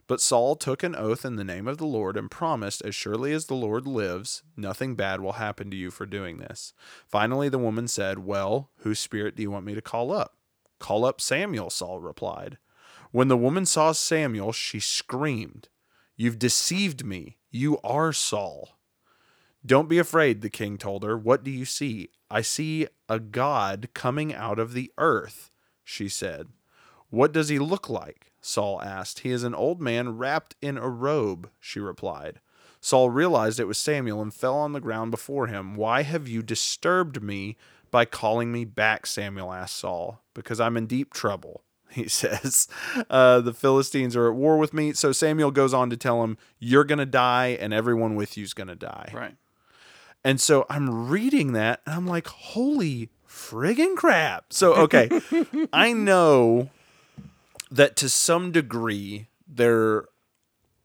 But 0.06 0.20
Saul 0.20 0.56
took 0.56 0.82
an 0.82 0.96
oath 0.96 1.24
in 1.24 1.36
the 1.36 1.44
name 1.44 1.68
of 1.68 1.78
the 1.78 1.86
Lord 1.86 2.16
and 2.16 2.30
promised, 2.30 2.82
As 2.82 2.94
surely 2.94 3.32
as 3.32 3.46
the 3.46 3.54
Lord 3.54 3.86
lives, 3.86 4.42
nothing 4.56 4.94
bad 4.94 5.20
will 5.20 5.34
happen 5.34 5.70
to 5.70 5.76
you 5.76 5.90
for 5.90 6.06
doing 6.06 6.38
this. 6.38 6.74
Finally, 7.06 7.48
the 7.48 7.58
woman 7.58 7.88
said, 7.88 8.18
Well, 8.18 8.70
whose 8.78 8.98
spirit 8.98 9.36
do 9.36 9.42
you 9.42 9.50
want 9.50 9.64
me 9.64 9.74
to 9.74 9.82
call 9.82 10.12
up? 10.12 10.36
Call 10.78 11.04
up 11.04 11.20
Samuel, 11.20 11.70
Saul 11.70 12.00
replied. 12.00 12.58
When 13.12 13.28
the 13.28 13.36
woman 13.36 13.66
saw 13.66 13.92
Samuel, 13.92 14.52
she 14.52 14.80
screamed, 14.80 15.68
You've 16.16 16.38
deceived 16.38 17.04
me. 17.04 17.38
You 17.50 17.78
are 17.84 18.12
Saul. 18.12 18.78
Don't 19.64 19.88
be 19.88 19.98
afraid, 19.98 20.40
the 20.40 20.50
king 20.50 20.76
told 20.76 21.04
her. 21.04 21.16
What 21.16 21.44
do 21.44 21.50
you 21.50 21.64
see? 21.64 22.10
I 22.30 22.42
see 22.42 22.88
a 23.08 23.20
god 23.20 23.90
coming 23.94 24.34
out 24.34 24.58
of 24.58 24.72
the 24.72 24.90
earth, 24.98 25.50
she 25.84 26.08
said. 26.08 26.48
What 27.10 27.32
does 27.32 27.48
he 27.48 27.58
look 27.58 27.88
like? 27.88 28.31
Saul 28.42 28.82
asked. 28.82 29.20
He 29.20 29.30
is 29.30 29.44
an 29.44 29.54
old 29.54 29.80
man 29.80 30.18
wrapped 30.18 30.56
in 30.60 30.76
a 30.76 30.88
robe, 30.88 31.48
she 31.58 31.80
replied. 31.80 32.40
Saul 32.80 33.08
realized 33.08 33.60
it 33.60 33.68
was 33.68 33.78
Samuel 33.78 34.20
and 34.20 34.34
fell 34.34 34.56
on 34.56 34.72
the 34.72 34.80
ground 34.80 35.12
before 35.12 35.46
him. 35.46 35.76
Why 35.76 36.02
have 36.02 36.28
you 36.28 36.42
disturbed 36.42 37.22
me 37.22 37.56
by 37.92 38.04
calling 38.04 38.50
me 38.50 38.64
back? 38.64 39.06
Samuel 39.06 39.52
asked 39.52 39.76
Saul. 39.76 40.20
Because 40.34 40.60
I'm 40.60 40.76
in 40.76 40.86
deep 40.86 41.14
trouble, 41.14 41.62
he 41.90 42.08
says. 42.08 42.66
Uh, 43.08 43.40
the 43.40 43.54
Philistines 43.54 44.16
are 44.16 44.28
at 44.28 44.34
war 44.34 44.58
with 44.58 44.74
me. 44.74 44.92
So 44.92 45.12
Samuel 45.12 45.52
goes 45.52 45.72
on 45.72 45.90
to 45.90 45.96
tell 45.96 46.24
him, 46.24 46.36
You're 46.58 46.84
going 46.84 46.98
to 46.98 47.06
die, 47.06 47.56
and 47.60 47.72
everyone 47.72 48.16
with 48.16 48.36
you's 48.36 48.52
going 48.52 48.68
to 48.68 48.74
die. 48.74 49.10
Right. 49.14 49.36
And 50.24 50.40
so 50.40 50.66
I'm 50.70 51.08
reading 51.08 51.52
that 51.52 51.80
and 51.84 51.94
I'm 51.94 52.06
like, 52.06 52.28
holy 52.28 53.10
friggin' 53.28 53.96
crap. 53.96 54.52
So, 54.52 54.74
okay, 54.74 55.08
I 55.72 55.92
know 55.92 56.70
that 57.72 57.96
to 57.96 58.08
some 58.08 58.52
degree 58.52 59.28
there 59.46 60.04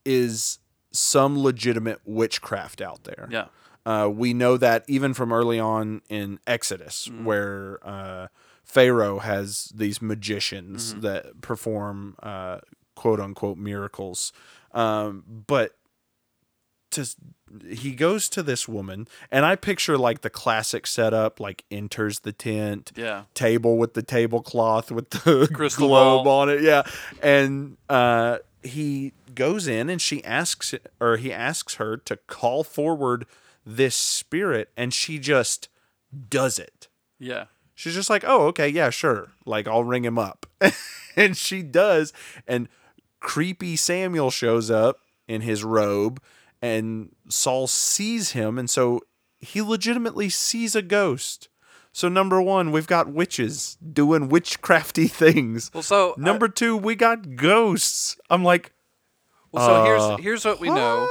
is 0.06 0.60
some 0.92 1.38
legitimate 1.38 2.00
witchcraft 2.06 2.82
out 2.82 3.04
there. 3.04 3.28
Yeah. 3.32 3.48
Uh, 3.86 4.10
we 4.10 4.34
know 4.34 4.58
that 4.58 4.84
even 4.88 5.14
from 5.14 5.32
early 5.32 5.60
on 5.60 6.02
in 6.10 6.40
Exodus, 6.46 7.10
where 7.24 7.80
uh, 7.84 8.28
Pharaoh 8.66 9.20
has 9.20 9.72
these 9.74 10.02
magicians 10.02 10.96
that 10.96 11.40
perform 11.40 12.18
uh, 12.22 12.60
quote 12.96 13.22
unquote 13.22 13.58
miracles. 13.58 14.34
Um, 14.74 15.24
but 15.28 15.77
to 16.92 17.06
he 17.70 17.92
goes 17.96 18.28
to 18.30 18.44
this 18.44 18.68
woman, 18.68 19.08
and 19.32 19.46
I 19.46 19.56
picture 19.56 19.98
like 19.98 20.22
the 20.22 20.30
classic 20.30 20.86
setup, 20.86 21.40
like 21.40 21.64
enters 21.72 22.20
the 22.20 22.34
tent, 22.34 22.92
Yeah. 22.96 23.24
table 23.34 23.78
with 23.78 23.94
the 23.94 24.04
tablecloth 24.04 24.92
with 24.92 25.10
the 25.10 25.48
Crystal 25.54 25.88
globe 25.88 26.26
ball. 26.26 26.42
on 26.42 26.50
it. 26.50 26.62
Yeah. 26.62 26.84
And 27.24 27.78
uh, 27.90 28.40
he 28.64 29.14
goes 29.34 29.66
in 29.68 29.90
and 29.90 30.02
she 30.02 30.24
asks, 30.26 30.74
or 31.00 31.16
he 31.18 31.32
asks 31.32 31.76
her 31.76 31.96
to 31.98 32.18
call 32.28 32.64
forward 32.66 33.26
this 33.66 33.96
spirit, 33.96 34.70
and 34.76 34.94
she 34.94 35.18
just 35.18 35.70
does 36.30 36.60
it. 36.60 36.88
Yeah. 37.20 37.46
She's 37.76 37.94
just 37.94 38.10
like, 38.10 38.24
oh, 38.28 38.48
okay, 38.48 38.68
yeah, 38.68 38.90
sure. 38.90 39.30
Like, 39.46 39.68
I'll 39.68 39.84
ring 39.84 40.04
him 40.04 40.18
up. 40.20 40.46
and 41.16 41.38
she 41.38 41.62
does. 41.64 42.12
And 42.48 42.68
creepy 43.20 43.76
Samuel 43.76 44.32
shows 44.32 44.70
up 44.72 45.00
in 45.28 45.42
his 45.42 45.64
robe, 45.64 46.22
and 46.62 47.16
Saul 47.30 47.68
sees 47.68 48.32
him. 48.32 48.58
And 48.58 48.70
so 48.70 49.02
he 49.38 49.62
legitimately 49.62 50.30
sees 50.30 50.76
a 50.76 50.82
ghost. 50.82 51.50
So, 51.94 52.10
number 52.10 52.40
one, 52.42 52.72
we've 52.72 52.86
got 52.88 53.12
witches 53.12 53.76
doing 53.82 54.30
witchcrafty 54.30 55.10
things. 55.12 55.72
Well, 55.74 55.82
so 55.84 56.14
I- 56.18 56.22
Number 56.22 56.48
two, 56.48 56.78
we 56.78 56.96
got 56.96 57.36
ghosts. 57.36 58.18
I'm 58.30 58.44
like, 58.44 58.74
well, 59.52 59.66
so 59.66 59.74
uh, 59.74 59.86
here's 60.18 60.24
here's 60.24 60.46
what 60.46 60.60
we 60.60 60.70
know 60.70 61.08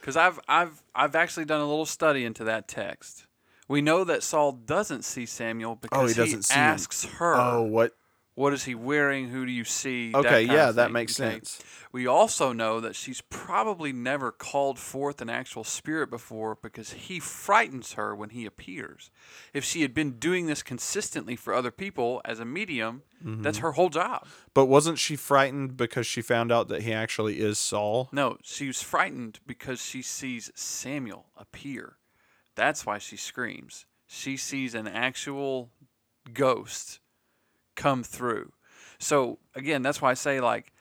because 0.00 0.16
I've 0.16 0.38
I've 0.46 0.82
I've 0.94 1.16
actually 1.16 1.46
done 1.46 1.60
a 1.60 1.66
little 1.66 1.86
study 1.86 2.24
into 2.24 2.44
that 2.44 2.68
text. 2.68 3.26
We 3.68 3.80
know 3.80 4.04
that 4.04 4.22
Saul 4.22 4.52
doesn't 4.52 5.04
see 5.04 5.24
Samuel 5.26 5.76
because 5.76 5.98
Oh, 6.02 6.06
he 6.06 6.14
doesn't 6.14 6.42
see 6.42 6.54
him. 6.54 6.60
asks 6.60 7.04
her, 7.04 7.34
Oh, 7.34 7.62
what? 7.62 7.92
"What 8.34 8.52
is 8.52 8.64
he 8.64 8.74
wearing? 8.74 9.28
Who 9.28 9.44
do 9.44 9.52
you 9.52 9.64
see?" 9.64 10.12
Okay, 10.14 10.46
kind 10.46 10.52
yeah, 10.52 10.70
that 10.72 10.90
makes 10.92 11.18
okay? 11.20 11.32
sense. 11.32 11.62
We 11.92 12.06
also 12.06 12.52
know 12.52 12.80
that 12.80 12.96
she's 12.96 13.20
probably 13.20 13.92
never 13.92 14.32
called 14.32 14.78
forth 14.78 15.20
an 15.20 15.28
actual 15.28 15.64
spirit 15.64 16.08
before 16.08 16.56
because 16.62 16.92
he 16.94 17.20
frightens 17.20 17.92
her 17.94 18.14
when 18.14 18.30
he 18.30 18.46
appears. 18.46 19.10
If 19.52 19.64
she 19.64 19.82
had 19.82 19.92
been 19.92 20.12
doing 20.18 20.46
this 20.46 20.62
consistently 20.62 21.36
for 21.36 21.52
other 21.52 21.70
people 21.70 22.22
as 22.24 22.40
a 22.40 22.44
medium, 22.46 23.02
that's 23.20 23.58
Mm-hmm. 23.58 23.62
her 23.66 23.72
whole 23.72 23.90
job. 23.90 24.26
But 24.54 24.66
wasn't 24.66 24.98
she 24.98 25.14
frightened 25.16 25.76
because 25.76 26.06
she 26.06 26.22
found 26.22 26.50
out 26.50 26.68
that 26.68 26.82
he 26.82 26.92
actually 26.92 27.38
is 27.40 27.58
Saul? 27.58 28.08
No, 28.12 28.38
she 28.42 28.66
was 28.66 28.82
frightened 28.82 29.38
because 29.46 29.80
she 29.84 30.00
sees 30.02 30.50
Samuel 30.54 31.26
appear. 31.36 31.98
That's 32.54 32.84
why 32.86 32.98
she 32.98 33.16
screams. 33.16 33.86
She 34.06 34.36
sees 34.36 34.74
an 34.74 34.88
actual 34.88 35.70
ghost 36.32 37.00
come 37.74 38.02
through. 38.02 38.52
So 38.98 39.38
again, 39.54 39.82
that's 39.82 40.00
why 40.00 40.10
I 40.10 40.14
say 40.14 40.40
like 40.40 40.72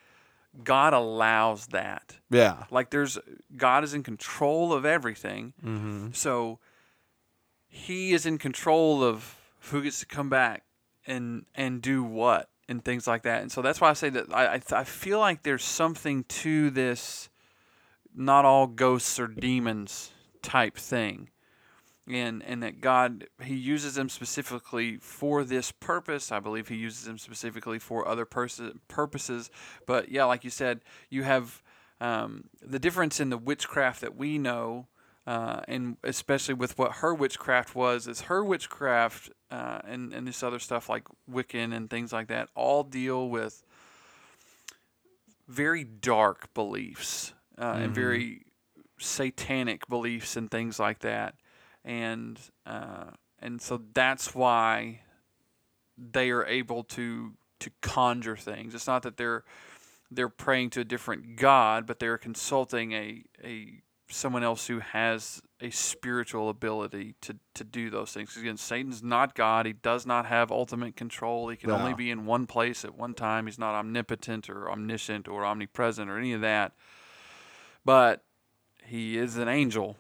God 0.64 0.94
allows 0.94 1.68
that. 1.68 2.18
Yeah. 2.30 2.66
Like 2.70 2.90
there's 2.90 3.18
God 3.56 3.84
is 3.84 3.94
in 3.94 4.04
control 4.04 4.74
of 4.74 4.86
everything. 4.86 5.54
Mm-hmm. 5.64 6.10
So 6.14 6.60
he 7.68 8.14
is 8.14 8.26
in 8.26 8.38
control 8.38 9.04
of 9.04 9.38
who 9.70 9.82
gets 9.82 10.00
to 10.02 10.06
come 10.06 10.30
back 10.30 10.64
and 11.08 11.46
and 11.56 11.82
do 11.82 12.04
what 12.04 12.50
and 12.68 12.84
things 12.84 13.08
like 13.08 13.24
that. 13.24 13.42
And 13.42 13.52
so 13.52 13.62
that's 13.62 13.82
why 13.82 13.90
I 13.90 13.94
say 13.94 14.10
that 14.10 14.34
I 14.34 14.56
I, 14.56 14.62
I 14.72 14.84
feel 14.84 15.20
like 15.20 15.44
there's 15.44 15.64
something 15.64 16.24
to 16.26 16.70
this 16.70 17.30
not 18.14 18.46
all 18.46 18.68
ghosts 18.68 19.20
or 19.20 19.28
demons 19.28 20.12
type 20.42 20.78
thing. 20.78 21.30
And 22.08 22.44
and 22.44 22.64
that 22.64 22.82
God 22.82 23.28
he 23.44 23.56
uses 23.56 23.96
them 23.96 24.10
specifically 24.10 24.98
for 24.98 25.44
this 25.44 25.72
purpose. 25.72 26.32
I 26.32 26.40
believe 26.40 26.68
he 26.68 26.76
uses 26.76 27.06
them 27.06 27.18
specifically 27.18 27.80
for 27.80 28.08
other 28.08 28.26
pers- 28.26 28.62
purposes. 28.88 29.50
But 29.86 30.10
yeah, 30.10 30.26
like 30.26 30.44
you 30.44 30.50
said, 30.50 30.82
you 31.10 31.24
have 31.24 31.62
um, 32.00 32.46
the 32.62 32.80
difference 32.80 33.20
in 33.20 33.30
the 33.30 33.38
witchcraft 33.38 34.02
that 34.02 34.16
we 34.16 34.38
know, 34.38 34.88
uh, 35.28 35.62
and 35.68 35.98
especially 36.04 36.56
with 36.56 36.78
what 36.78 36.94
her 36.94 37.14
witchcraft 37.14 37.76
was, 37.76 38.08
is 38.08 38.22
her 38.22 38.44
witchcraft 38.44 39.30
uh, 39.52 39.80
and 39.86 40.14
and 40.14 40.28
this 40.28 40.42
other 40.42 40.60
stuff 40.60 40.90
like 40.90 41.04
Wiccan 41.30 41.76
and 41.76 41.90
things 41.90 42.12
like 42.12 42.28
that 42.28 42.50
all 42.56 42.84
deal 42.84 43.30
with 43.30 43.64
very 45.48 45.84
dark 45.84 46.54
beliefs 46.54 47.34
uh, 47.58 47.78
and 47.82 47.94
very 47.94 48.46
satanic 48.98 49.88
beliefs 49.88 50.38
and 50.38 50.50
things 50.50 50.80
like 50.80 51.00
that, 51.00 51.36
and 51.84 52.40
uh, 52.66 53.12
and 53.40 53.62
so 53.62 53.82
that's 53.94 54.36
why 54.36 55.02
they 55.98 56.30
are 56.32 56.46
able 56.46 56.84
to 56.84 57.34
to 57.60 57.70
conjure 57.82 58.38
things. 58.38 58.74
It's 58.76 58.88
not 58.88 59.04
that 59.04 59.18
they're 59.18 59.44
they're 60.10 60.30
praying 60.30 60.72
to 60.72 60.82
a 60.82 60.84
different 60.84 61.38
god, 61.38 61.86
but 61.86 62.00
they're 62.00 62.18
consulting 62.18 62.92
a 62.92 63.24
a 63.44 63.82
someone 64.10 64.44
else 64.44 64.68
who 64.68 64.80
has 64.80 65.42
a 65.62 65.70
spiritual 65.70 66.50
ability 66.50 67.16
to 67.22 67.38
to 67.54 67.64
do 67.64 67.90
those 67.90 68.12
things. 68.12 68.36
Again, 68.36 68.58
Satan's 68.58 69.02
not 69.02 69.36
God. 69.36 69.66
He 69.66 69.74
does 69.74 70.06
not 70.06 70.26
have 70.26 70.52
ultimate 70.52 70.96
control. 70.96 71.50
He 71.50 71.56
can 71.56 71.72
only 71.72 71.94
be 71.94 72.12
in 72.12 72.26
one 72.26 72.46
place 72.46 72.84
at 72.84 72.98
one 72.98 73.14
time. 73.14 73.46
He's 73.46 73.60
not 73.60 73.74
omnipotent 73.76 74.50
or 74.50 74.70
omniscient 74.70 75.28
or 75.28 75.46
omnipresent 75.46 76.10
or 76.10 76.18
any 76.18 76.34
of 76.34 76.42
that. 76.42 76.74
But 77.86 78.24
he 78.86 79.18
is 79.18 79.38
an 79.38 79.48
angel, 79.48 79.96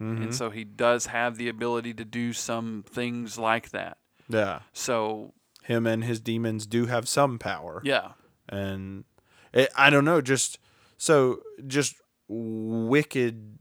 Mm-hmm. 0.00 0.22
and 0.22 0.34
so 0.34 0.48
he 0.50 0.64
does 0.64 1.06
have 1.06 1.36
the 1.36 1.48
ability 1.48 1.92
to 1.94 2.04
do 2.04 2.32
some 2.32 2.84
things 2.88 3.38
like 3.38 3.70
that. 3.70 3.98
Yeah. 4.28 4.60
So 4.72 5.34
Him 5.64 5.86
and 5.86 6.02
his 6.04 6.20
demons 6.20 6.66
do 6.66 6.86
have 6.86 7.06
some 7.08 7.38
power. 7.38 7.82
yeah, 7.84 8.12
and 8.48 9.04
it, 9.52 9.70
I 9.76 9.90
don't 9.90 10.04
know, 10.06 10.20
just 10.20 10.58
so 10.96 11.40
just 11.66 11.96
wicked 12.28 13.58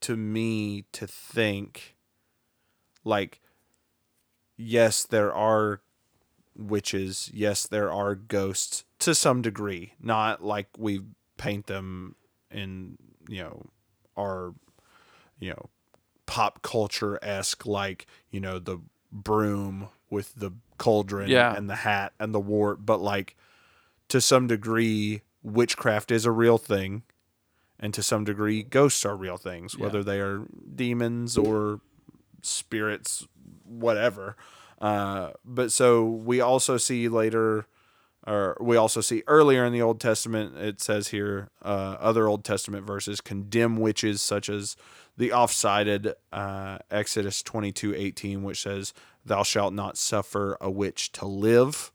to 0.00 0.16
me 0.16 0.84
to 0.92 1.06
think 1.06 1.96
like 3.04 3.40
yes, 4.56 5.04
there 5.04 5.32
are 5.34 5.80
witches, 6.56 7.30
yes, 7.32 7.66
there 7.66 7.90
are 7.92 8.14
ghosts 8.14 8.84
to 9.00 9.14
some 9.14 9.42
degree, 9.42 9.94
not 10.00 10.42
like 10.44 10.68
we 10.78 11.00
paint 11.36 11.66
them 11.66 12.14
in 12.50 12.96
you 13.28 13.42
know 13.42 13.66
our 14.16 14.54
you 15.42 15.50
know 15.50 15.68
pop 16.26 16.62
culture 16.62 17.18
esque 17.22 17.66
like 17.66 18.06
you 18.30 18.40
know 18.40 18.58
the 18.58 18.78
broom 19.10 19.88
with 20.08 20.34
the 20.36 20.52
cauldron 20.78 21.28
Yeah. 21.28 21.54
and 21.54 21.68
the 21.68 21.76
hat 21.76 22.12
and 22.18 22.32
the 22.34 22.40
wart, 22.40 22.84
but 22.86 23.00
like 23.00 23.36
to 24.08 24.20
some 24.20 24.46
degree, 24.46 25.22
witchcraft 25.42 26.10
is 26.10 26.24
a 26.26 26.30
real 26.30 26.58
thing, 26.58 27.02
and 27.78 27.92
to 27.94 28.02
some 28.02 28.24
degree, 28.24 28.62
ghosts 28.62 29.04
are 29.06 29.16
real 29.16 29.36
things, 29.38 29.74
Yeah. 29.74 29.84
whether 29.84 30.02
they 30.04 30.20
are 30.20 30.46
demons 30.74 31.36
or 31.38 31.80
spirits, 32.42 33.26
whatever. 33.64 34.36
Uh, 34.80 35.30
but 35.44 35.72
so 35.72 36.04
we 36.04 36.40
also 36.40 36.76
see 36.76 37.08
later, 37.08 37.66
or 38.26 38.56
we 38.60 38.76
also 38.76 39.00
see 39.00 39.22
earlier 39.26 39.64
in 39.64 39.72
the 39.72 39.82
Old 39.82 40.00
Testament, 40.00 40.56
it 40.56 40.80
says 40.80 41.08
here, 41.08 41.48
uh, 41.64 41.96
other 41.98 42.28
Old 42.28 42.44
Testament 42.44 42.86
verses 42.86 43.20
condemn 43.20 43.76
witches, 43.76 44.22
such 44.22 44.48
as 44.48 44.76
the 45.16 45.32
off-sided 45.32 46.14
uh, 46.32 46.78
Exodus 46.90 47.42
twenty-two 47.42 47.94
eighteen, 47.94 48.42
which 48.42 48.62
says, 48.62 48.94
"Thou 49.24 49.42
shalt 49.42 49.74
not 49.74 49.96
suffer 49.96 50.56
a 50.60 50.70
witch 50.70 51.12
to 51.12 51.26
live." 51.26 51.92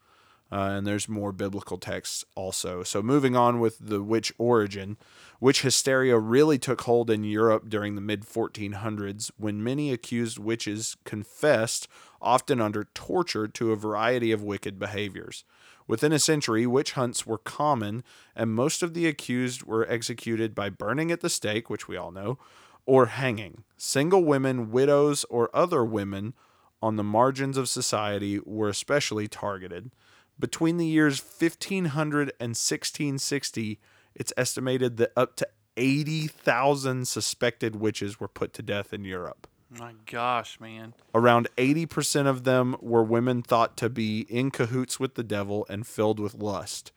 Uh, 0.50 0.76
and 0.78 0.88
there's 0.88 1.10
more 1.10 1.34
biblical 1.34 1.78
texts 1.78 2.24
also. 2.34 2.82
So, 2.82 3.02
moving 3.02 3.36
on 3.36 3.60
with 3.60 3.78
the 3.80 4.02
witch 4.02 4.32
origin, 4.38 4.96
witch 5.42 5.62
hysteria 5.62 6.18
really 6.18 6.58
took 6.58 6.82
hold 6.82 7.10
in 7.10 7.26
Europe 7.26 7.68
during 7.68 7.96
the 7.96 8.02
mid 8.02 8.22
1400s 8.22 9.30
when 9.38 9.64
many 9.64 9.92
accused 9.92 10.40
witches 10.40 10.96
confessed, 11.04 11.88
often 12.22 12.62
under 12.62 12.86
torture, 12.94 13.48
to 13.50 13.72
a 13.72 13.76
variety 13.76 14.32
of 14.32 14.42
wicked 14.42 14.80
behaviors. 14.80 15.44
Within 15.88 16.12
a 16.12 16.20
century, 16.20 16.68
witch 16.68 16.92
hunts 16.94 17.26
were 17.26 17.38
common, 17.38 18.04
and 18.36 18.52
most 18.54 18.84
of 18.84 18.94
the 18.94 19.08
accused 19.08 19.64
were 19.64 19.90
executed 19.90 20.54
by 20.54 20.70
burning 20.70 21.12
at 21.12 21.22
the 21.22 21.30
stake, 21.30 21.70
which 21.70 21.88
we 21.88 21.96
all 21.96 22.12
know, 22.12 22.38
or 22.86 23.08
hanging. 23.08 23.64
Single 23.78 24.24
women, 24.24 24.70
widows, 24.70 25.24
or 25.30 25.50
other 25.54 25.86
women 25.86 26.34
on 26.82 26.98
the 26.98 27.04
margins 27.04 27.58
of 27.58 27.70
society 27.70 28.40
were 28.46 28.70
especially 28.70 29.28
targeted. 29.28 29.92
Between 30.40 30.78
the 30.78 30.86
years 30.86 31.20
1500 31.22 32.30
and 32.40 32.50
1660, 32.50 33.80
it's 34.14 34.34
estimated 34.36 34.98
that 34.98 35.14
up 35.16 35.36
to 35.38 35.48
80,000 35.78 37.08
suspected 37.08 37.78
witches 37.78 38.20
were 38.20 38.28
put 38.28 38.54
to 38.54 38.62
death 38.62 38.94
in 38.94 39.06
Europe. 39.06 39.48
My 39.70 39.94
gosh, 40.06 40.60
man. 40.60 40.94
Around 41.14 41.48
80% 41.58 42.28
of 42.28 42.44
them 42.44 42.76
were 42.82 43.04
women 43.04 43.42
thought 43.42 43.78
to 43.78 43.90
be 43.90 44.22
in 44.30 44.52
cahoots 44.52 45.00
with 45.00 45.16
the 45.16 45.24
devil 45.24 45.66
and 45.70 45.86
filled 45.86 46.20
with 46.20 46.36
lust. 46.36 46.92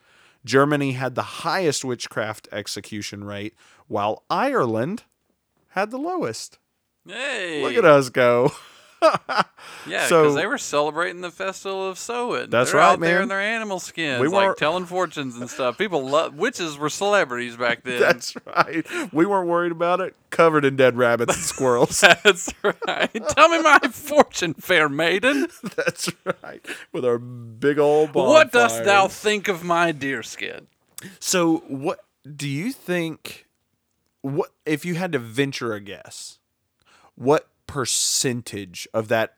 Germany 0.45 0.93
had 0.93 1.15
the 1.15 1.23
highest 1.23 1.85
witchcraft 1.85 2.49
execution 2.51 3.25
rate, 3.25 3.55
while 3.89 4.25
Ireland 4.31 5.05
had 5.71 5.91
the 5.91 5.99
lowest. 5.99 6.59
Hey, 7.07 7.63
Look 7.63 7.75
at 7.75 7.85
us 7.85 8.09
go. 8.09 8.53
Yeah, 9.87 10.05
because 10.05 10.09
So- 10.09 10.33
they 10.35 10.47
were 10.47 10.59
celebrating 10.59 11.21
the 11.23 11.31
festival 11.31 11.89
of 11.89 11.99
Samhain. 11.99 12.51
That's 12.51 12.73
They're 12.73 12.81
right, 12.81 12.93
out 12.93 13.01
there 13.01 13.15
man. 13.15 13.23
in 13.23 13.29
their 13.29 13.41
animal 13.41 13.79
skins, 13.81 14.21
We 14.21 14.29
like 14.29 14.47
weren't- 14.47 14.59
telling 14.59 14.85
fortunes 14.85 15.37
and 15.37 15.49
stuff. 15.49 15.79
People 15.79 16.07
love 16.07 16.35
witches 16.35 16.77
were 16.77 16.91
celebrities 16.91 17.57
back 17.57 17.83
then. 17.85 18.01
That's 18.01 18.35
right. 18.47 18.87
We 19.13 19.25
weren't 19.27 19.49
worried 19.49 19.73
about 19.73 20.01
it. 20.01 20.15
Covered 20.31 20.65
in 20.65 20.77
dead 20.77 20.97
rabbits 20.97 21.35
and 21.35 21.45
squirrels. 21.45 22.01
That's 22.25 22.53
right. 22.63 23.11
Tell 23.31 23.49
me 23.49 23.63
my 23.63 23.79
fortune, 23.91 24.55
fair 24.55 24.89
maiden. 24.89 25.49
That's 25.77 26.11
right. 26.43 26.65
With 26.93 27.05
our 27.05 27.19
big 27.19 27.79
old 27.79 28.15
What 28.15 28.53
dost 28.53 28.85
thou 28.85 29.09
think 29.09 29.49
of 29.49 29.65
my 29.65 29.93
deerskin? 29.93 30.67
So, 31.19 31.59
what 31.69 32.05
do 32.37 32.49
you 32.49 32.73
think? 32.73 33.47
What 34.23 34.51
if 34.67 34.85
you 34.85 34.97
had 34.97 35.13
to 35.13 35.19
venture 35.19 35.73
a 35.73 35.81
guess? 35.81 36.39
What 37.15 37.49
percentage 37.71 38.89
of 38.93 39.09
that? 39.09 39.35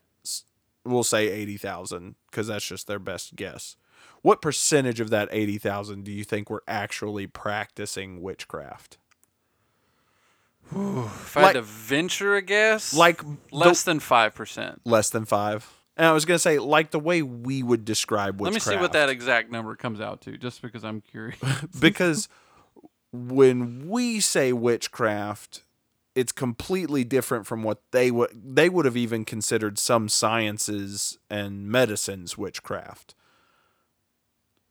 We'll 0.84 1.04
say 1.04 1.28
eighty 1.28 1.56
thousand 1.56 2.16
because 2.30 2.48
that's 2.48 2.66
just 2.66 2.86
their 2.86 2.98
best 2.98 3.36
guess. 3.36 3.76
What 4.22 4.42
percentage 4.42 5.00
of 5.00 5.10
that 5.10 5.28
eighty 5.30 5.58
thousand 5.58 6.04
do 6.04 6.10
you 6.12 6.24
think 6.24 6.50
were 6.50 6.62
actually 6.66 7.26
practicing 7.26 8.20
witchcraft? 8.22 8.98
If 10.74 11.36
I 11.36 11.42
had 11.42 11.52
to 11.52 11.62
venture 11.62 12.34
a 12.36 12.42
guess, 12.42 12.94
Like 12.94 13.20
less 13.50 13.82
than 13.84 14.00
five 14.00 14.34
percent. 14.34 14.80
less 14.84 15.10
than 15.10 15.24
five. 15.24 15.70
And 15.96 16.06
I 16.06 16.12
was 16.12 16.24
gonna 16.24 16.38
say 16.38 16.58
like 16.58 16.90
the 16.92 16.98
way 16.98 17.20
we 17.22 17.62
would 17.62 17.84
describe 17.84 18.40
witchcraft. 18.40 18.66
Let 18.66 18.72
me 18.72 18.78
see 18.78 18.80
what 18.80 18.92
that 18.94 19.10
exact 19.10 19.50
number 19.50 19.76
comes 19.76 20.00
out 20.00 20.22
to, 20.22 20.38
just 20.38 20.62
because 20.62 20.84
I'm 20.84 21.00
curious. 21.02 21.38
because 21.80 22.28
when 23.12 23.88
we 23.88 24.20
say 24.20 24.52
witchcraft, 24.54 25.62
it's 26.14 26.32
completely 26.32 27.04
different 27.04 27.46
from 27.46 27.62
what 27.62 27.80
they 27.90 28.10
would 28.10 28.30
they 28.34 28.68
would 28.68 28.84
have 28.84 28.96
even 28.96 29.24
considered 29.24 29.78
some 29.78 30.08
sciences 30.08 31.18
and 31.30 31.68
medicines 31.68 32.36
witchcraft. 32.36 33.14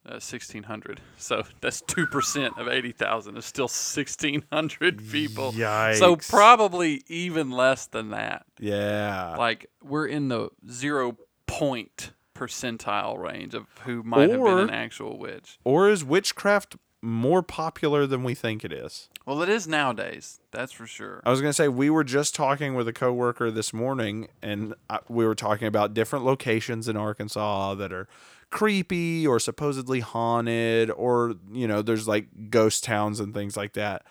Uh, 0.04 0.20
sixteen 0.20 0.64
hundred. 0.64 1.00
So 1.18 1.44
that's 1.62 1.82
two 1.82 2.08
percent 2.08 2.58
of 2.58 2.68
eighty 2.68 2.92
thousand. 2.92 3.38
Is 3.38 3.46
still 3.46 3.68
sixteen 3.68 4.44
hundred 4.52 5.08
people. 5.12 5.54
Yikes. 5.54 5.98
So 5.98 6.16
probably 6.16 7.04
even 7.08 7.52
less 7.52 7.86
than 7.86 8.10
that. 8.10 8.46
Yeah. 8.60 9.36
Like 9.38 9.68
we're 9.84 10.08
in 10.08 10.30
the 10.30 10.50
zero 10.70 11.18
point 11.46 12.14
percentile 12.36 13.20
range 13.20 13.54
of 13.54 13.68
who 13.86 14.02
might 14.02 14.32
have 14.32 14.44
been 14.44 14.58
an 14.58 14.70
actual 14.72 15.20
witch. 15.20 15.60
or 15.64 15.90
is 15.90 16.04
witchcraft 16.04 16.76
more 17.02 17.42
popular 17.42 18.06
than 18.06 18.24
we 18.24 18.36
think 18.36 18.64
it 18.64 18.72
is? 18.72 19.10
Well, 19.26 19.42
it 19.42 19.50
is 19.50 19.68
nowadays. 19.68 20.40
That's 20.52 20.72
for 20.72 20.86
sure. 20.86 21.22
I 21.26 21.30
was 21.32 21.42
going 21.42 21.50
to 21.50 21.54
say 21.54 21.68
we 21.68 21.90
were 21.90 22.04
just 22.04 22.36
talking 22.36 22.76
with 22.76 22.88
a 22.88 22.94
coworker 22.94 23.50
this 23.52 23.74
morning 23.74 24.28
and 24.42 24.74
I- 24.90 25.00
we 25.10 25.26
were 25.26 25.36
talking 25.36 25.68
about 25.68 25.94
different 25.94 26.26
locations 26.26 26.88
in 26.88 26.98
Arkansas 26.98 27.76
that 27.76 27.92
are 27.92 28.08
creepy 28.52 29.26
or 29.26 29.40
supposedly 29.40 30.02
haunted 30.02 30.92
or 30.92 31.36
you 31.54 31.66
know 31.68 31.82
there's 31.82 32.06
like 32.08 32.50
ghost 32.50 32.84
towns 32.84 33.20
and 33.20 33.34
things 33.34 33.56
like 33.56 33.74
that. 33.74 34.06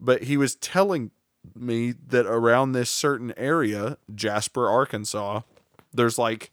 But 0.00 0.24
he 0.24 0.36
was 0.36 0.56
telling 0.56 1.12
me 1.54 1.92
that 2.08 2.26
around 2.26 2.72
this 2.72 2.90
certain 2.90 3.32
area, 3.36 3.96
Jasper, 4.14 4.68
Arkansas, 4.68 5.42
there's 5.94 6.18
like 6.18 6.50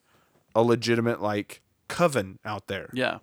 a 0.56 0.62
legitimate 0.62 1.22
like 1.22 1.62
coven 1.88 2.38
out 2.46 2.68
there. 2.68 2.90
Yeah. 2.94 3.18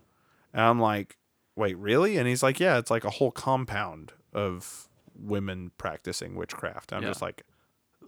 And 0.52 0.62
I'm 0.62 0.80
like, 0.80 1.16
wait, 1.60 1.76
really? 1.78 2.16
And 2.16 2.26
he's 2.26 2.42
like, 2.42 2.58
yeah, 2.58 2.78
it's 2.78 2.90
like 2.90 3.04
a 3.04 3.10
whole 3.10 3.30
compound 3.30 4.12
of 4.32 4.88
women 5.16 5.70
practicing 5.78 6.34
witchcraft. 6.34 6.92
I'm 6.92 7.02
Yeah. 7.02 7.08
just 7.10 7.22
like, 7.22 7.42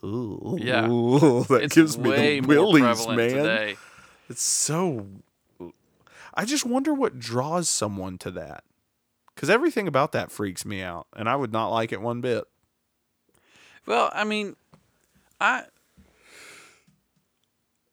ooh, 0.04 0.56
Yeah. 0.60 0.86
that 1.48 1.60
it's 1.62 1.74
gives 1.74 1.96
me 1.98 2.40
the 2.40 2.46
willies, 2.46 3.06
man. 3.06 3.16
today. 3.30 3.76
It's 4.28 4.42
so. 4.42 5.06
I 6.34 6.44
just 6.46 6.64
wonder 6.64 6.94
what 6.94 7.18
draws 7.18 7.68
someone 7.68 8.16
to 8.18 8.30
that, 8.32 8.64
because 9.34 9.50
everything 9.50 9.86
about 9.86 10.12
that 10.12 10.30
freaks 10.32 10.64
me 10.64 10.80
out, 10.82 11.06
and 11.14 11.28
I 11.28 11.36
would 11.36 11.52
not 11.52 11.68
like 11.68 11.92
it 11.92 12.00
one 12.00 12.22
bit. 12.22 12.44
Well, 13.84 14.10
I 14.14 14.24
mean, 14.24 14.56
I 15.40 15.64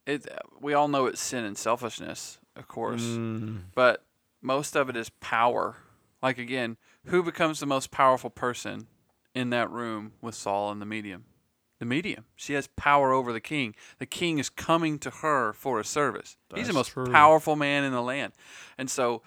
it 0.06 0.26
we 0.62 0.74
all 0.74 0.88
know 0.88 1.06
it's 1.08 1.22
sin 1.22 1.44
and 1.44 1.58
selfishness, 1.58 2.38
of 2.56 2.68
course, 2.68 3.04
Mm, 3.04 3.64
but 3.76 4.04
most 4.42 4.76
of 4.76 4.90
it 4.90 4.96
is 4.96 5.10
power. 5.10 5.78
Like 6.22 6.38
again, 6.38 6.78
who 7.06 7.24
becomes 7.24 7.60
the 7.60 7.66
most 7.66 7.92
powerful 7.92 8.30
person 8.30 8.88
in 9.34 9.50
that 9.52 9.70
room 9.70 10.14
with 10.22 10.36
Saul 10.36 10.72
and 10.72 10.82
the 10.82 10.86
medium? 10.86 11.26
The 11.80 11.86
medium. 11.86 12.26
She 12.36 12.54
has 12.54 12.68
power 12.68 13.14
over 13.14 13.32
the 13.32 13.40
king. 13.40 13.74
The 14.00 14.06
king 14.06 14.38
is 14.38 14.50
coming 14.50 15.00
to 15.00 15.10
her 15.10 15.54
for 15.54 15.80
a 15.80 15.86
service. 15.86 16.36
He's 16.54 16.68
the 16.68 16.74
most 16.74 16.90
true. 16.90 17.06
powerful 17.06 17.56
man 17.56 17.86
in 17.86 17.94
the 17.94 18.02
land. 18.02 18.34
And 18.78 18.90
so 18.90 19.22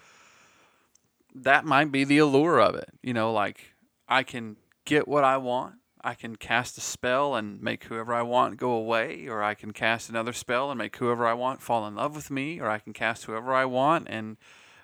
that 1.35 1.65
might 1.65 1.91
be 1.91 2.05
the 2.05 2.19
allure 2.19 2.61
of 2.61 2.75
it. 2.75 2.91
You 3.03 3.15
know, 3.15 3.33
like 3.33 3.73
I 4.07 4.23
can 4.23 4.57
get 4.85 5.09
what 5.09 5.25
I 5.25 5.39
want. 5.39 5.77
I 6.05 6.15
can 6.15 6.37
cast 6.37 6.77
a 6.77 6.81
spell 6.81 7.37
and 7.37 7.63
make 7.63 7.85
whoever 7.85 8.13
I 8.13 8.23
want 8.23 8.57
go 8.57 8.73
away, 8.73 9.29
or 9.29 9.43
I 9.43 9.55
can 9.55 9.73
cast 9.73 10.11
another 10.11 10.33
spell 10.33 10.71
and 10.71 10.77
make 10.77 10.97
whoever 10.97 11.27
I 11.27 11.33
want 11.33 11.63
fall 11.63 11.87
in 11.87 11.95
love 11.95 12.17
with 12.17 12.29
me, 12.29 12.61
or 12.61 12.69
I 12.69 12.81
can 12.81 12.93
cast 12.93 13.25
whoever 13.25 13.55
I 13.55 13.65
want 13.65 14.09
and 14.11 14.37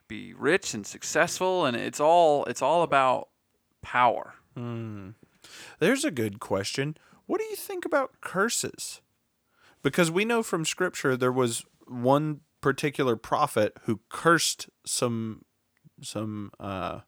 be 0.08 0.34
rich 0.34 0.74
and 0.74 0.86
successful 0.86 1.66
and 1.66 1.76
it's 1.76 2.00
all 2.00 2.44
it's 2.46 2.62
all 2.62 2.82
about 2.82 3.28
power. 3.82 4.34
mm. 4.56 5.14
There's 5.78 6.04
a 6.04 6.10
good 6.10 6.40
question. 6.40 6.96
What 7.26 7.40
do 7.40 7.46
you 7.46 7.56
think 7.56 7.84
about 7.84 8.20
curses? 8.20 9.00
Because 9.82 10.10
we 10.10 10.24
know 10.24 10.42
from 10.42 10.64
scripture 10.64 11.16
there 11.16 11.32
was 11.32 11.64
one 11.86 12.40
particular 12.60 13.16
prophet 13.16 13.76
who 13.82 14.00
cursed 14.08 14.68
some 14.84 15.44
some 16.02 16.50
uh, 16.60 17.00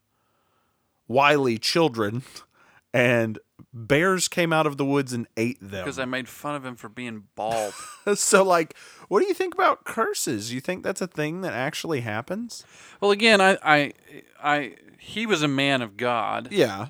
wily 1.07 1.57
children, 1.57 2.23
and 2.93 3.39
bears 3.73 4.27
came 4.27 4.51
out 4.51 4.67
of 4.67 4.77
the 4.77 4.85
woods 4.85 5.13
and 5.13 5.27
ate 5.37 5.59
them. 5.61 5.83
Because 5.83 5.99
I 5.99 6.05
made 6.05 6.27
fun 6.27 6.55
of 6.55 6.65
him 6.65 6.75
for 6.75 6.89
being 6.89 7.23
bald. 7.35 7.73
so, 8.15 8.43
like, 8.43 8.75
what 9.07 9.21
do 9.21 9.27
you 9.27 9.33
think 9.33 9.53
about 9.53 9.85
curses? 9.85 10.53
You 10.53 10.59
think 10.61 10.83
that's 10.83 11.01
a 11.01 11.07
thing 11.07 11.41
that 11.41 11.53
actually 11.53 12.01
happens? 12.01 12.65
well, 12.99 13.11
again, 13.11 13.39
I, 13.41 13.57
I, 13.63 13.93
I, 14.43 14.75
he 14.99 15.25
was 15.25 15.41
a 15.43 15.47
man 15.47 15.81
of 15.81 15.95
God, 15.97 16.49
Yeah. 16.51 16.87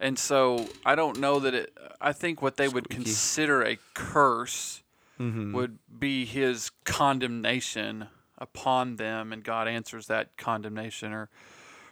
and 0.00 0.18
so 0.18 0.66
I 0.84 0.94
don't 0.94 1.18
know 1.18 1.38
that 1.40 1.54
it. 1.54 1.76
I 2.00 2.12
think 2.12 2.40
what 2.42 2.56
they 2.56 2.68
would 2.68 2.84
Squeaky. 2.84 3.04
consider 3.04 3.62
a 3.62 3.78
curse 3.94 4.82
Mm-hmm. 5.20 5.52
would 5.52 5.78
be 5.98 6.24
his 6.24 6.70
condemnation 6.84 8.06
upon 8.38 8.96
them, 8.96 9.32
and 9.32 9.42
God 9.42 9.66
answers 9.66 10.06
that 10.06 10.36
condemnation 10.36 11.12
or, 11.12 11.28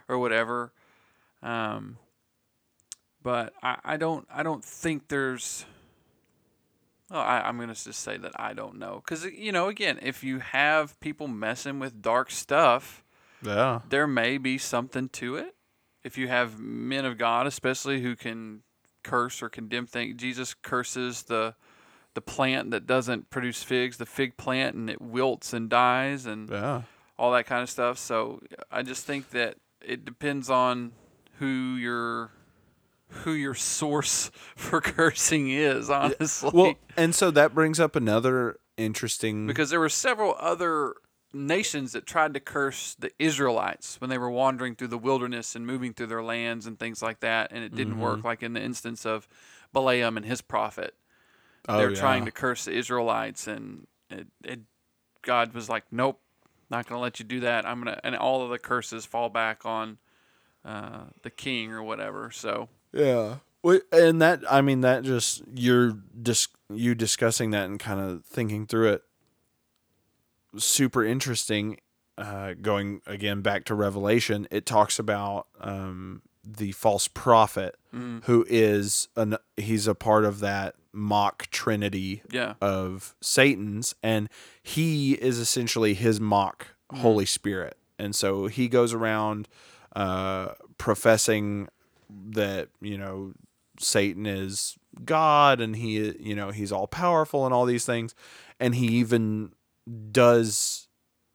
or 0.09 0.17
whatever. 0.19 0.73
Um, 1.43 1.99
but 3.27 3.53
I, 3.61 3.79
I 3.85 3.97
don't 3.97 4.25
I 4.33 4.43
don't 4.45 4.65
think 4.65 5.09
there's. 5.09 5.65
Well, 7.11 7.21
I, 7.21 7.41
I'm 7.41 7.59
gonna 7.59 7.75
just 7.75 8.01
say 8.01 8.17
that 8.19 8.33
I 8.37 8.53
don't 8.53 8.79
know 8.79 9.03
because 9.05 9.25
uh, 9.25 9.29
you 9.29 9.51
know 9.53 9.67
again 9.69 9.99
if 10.01 10.23
you 10.23 10.39
have 10.39 10.99
people 11.01 11.27
messing 11.29 11.81
with 11.81 12.01
dark 12.01 12.31
stuff, 12.31 13.05
Yeah. 13.43 13.81
there 13.89 14.07
may 14.07 14.39
be 14.39 14.59
something 14.59 15.09
to 15.11 15.35
it. 15.37 15.57
If 16.05 16.17
you 16.17 16.29
have 16.29 16.61
men 16.61 17.05
of 17.05 17.19
God, 17.19 17.49
especially 17.49 18.01
who 18.01 18.15
can 18.15 18.63
curse 19.03 19.43
or 19.43 19.49
condemn 19.49 19.87
things, 19.87 20.15
Jesus 20.21 20.55
curses 20.55 21.25
the 21.25 21.55
the 22.15 22.21
plant 22.21 22.71
that 22.71 22.87
doesn't 22.87 23.29
produce 23.29 23.63
figs, 23.65 23.97
the 23.97 24.07
fig 24.07 24.37
plant, 24.37 24.77
and 24.77 24.89
it 24.89 25.01
wilts 25.03 25.53
and 25.53 25.69
dies, 25.69 26.27
and 26.27 26.49
Yeah. 26.49 26.83
all 27.19 27.33
that 27.33 27.47
kind 27.47 27.63
of 27.63 27.69
stuff. 27.71 27.99
So 27.99 28.41
I 28.71 28.83
just 28.83 29.05
think 29.05 29.31
that 29.31 29.57
it 29.85 30.05
depends 30.05 30.49
on 30.49 30.93
who 31.41 31.75
your 31.75 32.31
who 33.09 33.33
your 33.33 33.55
source 33.55 34.31
for 34.57 34.81
cursing 34.81 35.51
is, 35.51 35.91
honestly. 35.91 36.51
Well, 36.53 36.75
and 36.97 37.15
so 37.15 37.31
that 37.31 37.55
brings 37.55 37.81
up 37.81 37.97
another 37.97 38.59
interesting. 38.77 39.47
because 39.47 39.71
there 39.71 39.81
were 39.81 39.89
several 39.89 40.37
other 40.39 40.95
nations 41.33 41.93
that 41.93 42.07
tried 42.07 42.35
to 42.35 42.41
curse 42.41 42.95
the 42.99 43.11
Israelites 43.19 44.01
when 44.01 44.11
they 44.11 44.19
were 44.19 44.31
wandering 44.31 44.75
through 44.75 44.89
the 44.89 44.99
wilderness 44.99 45.55
and 45.55 45.67
moving 45.67 45.93
through 45.93 46.07
their 46.07 46.23
lands 46.23 46.67
and 46.67 46.79
things 46.79 47.03
like 47.03 47.21
that, 47.21 47.53
and 47.53 47.63
it 47.63 47.75
didn't 47.75 48.01
work. 48.01 48.25
Like 48.25 48.43
in 48.43 48.55
the 48.55 48.63
instance 48.63 49.05
of 49.05 49.29
Balaam 49.73 50.17
and 50.17 50.25
his 50.25 50.41
prophet, 50.41 50.95
oh, 51.69 51.77
they're 51.77 51.91
yeah. 51.91 52.01
trying 52.01 52.25
to 52.25 52.31
curse 52.31 52.65
the 52.65 52.73
Israelites, 52.73 53.47
and 53.47 53.87
it, 54.11 54.27
it, 54.45 54.61
God 55.23 55.53
was 55.53 55.69
like, 55.69 55.85
"Nope, 55.91 56.21
not 56.71 56.87
going 56.87 56.99
to 56.99 57.03
let 57.03 57.19
you 57.19 57.25
do 57.27 57.41
that. 57.41 57.67
I'm 57.67 57.81
gonna," 57.81 58.01
and 58.03 58.17
all 58.17 58.43
of 58.43 58.51
the 58.51 58.59
curses 58.59 59.05
fall 59.05 59.29
back 59.29 59.67
on 59.67 59.99
uh, 60.65 61.05
the 61.23 61.31
king 61.31 61.73
or 61.73 61.83
whatever. 61.83 62.31
So 62.31 62.69
Yeah. 62.93 63.37
And 63.91 64.23
that 64.23 64.41
I 64.51 64.61
mean 64.61 64.83
that 64.83 65.03
just 65.03 65.43
you're 65.55 65.99
dis- 66.21 66.49
you 66.73 66.95
discussing 66.95 67.51
that 67.51 67.69
and 67.69 67.79
kind 67.81 68.01
of 68.01 68.25
thinking 68.25 68.67
through 68.67 68.91
it 68.91 69.03
super 70.57 71.05
interesting 71.05 71.79
uh 72.17 72.55
going 72.55 73.03
again 73.07 73.43
back 73.43 73.65
to 73.65 73.75
revelation 73.75 74.49
it 74.51 74.65
talks 74.65 74.99
about 74.99 75.49
um 75.61 76.23
the 76.43 76.73
false 76.73 77.09
prophet 77.09 77.77
mm, 77.95 78.25
who 78.25 78.47
is 78.49 79.09
an 79.17 79.37
he's 79.57 79.87
a 79.87 79.95
part 79.95 80.25
of 80.25 80.41
that 80.41 80.77
mock 80.97 81.49
trinity 81.51 82.23
yeah, 82.31 82.55
of 82.61 83.15
Satan's, 83.21 83.95
and 84.03 84.29
he 84.63 85.13
is 85.13 85.39
essentially 85.39 85.95
his 85.95 86.21
mock 86.21 86.69
Holy 86.93 87.27
Spirit. 87.27 87.77
And 87.99 88.15
so 88.15 88.47
he 88.47 88.69
goes 88.69 88.93
around 88.93 89.47
uh, 89.95 90.49
professing 90.79 91.69
that, 92.09 92.69
you 92.81 92.97
know, 92.99 93.33
Satan 93.79 94.27
is 94.27 94.77
God 95.05 95.61
and 95.61 95.77
he, 95.77 96.15
you 96.19 96.35
know, 96.35 96.51
he's 96.51 96.73
all 96.73 96.87
powerful 96.87 97.45
and 97.45 97.53
all 97.55 97.67
these 97.67 97.85
things. 97.85 98.15
And 98.59 98.75
he 98.75 98.87
even 98.87 99.53
does 100.13 100.89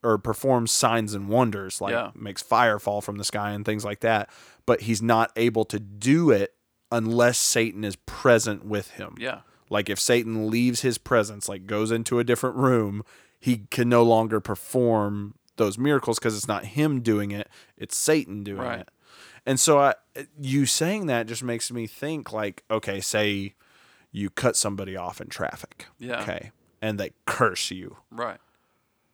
or 0.04 0.18
performs 0.18 0.72
signs 0.72 1.14
and 1.14 1.30
wonders, 1.30 1.80
like 1.80 1.92
Yeah. 1.92 2.12
makes 2.16 2.42
fire 2.42 2.80
fall 2.80 3.02
from 3.02 3.18
the 3.18 3.24
sky 3.24 3.52
and 3.52 3.64
things 3.64 3.86
like 3.86 4.00
that. 4.00 4.30
But 4.66 4.82
he's 4.82 5.02
not 5.02 5.32
able 5.36 5.64
to 5.66 5.80
do 5.80 6.32
it 6.32 6.56
unless 6.92 7.38
Satan 7.38 7.84
is 7.84 7.96
present 7.96 8.66
with 8.66 8.92
him. 8.92 9.16
yeah, 9.20 9.42
Like 9.70 9.90
if 9.90 10.00
Satan 10.00 10.50
leaves 10.50 10.82
his 10.82 10.98
presence, 10.98 11.48
like 11.48 11.66
goes 11.68 11.92
into 11.92 12.18
a 12.20 12.24
different 12.24 12.56
room, 12.56 13.04
he 13.40 13.68
can 13.70 13.88
no 13.90 14.04
longer 14.04 14.40
perform 14.40 15.36
those 15.58 15.78
miracles 15.78 16.18
because 16.20 16.36
it's 16.36 16.48
not 16.48 16.66
him 16.66 17.02
doing 17.02 17.32
it; 17.32 17.48
it's 17.78 17.96
Satan 17.96 18.44
doing 18.44 18.60
Right. 18.62 18.80
it. 18.82 18.90
And 19.46 19.60
so, 19.60 19.80
I, 19.80 19.96
you 20.40 20.66
saying 20.66 21.08
that 21.08 21.28
just 21.28 21.44
makes 21.44 21.72
me 21.72 21.88
think, 21.88 22.32
like, 22.32 22.64
okay, 22.70 23.00
say 23.00 23.56
you 24.12 24.30
cut 24.30 24.56
somebody 24.56 24.96
off 24.96 25.20
in 25.20 25.28
traffic, 25.28 25.88
yeah, 26.00 26.22
okay, 26.22 26.52
and 26.82 27.00
they 27.00 27.12
curse 27.26 27.72
you. 27.72 27.98
right, 28.12 28.40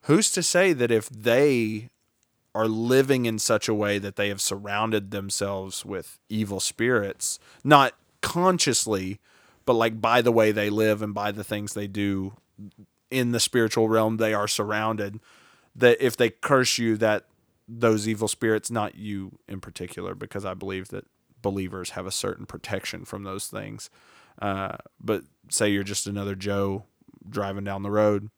Who's 0.01 0.31
to 0.31 0.43
say 0.43 0.73
that 0.73 0.91
if 0.91 1.09
they 1.09 1.89
are 2.53 2.67
living 2.67 3.25
in 3.25 3.37
such 3.37 3.67
a 3.67 3.73
way 3.73 3.99
that 3.99 4.15
they 4.15 4.29
have 4.29 4.41
surrounded 4.41 5.11
themselves 5.11 5.85
with 5.85 6.17
evil 6.27 6.59
spirits, 6.59 7.39
not 7.63 7.93
consciously, 8.21 9.19
but 9.65 9.73
like 9.73 10.01
by 10.01 10.21
the 10.21 10.31
way 10.31 10.51
they 10.51 10.69
live 10.69 11.03
and 11.03 11.13
by 11.13 11.31
the 11.31 11.43
things 11.43 11.73
they 11.73 11.85
do 11.85 12.33
in 13.11 13.31
the 13.31 13.39
spiritual 13.39 13.87
realm, 13.87 14.17
they 14.17 14.33
are 14.33 14.47
surrounded. 14.47 15.19
That 15.75 16.01
if 16.03 16.17
they 16.17 16.31
curse 16.31 16.79
you, 16.79 16.97
that 16.97 17.25
those 17.67 18.07
evil 18.07 18.27
spirits, 18.27 18.71
not 18.71 18.95
you 18.95 19.39
in 19.47 19.59
particular, 19.59 20.15
because 20.15 20.45
I 20.45 20.53
believe 20.53 20.89
that 20.89 21.05
believers 21.41 21.91
have 21.91 22.05
a 22.05 22.11
certain 22.11 22.45
protection 22.45 23.05
from 23.05 23.23
those 23.23 23.47
things. 23.47 23.89
Uh, 24.41 24.77
but 24.99 25.23
say 25.49 25.69
you're 25.69 25.83
just 25.83 26.07
another 26.07 26.35
Joe 26.35 26.85
driving 27.29 27.63
down 27.63 27.83
the 27.83 27.91
road 27.91 28.29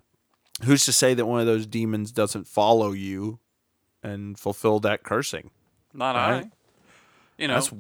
who's 0.64 0.86
to 0.86 0.94
say 0.94 1.14
that 1.14 1.26
one 1.26 1.40
of 1.40 1.46
those 1.46 1.66
demons 1.66 2.12
doesn't 2.12 2.48
follow 2.48 2.92
you 2.92 3.40
and 4.04 4.38
fulfill 4.38 4.80
that 4.82 5.04
cursing? 5.04 5.52
not 5.94 6.16
Right. 6.16 6.46
I. 6.46 6.52
You 7.38 7.48
know, 7.48 7.56
That's 7.56 7.72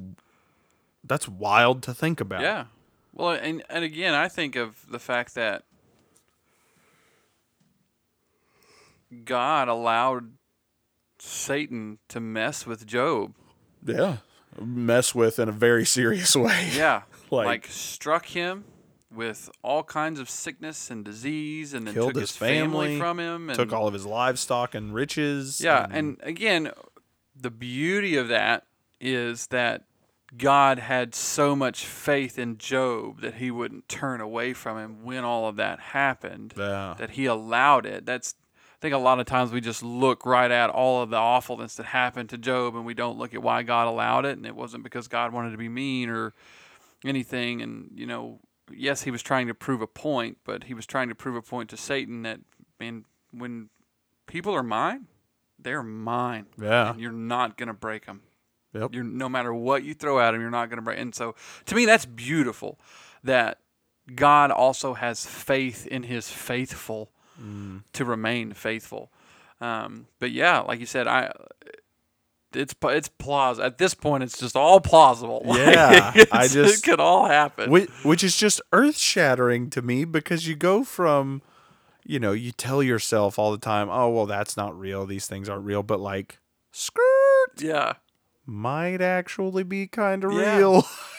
that's 1.03 1.27
wild 1.27 1.83
to 1.83 1.93
think 1.93 2.21
about. 2.21 2.41
Yeah. 2.41 2.65
Well, 3.13 3.31
and 3.31 3.63
and 3.69 3.83
again, 3.83 4.13
I 4.13 4.27
think 4.29 4.55
of 4.55 4.85
the 4.89 4.99
fact 4.99 5.35
that 5.35 5.63
God 9.25 9.67
allowed 9.67 10.31
Satan 11.21 11.99
to 12.09 12.19
mess 12.19 12.65
with 12.65 12.85
Job. 12.85 13.33
Yeah. 13.85 14.17
Mess 14.59 15.13
with 15.15 15.39
in 15.39 15.47
a 15.49 15.53
very 15.53 15.85
serious 15.85 16.35
way. 16.35 16.69
Yeah. 16.75 17.03
Like- 17.31 17.45
like, 17.45 17.67
struck 17.67 18.25
him 18.25 18.63
with 19.13 19.51
all 19.61 19.83
kinds 19.83 20.19
of 20.19 20.27
sickness 20.31 20.89
and 20.89 21.05
disease 21.05 21.75
and 21.75 21.85
then 21.85 21.93
Killed 21.93 22.13
took 22.15 22.21
his 22.21 22.31
his 22.31 22.37
family, 22.37 22.87
family, 22.87 22.97
from 22.99 23.19
him 23.19 23.49
and 23.51 23.55
Took 23.59 23.71
all 23.71 23.85
of 23.87 23.93
his 23.93 24.03
livestock 24.03 24.73
and 24.73 24.91
riches. 24.91 25.61
Yeah, 25.61 25.85
and 25.91 26.17
again, 26.23 26.71
the 27.35 27.51
beauty 27.51 28.15
of 28.17 28.29
that 28.29 28.65
is 28.99 29.45
that 29.47 29.83
God 30.37 30.79
had 30.79 31.13
so 31.13 31.55
much 31.55 31.85
faith 31.85 32.37
in 32.39 32.57
Job 32.57 33.21
that 33.21 33.35
he 33.35 33.51
wouldn't 33.51 33.87
turn 33.89 34.21
away 34.21 34.53
from 34.53 34.77
him 34.79 35.03
when 35.03 35.23
all 35.23 35.47
of 35.47 35.55
that 35.57 35.79
happened. 35.79 36.53
Yeah. 36.57 36.95
That 36.97 37.11
he 37.11 37.25
allowed 37.25 37.85
it. 37.85 38.05
That's 38.07 38.33
think 38.81 38.93
a 38.95 38.97
lot 38.97 39.19
of 39.19 39.25
times 39.25 39.51
we 39.51 39.61
just 39.61 39.83
look 39.83 40.25
right 40.25 40.49
at 40.51 40.69
all 40.69 41.01
of 41.01 41.09
the 41.09 41.17
awfulness 41.17 41.75
that 41.75 41.85
happened 41.87 42.29
to 42.29 42.37
Job 42.37 42.75
and 42.75 42.85
we 42.85 42.93
don't 42.93 43.17
look 43.17 43.33
at 43.33 43.41
why 43.41 43.63
God 43.63 43.87
allowed 43.87 44.25
it 44.25 44.37
and 44.37 44.45
it 44.45 44.55
wasn't 44.55 44.83
because 44.83 45.07
God 45.07 45.33
wanted 45.33 45.51
to 45.51 45.57
be 45.57 45.69
mean 45.69 46.09
or 46.09 46.33
anything 47.05 47.61
and 47.61 47.91
you 47.95 48.05
know 48.05 48.39
yes 48.71 49.03
he 49.03 49.11
was 49.11 49.21
trying 49.21 49.47
to 49.47 49.53
prove 49.53 49.81
a 49.81 49.87
point 49.87 50.37
but 50.43 50.65
he 50.65 50.73
was 50.73 50.85
trying 50.85 51.09
to 51.09 51.15
prove 51.15 51.35
a 51.35 51.41
point 51.41 51.69
to 51.69 51.77
Satan 51.77 52.23
that 52.23 52.39
man 52.79 53.05
when 53.31 53.69
people 54.27 54.53
are 54.53 54.63
mine 54.63 55.07
they're 55.57 55.83
mine 55.83 56.45
Yeah. 56.61 56.91
and 56.91 56.99
you're 56.99 57.11
not 57.11 57.57
going 57.57 57.67
to 57.67 57.73
break 57.73 58.05
them 58.05 58.21
Yep. 58.73 58.93
you're 58.93 59.03
no 59.03 59.27
matter 59.29 59.53
what 59.53 59.83
you 59.83 59.93
throw 59.95 60.19
at 60.19 60.33
him, 60.35 60.41
you're 60.41 60.51
not 60.51 60.69
going 60.69 60.77
to 60.77 60.83
break. 60.83 60.99
And 60.99 61.15
so, 61.15 61.33
to 61.65 61.73
me, 61.73 61.87
that's 61.87 62.05
beautiful. 62.05 62.79
That 63.23 63.57
God 64.13 64.51
also 64.51 64.93
has 64.93 65.25
faith 65.25 65.87
in 65.87 66.03
His 66.03 66.29
faithful 66.29 67.09
to 67.93 68.05
remain 68.05 68.53
faithful. 68.53 69.11
Um, 69.61 70.07
but 70.19 70.31
yeah, 70.31 70.59
like 70.59 70.79
you 70.79 70.85
said, 70.85 71.07
I 71.07 71.31
it's 72.53 72.73
it's 72.83 73.07
plausible 73.09 73.65
at 73.65 73.77
this 73.77 73.93
point. 73.93 74.23
It's 74.23 74.37
just 74.39 74.55
all 74.55 74.79
plausible. 74.79 75.41
Like, 75.45 75.57
Yeah, 75.75 76.13
I 76.31 76.47
just- 76.47 76.83
it 76.85 76.89
could 76.89 76.99
all 76.99 77.27
happen. 77.27 77.69
which, 77.69 77.89
which 78.03 78.23
is 78.23 78.35
just 78.37 78.61
earth 78.73 78.97
shattering 78.97 79.69
to 79.71 79.81
me 79.81 80.05
because 80.05 80.47
you 80.47 80.55
go 80.55 80.83
from 80.83 81.41
you 82.05 82.19
know 82.19 82.31
you 82.31 82.51
tell 82.51 82.81
yourself 82.81 83.37
all 83.37 83.51
the 83.51 83.57
time 83.59 83.87
oh 83.89 84.09
well 84.09 84.25
that's 84.25 84.57
not 84.57 84.77
real 84.79 85.05
these 85.05 85.27
things 85.27 85.47
aren't 85.47 85.65
real 85.65 85.83
but 85.83 85.99
like 85.99 86.39
skirt 86.71 87.03
yeah, 87.59 87.93
might 88.45 89.01
actually 89.01 89.63
be 89.63 89.85
kind 89.85 90.23
of 90.23 90.31
Yeah. 90.33 90.57
real 90.57 90.87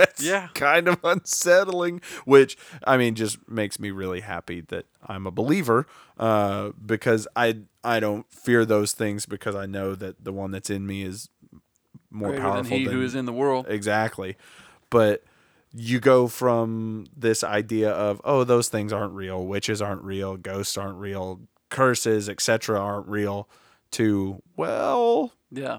that's 0.00 0.22
Yeah. 0.24 0.48
kind 0.54 0.88
of 0.88 0.98
unsettling 1.04 2.00
which 2.24 2.56
i 2.84 2.96
mean 2.96 3.14
just 3.14 3.38
makes 3.48 3.78
me 3.78 3.90
really 3.90 4.20
happy 4.20 4.60
that 4.62 4.86
i'm 5.06 5.26
a 5.26 5.30
believer 5.30 5.86
uh, 6.18 6.70
because 6.84 7.26
i 7.36 7.56
i 7.84 8.00
don't 8.00 8.30
fear 8.32 8.64
those 8.64 8.92
things 8.92 9.26
because 9.26 9.54
i 9.54 9.66
know 9.66 9.94
that 9.94 10.24
the 10.24 10.32
one 10.32 10.50
that's 10.50 10.70
in 10.70 10.86
me 10.86 11.02
is 11.02 11.28
more 12.10 12.30
greater 12.30 12.50
than 12.50 12.64
He 12.64 12.84
than 12.84 12.94
who 12.94 13.02
is 13.02 13.14
in 13.14 13.24
the 13.26 13.32
world. 13.32 13.66
exactly 13.68 14.36
but 14.90 15.22
you 15.72 16.00
go 16.00 16.26
from 16.26 17.06
this 17.16 17.44
idea 17.44 17.90
of 17.90 18.20
oh 18.24 18.42
those 18.44 18.68
things 18.68 18.92
aren't 18.92 19.12
real 19.14 19.46
witches 19.46 19.80
aren't 19.80 20.02
real 20.02 20.36
ghosts 20.36 20.76
aren't 20.76 20.98
real 20.98 21.40
curses 21.68 22.28
etc 22.28 22.80
aren't 22.80 23.06
real 23.06 23.48
to 23.92 24.42
well 24.56 25.32
Yeah, 25.52 25.78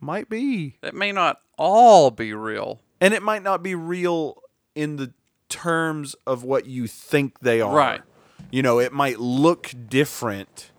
might 0.00 0.28
be 0.30 0.78
It 0.82 0.94
may 0.94 1.12
not 1.12 1.40
all 1.58 2.10
be 2.10 2.32
real. 2.32 2.80
And 3.00 3.12
it 3.14 3.22
might 3.22 3.42
not 3.42 3.62
be 3.62 3.74
real 3.74 4.42
in 4.74 4.96
the 4.96 5.12
terms 5.48 6.14
of 6.26 6.42
what 6.42 6.66
you 6.66 6.86
think 6.86 7.38
they 7.40 7.60
are 7.60 7.74
Right. 7.74 8.02
you 8.50 8.62
know 8.62 8.78
it 8.78 8.92
might 8.92 9.18
look 9.20 9.72
different 9.88 10.70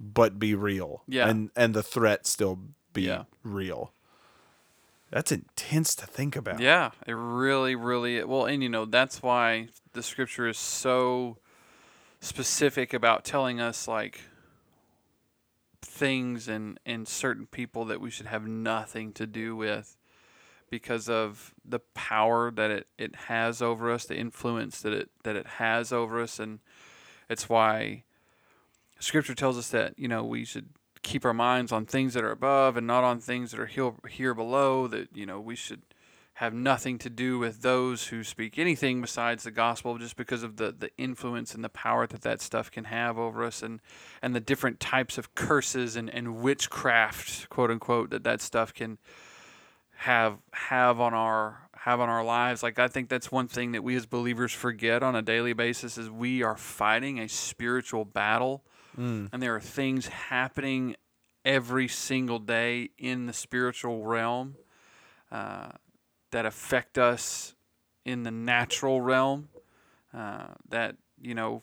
but 0.00 0.38
be 0.38 0.54
real 0.54 1.02
Yeah. 1.06 1.28
and 1.28 1.50
and 1.56 1.74
the 1.74 1.82
threat 1.82 2.26
still 2.26 2.58
be 2.92 3.02
Yeah. 3.02 3.24
real 3.42 3.92
that's 5.10 5.32
intense 5.32 5.94
to 5.96 6.06
think 6.06 6.36
about 6.36 6.60
Yeah, 6.60 6.90
it 7.06 7.12
really, 7.14 7.74
really 7.74 8.22
well, 8.24 8.44
and 8.44 8.62
you 8.62 8.68
know 8.68 8.84
that's 8.84 9.22
why 9.22 9.68
the 9.94 10.02
scripture 10.02 10.46
is 10.48 10.58
so 10.58 11.38
specific 12.20 12.92
about 12.92 13.24
telling 13.24 13.58
us 13.60 13.88
like 13.88 14.20
things 15.82 16.48
and 16.48 16.78
and 16.84 17.06
certain 17.08 17.46
people 17.46 17.84
that 17.86 18.00
we 18.00 18.10
should 18.10 18.26
have 18.26 18.46
nothing 18.46 19.12
to 19.12 19.26
do 19.26 19.54
with 19.56 19.96
because 20.70 21.08
of 21.08 21.54
the 21.64 21.80
power 21.94 22.50
that 22.50 22.70
it, 22.70 22.86
it 22.98 23.14
has 23.14 23.62
over 23.62 23.90
us, 23.90 24.04
the 24.04 24.16
influence 24.16 24.80
that 24.82 24.92
it 24.92 25.10
that 25.24 25.36
it 25.36 25.46
has 25.46 25.92
over 25.92 26.20
us, 26.20 26.38
and 26.38 26.60
it's 27.28 27.48
why 27.48 28.04
Scripture 29.00 29.34
tells 29.34 29.58
us 29.58 29.68
that 29.68 29.98
you 29.98 30.08
know 30.08 30.24
we 30.24 30.44
should 30.44 30.70
keep 31.02 31.24
our 31.24 31.34
minds 31.34 31.72
on 31.72 31.86
things 31.86 32.14
that 32.14 32.24
are 32.24 32.32
above 32.32 32.76
and 32.76 32.86
not 32.86 33.04
on 33.04 33.20
things 33.20 33.52
that 33.52 33.60
are 33.60 33.66
here, 33.66 33.92
here 34.08 34.34
below. 34.34 34.86
That 34.86 35.08
you 35.14 35.26
know 35.26 35.40
we 35.40 35.56
should 35.56 35.82
have 36.34 36.54
nothing 36.54 36.98
to 36.98 37.10
do 37.10 37.36
with 37.36 37.62
those 37.62 38.06
who 38.06 38.22
speak 38.22 38.60
anything 38.60 39.00
besides 39.00 39.42
the 39.42 39.50
gospel, 39.50 39.98
just 39.98 40.16
because 40.16 40.42
of 40.42 40.56
the 40.56 40.72
the 40.72 40.90
influence 40.96 41.54
and 41.54 41.64
the 41.64 41.68
power 41.68 42.06
that 42.06 42.22
that 42.22 42.40
stuff 42.40 42.70
can 42.70 42.84
have 42.84 43.18
over 43.18 43.44
us, 43.44 43.62
and 43.62 43.80
and 44.22 44.34
the 44.34 44.40
different 44.40 44.80
types 44.80 45.18
of 45.18 45.34
curses 45.34 45.96
and 45.96 46.08
and 46.10 46.36
witchcraft, 46.36 47.48
quote 47.48 47.70
unquote, 47.70 48.10
that 48.10 48.24
that 48.24 48.40
stuff 48.40 48.72
can 48.72 48.98
have 49.98 50.38
have 50.52 51.00
on 51.00 51.12
our 51.12 51.68
have 51.74 51.98
on 51.98 52.08
our 52.08 52.22
lives. 52.22 52.62
Like 52.62 52.78
i 52.78 52.86
think 52.86 53.08
that's 53.08 53.32
one 53.32 53.48
thing 53.48 53.72
that 53.72 53.82
we 53.82 53.96
as 53.96 54.06
believers 54.06 54.52
forget 54.52 55.02
on 55.02 55.16
a 55.16 55.22
daily 55.22 55.52
basis 55.52 55.98
is 55.98 56.08
we 56.08 56.42
are 56.42 56.56
fighting 56.56 57.18
a 57.18 57.28
spiritual 57.28 58.04
battle. 58.04 58.62
And 59.32 59.42
there 59.42 59.54
are 59.56 59.60
things 59.60 60.06
happening 60.06 60.96
every 61.44 61.88
single 61.88 62.38
day 62.38 62.90
in 62.98 63.26
the 63.26 63.32
spiritual 63.32 64.04
realm 64.04 64.56
uh, 65.32 65.70
that 66.30 66.46
affect 66.46 66.96
us 66.98 67.54
in 68.04 68.22
the 68.22 68.30
natural 68.30 69.00
realm 69.00 69.48
uh, 70.14 70.48
that 70.68 70.96
you 71.20 71.34
know 71.34 71.62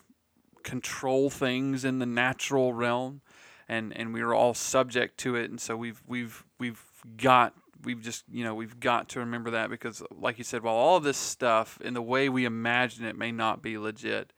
control 0.64 1.30
things 1.30 1.86
in 1.86 2.00
the 2.00 2.06
natural 2.06 2.74
realm. 2.74 3.22
And 3.70 3.96
and 3.98 4.14
we 4.14 4.22
are 4.22 4.34
all 4.34 4.54
subject 4.54 5.18
to 5.20 5.36
it. 5.36 5.50
And 5.50 5.62
so 5.62 5.78
we've 5.78 6.04
we've 6.06 6.44
we've 6.60 6.84
got 7.18 7.54
we've 7.86 8.02
just 8.02 8.24
you 8.32 8.44
know 8.44 8.54
we've 8.56 8.80
got 8.80 9.08
to 9.10 9.20
remember 9.20 9.52
that 9.52 9.70
because 9.70 10.04
like 10.18 10.38
you 10.38 10.44
said 10.44 10.64
while 10.64 10.76
all 10.76 10.98
of 10.98 11.04
this 11.04 11.18
stuff 11.18 11.80
in 11.82 11.94
the 11.94 12.02
way 12.02 12.28
we 12.28 12.44
imagine 12.46 13.06
it 13.06 13.18
may 13.18 13.32
not 13.32 13.62
be 13.62 13.78
legit 13.78 14.34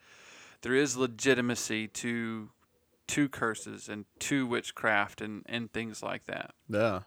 there 0.62 0.76
is 0.76 0.96
legitimacy 0.98 1.88
to 1.88 2.50
to 3.08 3.30
curses 3.30 3.88
and 3.88 4.06
to 4.20 4.46
witchcraft 4.46 5.22
and 5.22 5.44
and 5.48 5.72
things 5.72 6.04
like 6.04 6.26
that 6.26 6.52
Yeah. 6.70 7.02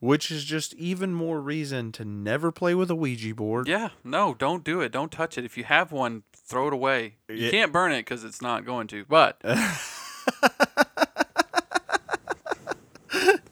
Which 0.00 0.30
is 0.30 0.44
just 0.44 0.74
even 0.74 1.14
more 1.14 1.40
reason 1.40 1.92
to 1.92 2.04
never 2.04 2.50
play 2.52 2.74
with 2.74 2.90
a 2.90 2.94
Ouija 2.96 3.34
board. 3.34 3.66
yeah 3.68 3.90
no 4.04 4.34
don't 4.34 4.64
do 4.64 4.80
it 4.82 4.92
don't 4.92 5.10
touch 5.12 5.38
it 5.38 5.44
if 5.44 5.56
you 5.56 5.64
have 5.64 5.90
one 5.92 6.24
throw 6.34 6.66
it 6.66 6.72
away 6.74 7.16
you 7.28 7.36
Yeah. 7.36 7.50
can't 7.50 7.72
burn 7.72 7.92
it 7.92 8.00
because 8.00 8.24
it's 8.24 8.42
not 8.42 8.66
going 8.66 8.86
to 8.88 9.04
but 9.08 9.40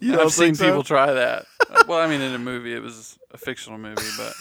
You 0.00 0.20
I've 0.20 0.32
seen 0.32 0.54
so? 0.54 0.64
people 0.64 0.82
try 0.82 1.12
that. 1.12 1.46
Uh, 1.68 1.82
well, 1.86 1.98
I 1.98 2.06
mean, 2.06 2.20
in 2.20 2.34
a 2.34 2.38
movie, 2.38 2.74
it 2.74 2.82
was 2.82 3.18
a 3.30 3.38
fictional 3.38 3.78
movie, 3.78 4.02
but 4.16 4.32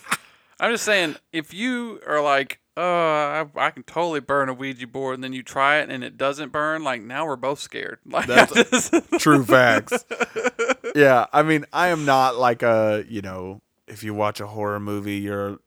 I'm 0.60 0.70
just 0.72 0.84
saying, 0.84 1.16
if 1.32 1.52
you 1.54 2.00
are 2.06 2.20
like, 2.22 2.60
"Oh, 2.76 2.82
I, 2.82 3.46
I 3.56 3.70
can 3.70 3.82
totally 3.82 4.20
burn 4.20 4.48
a 4.48 4.54
Ouija 4.54 4.86
board," 4.86 5.14
and 5.14 5.24
then 5.24 5.32
you 5.32 5.42
try 5.42 5.78
it 5.78 5.90
and 5.90 6.04
it 6.04 6.16
doesn't 6.16 6.52
burn, 6.52 6.84
like 6.84 7.02
now 7.02 7.26
we're 7.26 7.36
both 7.36 7.58
scared. 7.60 7.98
Like 8.06 8.26
That's- 8.26 8.90
True 9.18 9.44
facts. 9.44 10.04
yeah, 10.94 11.26
I 11.32 11.42
mean, 11.42 11.64
I 11.72 11.88
am 11.88 12.04
not 12.04 12.36
like 12.36 12.62
a, 12.62 13.04
you 13.08 13.22
know, 13.22 13.60
if 13.88 14.02
you 14.04 14.14
watch 14.14 14.40
a 14.40 14.46
horror 14.46 14.80
movie, 14.80 15.16
you're, 15.16 15.58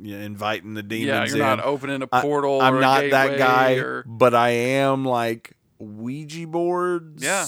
you're 0.00 0.20
inviting 0.20 0.74
the 0.74 0.82
demons 0.82 1.06
yeah, 1.08 1.24
you're 1.36 1.46
in. 1.52 1.56
not 1.58 1.64
opening 1.64 2.02
a 2.02 2.06
portal. 2.06 2.60
I'm 2.60 2.74
or 2.74 2.78
a 2.78 2.80
not 2.80 3.10
that 3.10 3.38
guy, 3.38 3.74
Or, 3.74 4.04
but 4.06 4.34
I 4.34 4.50
am 4.50 5.04
like 5.04 5.52
Ouija 5.78 6.46
boards. 6.46 7.22
Yeah. 7.22 7.46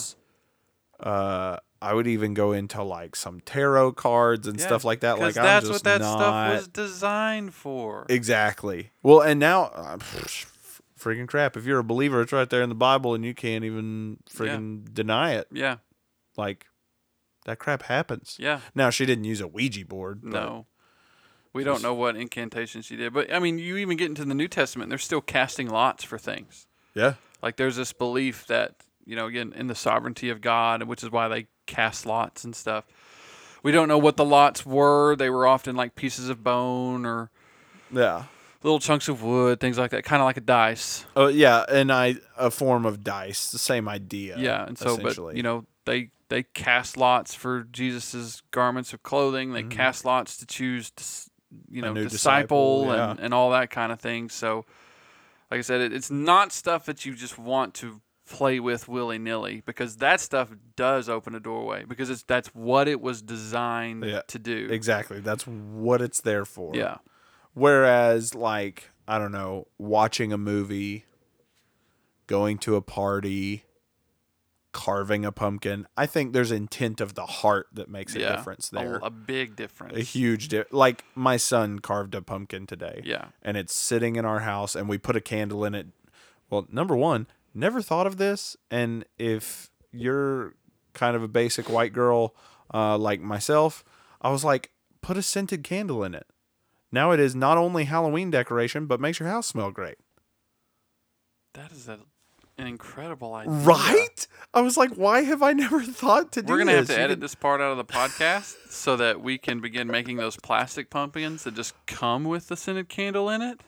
Uh, 1.01 1.59
I 1.81 1.95
would 1.95 2.07
even 2.09 2.35
go 2.35 2.53
into 2.53 2.83
like 2.83 3.15
some 3.15 3.41
tarot 3.41 3.93
cards 3.93 4.49
and 4.49 4.59
Yeah, 4.59 4.67
stuff 4.67 4.85
like 4.85 5.01
that. 5.01 5.19
Like 5.19 5.37
I'm 5.37 5.45
that's 5.45 5.67
just 5.69 5.73
what 5.73 5.85
that 5.85 6.01
not 6.01 6.19
stuff 6.19 6.53
was 6.57 6.69
designed 6.69 7.55
for. 7.55 8.05
exactly. 8.09 8.91
Well, 9.03 9.21
and 9.21 9.39
now, 9.39 9.65
uh, 9.67 9.99
freaking 10.99 11.29
crap! 11.29 11.57
If 11.57 11.65
you're 11.67 11.79
a 11.79 11.85
believer, 11.85 12.21
it's 12.23 12.33
right 12.33 12.49
there 12.51 12.63
in 12.63 12.69
the 12.69 12.75
Bible, 12.75 13.15
and 13.15 13.25
you 13.25 13.35
can't 13.35 13.65
even 13.65 14.19
freaking 14.29 14.93
deny 14.93 15.35
it. 15.35 15.47
yeah, 15.53 15.77
Like 16.37 16.67
that 17.45 17.59
crap 17.59 17.85
happens. 17.85 18.37
yeah. 18.41 18.61
Now 18.75 18.91
she 18.91 19.07
didn't 19.07 19.25
use 19.25 19.41
a 19.41 19.47
Ouija 19.47 19.85
board. 19.87 20.25
No. 20.25 20.67
We 21.55 21.65
don't 21.65 21.83
know 21.83 21.95
what 21.95 22.15
incantation 22.15 22.83
she 22.83 22.95
did, 22.95 23.13
but 23.13 23.33
I 23.33 23.39
mean, 23.39 23.59
you 23.59 23.79
even 23.79 23.97
get 23.97 24.09
into 24.11 24.25
the 24.25 24.35
New 24.35 24.49
Testament, 24.49 24.91
they're 24.91 24.99
still 24.99 25.23
casting 25.23 25.69
lots 25.69 26.05
for 26.05 26.19
things. 26.19 26.67
Yeah. 26.95 27.15
Like 27.43 27.57
there's 27.57 27.77
this 27.77 27.93
belief 27.93 28.47
that, 28.49 28.75
you 29.09 29.17
know, 29.17 29.27
again, 29.27 29.53
in 29.57 29.67
the 29.67 29.75
sovereignty 29.75 30.29
of 30.31 30.41
God, 30.41 30.83
which 30.85 31.03
is 31.03 31.11
why 31.11 31.27
they 31.29 31.47
cast 31.67 32.07
lots 32.07 32.45
and 32.45 32.55
stuff. 32.55 32.85
We 33.63 33.73
don't 33.73 33.89
know 33.89 33.99
what 33.99 34.17
the 34.17 34.25
lots 34.25 34.65
were. 34.65 35.17
They 35.17 35.31
were 35.31 35.47
often 35.47 35.75
like 35.75 35.95
pieces 35.97 36.29
of 36.29 36.45
bone 36.45 37.05
or 37.07 37.31
Yeah. 37.91 38.25
little 38.63 38.79
chunks 38.79 39.09
of 39.09 39.23
wood, 39.23 39.61
things 39.61 39.79
like 39.79 39.91
that, 39.93 40.05
kind 40.05 40.21
of 40.23 40.27
like 40.27 40.37
a 40.37 40.43
dice. 40.43 41.07
Oh 41.17 41.27
yeah, 41.29 41.65
and 41.69 41.91
I 41.91 42.17
a 42.37 42.51
form 42.51 42.85
of 42.87 43.03
dice, 43.03 43.51
the 43.51 43.59
same 43.59 43.89
idea. 43.89 44.37
Yeah, 44.39 44.65
and 44.67 44.79
so, 44.79 44.97
but 44.99 45.17
you 45.35 45.43
know, 45.43 45.65
they 45.87 46.11
they 46.29 46.43
cast 46.43 46.97
lots 46.99 47.35
for 47.35 47.63
Jesus's 47.73 48.43
garments 48.51 48.93
of 48.93 49.03
clothing. 49.03 49.55
They 49.55 49.63
cast 49.63 50.05
lots 50.05 50.37
to 50.37 50.47
choose, 50.47 50.93
you 51.71 51.81
know, 51.83 51.95
Mm-hmm. 51.95 52.03
disciple, 52.09 52.81
disciple, 52.83 52.97
yeah. 52.97 53.11
and, 53.13 53.21
and 53.21 53.35
all 53.35 53.51
that 53.53 53.71
kind 53.71 53.91
of 53.91 53.99
thing. 54.01 54.29
So, 54.29 54.67
like 55.51 55.59
I 55.59 55.63
said, 55.63 55.81
it, 55.81 55.93
it's 55.95 56.11
not 56.11 56.53
stuff 56.53 56.85
that 56.87 57.07
you 57.07 57.15
just 57.15 57.39
want 57.39 57.73
to 57.75 58.01
play 58.29 58.61
with 58.61 58.89
willy 58.89 59.18
nilly 59.18 59.62
because 59.64 59.97
that 59.97 60.20
stuff 60.20 60.51
does 60.76 61.09
open 61.09 61.35
a 61.35 61.41
doorway 61.41 61.85
because 61.85 62.11
it's 62.11 62.22
that's 62.22 62.49
what 62.49 62.89
it 62.89 63.01
was 63.01 63.22
designed 63.22 64.05
Yeah, 64.05 64.22
to 64.29 64.39
do. 64.39 64.68
Exactly. 64.70 65.20
That's 65.20 65.47
what 65.47 66.01
it's 66.03 66.20
there 66.20 66.45
for. 66.45 66.74
Yeah. 66.74 66.99
Whereas, 67.55 68.35
like, 68.35 68.91
I 69.09 69.18
don't 69.18 69.33
know, 69.33 69.66
watching 69.79 70.33
a 70.33 70.39
movie, 70.39 71.05
going 72.26 72.59
to 72.59 72.76
a 72.76 72.83
party, 72.83 73.64
carving 74.72 75.24
a 75.24 75.33
pumpkin, 75.33 75.87
I 75.97 76.07
think 76.07 76.33
there's 76.33 76.53
intent 76.53 77.01
of 77.01 77.14
the 77.14 77.26
heart 77.26 77.66
that 77.72 77.89
makes 77.89 78.14
a 78.14 78.20
yeah. 78.20 78.37
difference 78.37 78.68
there. 78.68 79.01
A, 79.03 79.11
big 79.11 79.57
difference. 79.57 79.97
A 79.99 80.03
huge 80.03 80.49
di- 80.49 80.64
like 80.70 81.05
my 81.16 81.37
son 81.37 81.81
carved 81.81 82.14
a 82.14 82.22
pumpkin 82.22 82.66
today. 82.66 83.01
Yeah. 83.05 83.26
And 83.43 83.57
it's 83.57 83.74
sitting 83.74 84.14
in 84.16 84.24
our 84.24 84.41
house 84.41 84.76
and 84.76 84.89
we 84.89 84.99
put 84.99 85.16
a 85.16 85.20
candle 85.20 85.64
in 85.64 85.74
it. 85.74 85.89
Well, 86.51 86.66
number 86.70 86.95
1, 86.97 87.26
never 87.55 87.83
thought 87.83 88.07
of 88.07 88.17
this 88.17 88.57
and 88.71 89.05
if 89.19 89.71
you're 89.93 90.55
kind 90.95 91.17
of 91.17 91.23
a 91.23 91.29
basic 91.29 91.69
white 91.71 91.93
girl 91.93 92.35
uh, 92.75 92.99
like 92.99 93.21
myself, 93.21 93.83
I 94.21 94.31
was 94.31 94.45
like 94.45 94.71
put 95.01 95.17
a 95.17 95.23
scented 95.23 95.63
candle 95.65 96.03
in 96.05 96.15
it. 96.15 96.27
Now 96.93 97.11
it 97.13 97.21
is 97.21 97.35
not 97.35 97.57
only 97.59 97.85
Halloween 97.85 98.31
decoration 98.31 98.87
but 98.87 99.01
makes 99.01 99.19
your 99.21 99.29
house 99.29 99.47
smell 99.47 99.71
great. 99.71 99.97
That 101.55 101.73
is 101.73 101.89
a, 101.89 101.99
an 102.59 102.67
incredible 102.67 103.35
idea. 103.35 103.53
Right? 103.53 104.27
I 104.55 104.61
was 104.61 104.77
like 104.77 104.91
why 104.95 105.23
have 105.23 105.43
I 105.43 105.53
never 105.53 105.83
thought 105.83 106.33
to 106.33 106.43
do 106.43 106.53
We're 106.53 106.59
gonna 106.59 106.73
have 106.73 106.87
to 106.89 106.93
You 106.93 106.99
edit 106.99 107.17
could- 107.17 107.21
this 107.23 107.35
part 107.35 107.61
out 107.61 107.71
of 107.73 107.77
the 107.79 107.85
podcast 107.85 108.57
so 108.71 108.97
that 108.97 109.21
we 109.21 109.39
can 109.39 109.61
begin 109.61 109.87
making 109.89 110.17
those 110.19 110.37
plastic 110.37 110.91
pumpkins 110.91 111.45
that 111.45 111.55
just 111.55 111.75
come 111.87 112.25
with 112.25 112.49
the 112.49 112.57
scented 112.57 112.89
candle 112.89 113.31
in 113.31 113.41
it. 113.43 113.61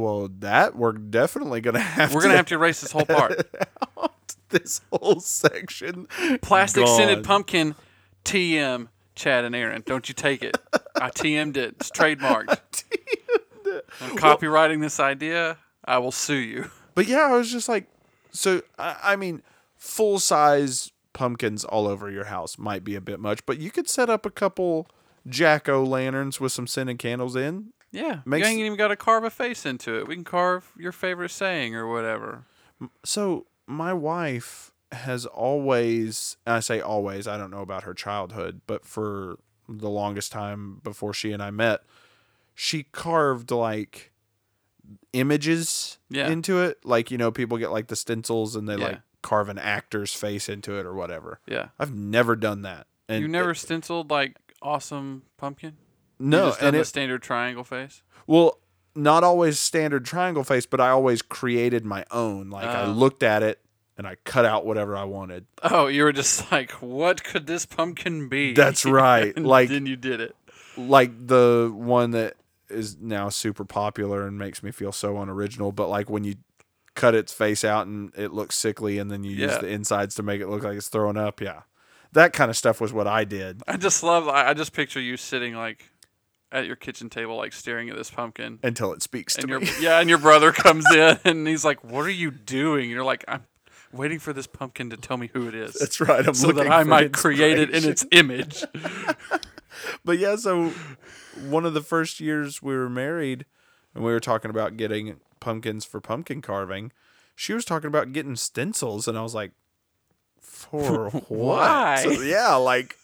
Well, 0.00 0.30
that 0.40 0.76
we're 0.76 0.92
definitely 0.92 1.60
going 1.60 1.74
to 1.74 1.80
have 1.80 2.14
We're 2.14 2.22
gonna 2.22 2.36
have 2.36 2.46
to 2.46 2.54
erase 2.54 2.80
this 2.80 2.92
whole 2.92 3.06
part. 3.06 3.48
out 3.98 4.34
this 4.50 4.80
whole 4.92 5.20
section. 5.20 6.06
Plastic 6.42 6.86
scented 6.86 7.24
pumpkin, 7.24 7.74
TM 8.24 8.88
Chad 9.14 9.44
and 9.44 9.54
Aaron. 9.54 9.82
Don't 9.84 10.08
you 10.08 10.14
take 10.14 10.42
it? 10.42 10.58
I 10.96 11.10
TM'd 11.10 11.56
it. 11.56 11.76
It's 11.78 11.90
trademarked. 11.90 12.84
I'm 14.00 14.16
copywriting 14.16 14.80
this 14.80 14.98
idea. 14.98 15.58
I 15.84 15.98
will 15.98 16.12
sue 16.12 16.34
you. 16.34 16.70
But 16.94 17.06
yeah, 17.06 17.28
I 17.28 17.36
was 17.36 17.50
just 17.50 17.68
like, 17.68 17.86
so 18.32 18.62
I, 18.78 18.96
I 19.02 19.16
mean, 19.16 19.42
full 19.76 20.18
size 20.18 20.92
pumpkins 21.12 21.64
all 21.64 21.86
over 21.86 22.10
your 22.10 22.24
house 22.24 22.58
might 22.58 22.82
be 22.84 22.94
a 22.94 23.00
bit 23.00 23.20
much, 23.20 23.44
but 23.46 23.58
you 23.58 23.70
could 23.70 23.88
set 23.88 24.08
up 24.08 24.24
a 24.24 24.30
couple 24.30 24.88
jack 25.28 25.68
o' 25.68 25.84
lanterns 25.84 26.40
with 26.40 26.52
some 26.52 26.66
scented 26.66 26.98
candles 26.98 27.36
in. 27.36 27.72
Yeah, 27.92 28.20
Makes- 28.24 28.46
you 28.46 28.52
ain't 28.52 28.60
even 28.60 28.76
got 28.78 28.88
to 28.88 28.96
carve 28.96 29.24
a 29.24 29.30
face 29.30 29.66
into 29.66 29.98
it. 29.98 30.06
We 30.06 30.14
can 30.14 30.24
carve 30.24 30.72
your 30.78 30.92
favorite 30.92 31.30
saying 31.30 31.74
or 31.74 31.88
whatever. 31.88 32.44
So 33.04 33.46
my 33.66 33.92
wife 33.92 34.72
has 34.92 35.26
always, 35.26 36.36
and 36.46 36.54
I 36.54 36.60
say 36.60 36.80
always, 36.80 37.26
I 37.28 37.36
don't 37.36 37.50
know 37.50 37.62
about 37.62 37.82
her 37.84 37.94
childhood, 37.94 38.60
but 38.66 38.84
for 38.84 39.38
the 39.68 39.90
longest 39.90 40.32
time 40.32 40.80
before 40.82 41.12
she 41.14 41.32
and 41.32 41.42
I 41.42 41.50
met, 41.50 41.80
she 42.54 42.84
carved 42.84 43.50
like 43.50 44.12
images 45.12 45.98
Yeah. 46.08 46.28
into 46.28 46.60
it. 46.60 46.84
Like, 46.84 47.10
you 47.10 47.18
know, 47.18 47.30
people 47.30 47.58
get 47.58 47.70
like 47.70 47.88
the 47.88 47.96
stencils 47.96 48.56
and 48.56 48.68
they 48.68 48.76
Yeah. 48.76 48.84
like 48.84 49.00
carve 49.22 49.48
an 49.48 49.58
actor's 49.58 50.14
face 50.14 50.48
into 50.48 50.78
it 50.78 50.86
or 50.86 50.94
whatever. 50.94 51.40
Yeah. 51.46 51.68
I've 51.78 51.94
never 51.94 52.36
done 52.36 52.62
that. 52.62 52.86
And 53.08 53.22
You 53.22 53.28
never 53.28 53.50
it- 53.50 53.56
stenciled 53.56 54.10
like 54.10 54.36
awesome 54.62 55.22
pumpkin? 55.36 55.76
No, 56.20 56.54
and 56.60 56.76
the 56.76 56.80
it, 56.80 56.84
standard 56.84 57.22
triangle 57.22 57.64
face. 57.64 58.02
well, 58.26 58.58
not 58.94 59.24
always 59.24 59.58
standard 59.58 60.04
triangle 60.04 60.44
face, 60.44 60.66
but 60.66 60.80
I 60.80 60.90
always 60.90 61.22
created 61.22 61.84
my 61.84 62.04
own. 62.10 62.50
Like 62.50 62.66
I 62.68 62.84
Oh. 62.84 62.90
looked 62.92 63.22
at 63.22 63.42
it 63.42 63.60
and 63.96 64.06
I 64.06 64.16
cut 64.24 64.44
out 64.44 64.66
whatever 64.66 64.96
I 64.96 65.04
wanted. 65.04 65.46
Oh, 65.62 65.86
you 65.86 66.02
were 66.04 66.12
just 66.12 66.50
like, 66.52 66.70
what 66.72 67.24
could 67.24 67.46
this 67.46 67.66
pumpkin 67.66 68.28
be? 68.28 68.52
That's 68.54 68.84
right. 68.84 69.32
And 69.36 69.46
Like 69.46 69.68
then 69.70 69.86
you 69.86 69.96
did 69.96 70.20
it. 70.20 70.36
like 70.76 71.26
the 71.26 71.72
one 71.74 72.10
that 72.12 72.34
is 72.68 72.96
now 73.00 73.28
super 73.28 73.64
popular 73.64 74.26
and 74.26 74.38
makes 74.38 74.62
me 74.62 74.70
feel 74.70 74.92
so 74.92 75.18
unoriginal. 75.20 75.72
But 75.72 75.88
like 75.88 76.10
when 76.10 76.24
you 76.24 76.34
cut 76.96 77.14
its 77.14 77.32
face 77.32 77.64
out 77.64 77.86
and 77.86 78.12
it 78.16 78.32
looks 78.32 78.56
sickly, 78.56 78.98
and 78.98 79.10
then 79.10 79.22
you 79.24 79.30
use 79.32 79.56
the 79.58 79.68
insides 79.68 80.14
to 80.16 80.22
make 80.22 80.40
it 80.40 80.48
look 80.48 80.62
like 80.64 80.76
it's 80.76 80.88
throwing 80.88 81.16
up. 81.16 81.40
Yeah, 81.40 81.62
that 82.12 82.32
kind 82.32 82.50
of 82.50 82.56
stuff 82.56 82.80
was 82.80 82.92
what 82.92 83.06
I 83.06 83.24
did 83.24 83.62
I 83.68 83.76
just 83.76 84.02
love. 84.02 84.28
I 84.28 84.50
I 84.50 84.54
just 84.54 84.72
picture 84.72 85.00
you 85.00 85.16
sitting 85.16 85.54
like 85.54 85.89
at 86.52 86.66
your 86.66 86.76
kitchen 86.76 87.08
table, 87.08 87.36
like 87.36 87.52
staring 87.52 87.90
at 87.90 87.96
this 87.96 88.10
pumpkin. 88.10 88.58
until 88.62 88.92
it 88.92 89.02
speaks 89.02 89.34
to 89.36 89.46
your 89.46 89.60
me. 89.60 89.68
yeah, 89.80 90.00
and 90.00 90.08
your 90.08 90.18
brother 90.18 90.52
comes 90.66 90.84
in 90.92 91.18
and 91.24 91.46
he's 91.46 91.64
like, 91.64 91.82
"What 91.84 92.06
are 92.06 92.10
you 92.10 92.30
doing?" 92.30 92.84
And 92.84 92.90
you're 92.90 93.04
like, 93.04 93.24
"I'm 93.28 93.44
waiting 93.92 94.18
for 94.18 94.32
this 94.32 94.46
pumpkin 94.46 94.90
to 94.90 94.96
tell 94.96 95.16
me 95.16 95.30
who 95.32 95.48
it 95.48 95.54
is, 95.54 95.74
That's 95.74 96.00
right. 96.00 96.26
I'm 96.26 96.34
so 96.34 96.52
that 96.52 96.70
I 96.70 96.84
might 96.84 97.12
create 97.12 97.58
it 97.58 97.70
in 97.70 97.88
its 97.88 98.04
image." 98.12 98.64
But 100.04 100.18
yeah, 100.18 100.36
so 100.36 100.72
one 101.48 101.64
of 101.64 101.72
the 101.74 101.80
first 101.80 102.20
years 102.20 102.60
we 102.60 102.76
were 102.76 102.90
married, 102.90 103.46
and 103.94 104.04
we 104.04 104.12
were 104.12 104.20
talking 104.20 104.50
about 104.50 104.76
getting 104.76 105.20
pumpkins 105.40 105.84
for 105.86 106.00
pumpkin 106.00 106.42
carving. 106.42 106.92
She 107.34 107.54
was 107.54 107.64
talking 107.64 107.88
about 107.88 108.12
getting 108.12 108.36
stencils, 108.36 109.08
and 109.08 109.16
I 109.16 109.22
was 109.22 109.34
like, 109.34 109.52
"For 110.38 111.08
what?" 111.28 111.30
Why? 111.30 112.00
So, 112.02 112.10
yeah, 112.10 112.54
like, 112.56 112.96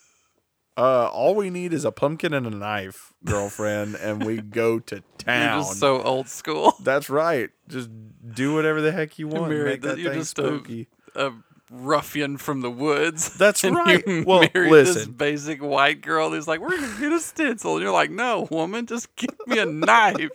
uh, 0.76 1.06
all 1.08 1.34
we 1.34 1.50
need 1.50 1.72
is 1.72 1.84
a 1.84 1.92
pumpkin 1.92 2.32
and 2.34 2.46
a 2.46 2.50
knife, 2.50 3.12
girlfriend, 3.24 3.94
and 3.96 4.24
we 4.24 4.40
go 4.42 4.78
to 4.78 4.94
You're 4.96 5.02
town. 5.18 5.60
just 5.62 5.78
so 5.80 6.02
old 6.02 6.28
school. 6.28 6.74
That's 6.82 7.08
right. 7.10 7.50
Just 7.68 7.88
do 8.34 8.54
whatever 8.54 8.80
the 8.80 8.92
heck 8.92 9.18
you 9.18 9.28
want. 9.28 9.48
married 9.48 9.64
Make 9.64 9.82
that 9.82 9.98
you're 9.98 10.10
thing 10.12 10.20
just 10.20 10.38
a- 10.38 10.42
spooky. 10.42 10.88
A 11.14 11.32
ruffian 11.70 12.36
from 12.36 12.60
the 12.60 12.70
woods. 12.70 13.36
That's 13.38 13.64
right. 13.64 14.06
You 14.06 14.24
Well, 14.26 14.40
married 14.54 14.72
this 14.72 14.94
listen. 14.96 15.12
basic 15.12 15.62
white 15.62 16.00
girl 16.02 16.30
who's 16.30 16.46
like, 16.46 16.60
"We're 16.60 16.70
gonna 16.76 17.00
get 17.00 17.10
a 17.12 17.20
stencil." 17.20 17.74
And 17.76 17.82
you're 17.82 17.92
like, 17.92 18.10
"No, 18.10 18.46
woman, 18.50 18.86
just 18.86 19.14
give 19.16 19.30
me 19.46 19.58
a 19.58 19.66
knife." 19.66 20.30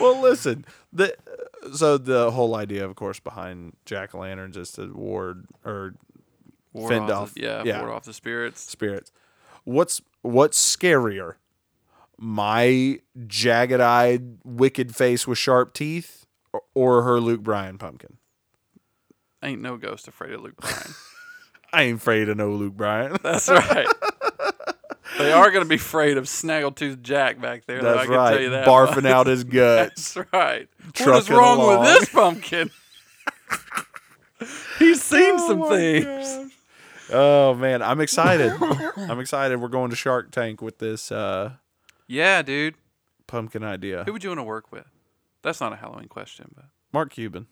well, 0.00 0.20
listen. 0.20 0.64
The 0.92 1.14
so 1.74 1.96
the 1.96 2.30
whole 2.32 2.54
idea, 2.56 2.84
of 2.84 2.94
course, 2.96 3.20
behind 3.20 3.74
jack 3.86 4.14
o' 4.14 4.18
lanterns 4.18 4.56
is 4.56 4.72
to 4.72 4.92
ward 4.92 5.46
or 5.64 5.94
Ward 6.72 6.90
Fend 6.90 7.04
off 7.10 7.22
off- 7.22 7.34
the- 7.34 7.40
yeah, 7.42 7.62
yeah. 7.64 7.80
ward 7.80 7.92
off 7.92 8.04
the 8.04 8.12
spirits. 8.12 8.60
spirits. 8.60 9.10
What's 9.66 10.00
what's 10.22 10.76
scarier? 10.76 11.34
My 12.18 13.00
jagged-eyed, 13.26 14.38
wicked 14.44 14.94
face 14.96 15.26
with 15.26 15.36
sharp 15.36 15.74
teeth, 15.74 16.24
or, 16.74 17.02
her 17.02 17.20
Luke 17.20 17.42
Bryan 17.42 17.76
pumpkin? 17.76 18.16
Ain't 19.42 19.60
no 19.60 19.76
ghost 19.76 20.08
afraid 20.08 20.32
of 20.32 20.40
Luke 20.40 20.56
Bryan. 20.56 20.94
I 21.74 21.82
ain't 21.82 21.98
afraid 21.98 22.28
of 22.30 22.38
no 22.38 22.52
Luke 22.52 22.74
Bryan. 22.74 23.16
That's 23.22 23.48
right. 23.50 23.86
they 25.18 25.30
are 25.32 25.50
going 25.50 25.64
to 25.64 25.68
be 25.68 25.74
afraid 25.74 26.16
of 26.16 26.24
Snaggletooth 26.24 27.02
Jack 27.02 27.38
back 27.40 27.66
there. 27.66 27.82
though, 27.82 27.90
I 27.90 27.94
That's 27.96 28.06
can 28.06 28.14
right. 28.16 28.30
Tell 28.30 28.40
you 28.42 28.50
that 28.50 28.66
Barfing 28.66 29.02
much. 29.02 29.12
out 29.12 29.26
his 29.26 29.44
guts. 29.44 30.14
That's 30.14 30.28
right. 30.32 30.68
what 31.00 31.18
is 31.18 31.28
wrong 31.28 31.58
along. 31.58 31.80
with 31.80 31.88
this 31.98 32.08
pumpkin? 32.08 32.70
He's 34.78 35.02
seen 35.02 35.34
Oh 35.38 35.48
some 35.48 35.68
things. 35.68 36.04
gosh. 36.06 36.52
Oh 37.12 37.54
man, 37.54 37.82
I'm 37.82 38.00
excited. 38.00 38.52
I'm 38.96 39.20
excited. 39.20 39.60
We're 39.60 39.68
going 39.68 39.90
to 39.90 39.96
Shark 39.96 40.30
Tank 40.32 40.60
with 40.60 40.78
this 40.78 41.12
uh, 41.12 41.52
Yeah, 42.06 42.42
dude. 42.42 42.74
pumpkin 43.26 43.62
idea. 43.64 44.04
Who 44.04 44.12
would 44.12 44.24
you 44.24 44.30
want 44.30 44.40
to 44.40 44.44
work 44.44 44.72
with? 44.72 44.86
That's 45.42 45.60
not 45.60 45.72
a 45.72 45.76
Halloween 45.76 46.08
question, 46.08 46.50
but 46.54 46.64
Mark 46.92 47.12
Cuban, 47.12 47.46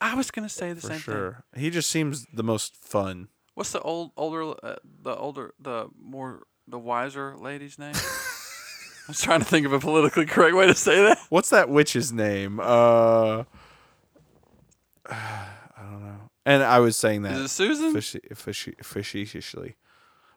I 0.00 0.14
was 0.14 0.30
going 0.30 0.48
to 0.48 0.52
say 0.54 0.72
the 0.72 0.80
for 0.80 0.86
same 0.86 0.96
thing. 0.96 1.00
sure. 1.00 1.44
He 1.54 1.68
just 1.70 1.90
seems 1.90 2.26
the 2.32 2.42
most 2.42 2.76
fun. 2.76 3.28
What's 3.54 3.72
the 3.72 3.80
old, 3.80 4.12
older, 4.16 4.54
uh, 4.62 4.76
the 5.02 5.14
older, 5.16 5.52
the 5.60 5.88
more, 6.00 6.42
the 6.68 6.78
wiser 6.78 7.34
lady's 7.36 7.78
name? 7.78 7.94
I 9.08 9.08
was 9.08 9.20
trying 9.20 9.40
to 9.40 9.46
think 9.46 9.66
of 9.66 9.72
a 9.72 9.78
politically 9.78 10.26
correct 10.26 10.54
way 10.56 10.66
to 10.66 10.74
say 10.74 11.02
that. 11.04 11.18
What's 11.28 11.50
that 11.50 11.68
witch's 11.68 12.12
name? 12.12 12.58
Uh, 12.60 13.44
I 15.10 15.46
don't 15.78 16.02
know. 16.02 16.25
And 16.46 16.62
I 16.62 16.78
was 16.78 16.96
saying 16.96 17.24
Is 17.26 17.40
it 17.40 17.48
Susan? 17.48 17.92
fishy, 17.92 18.20
fishy, 18.34 18.74
facetiously. 18.80 19.74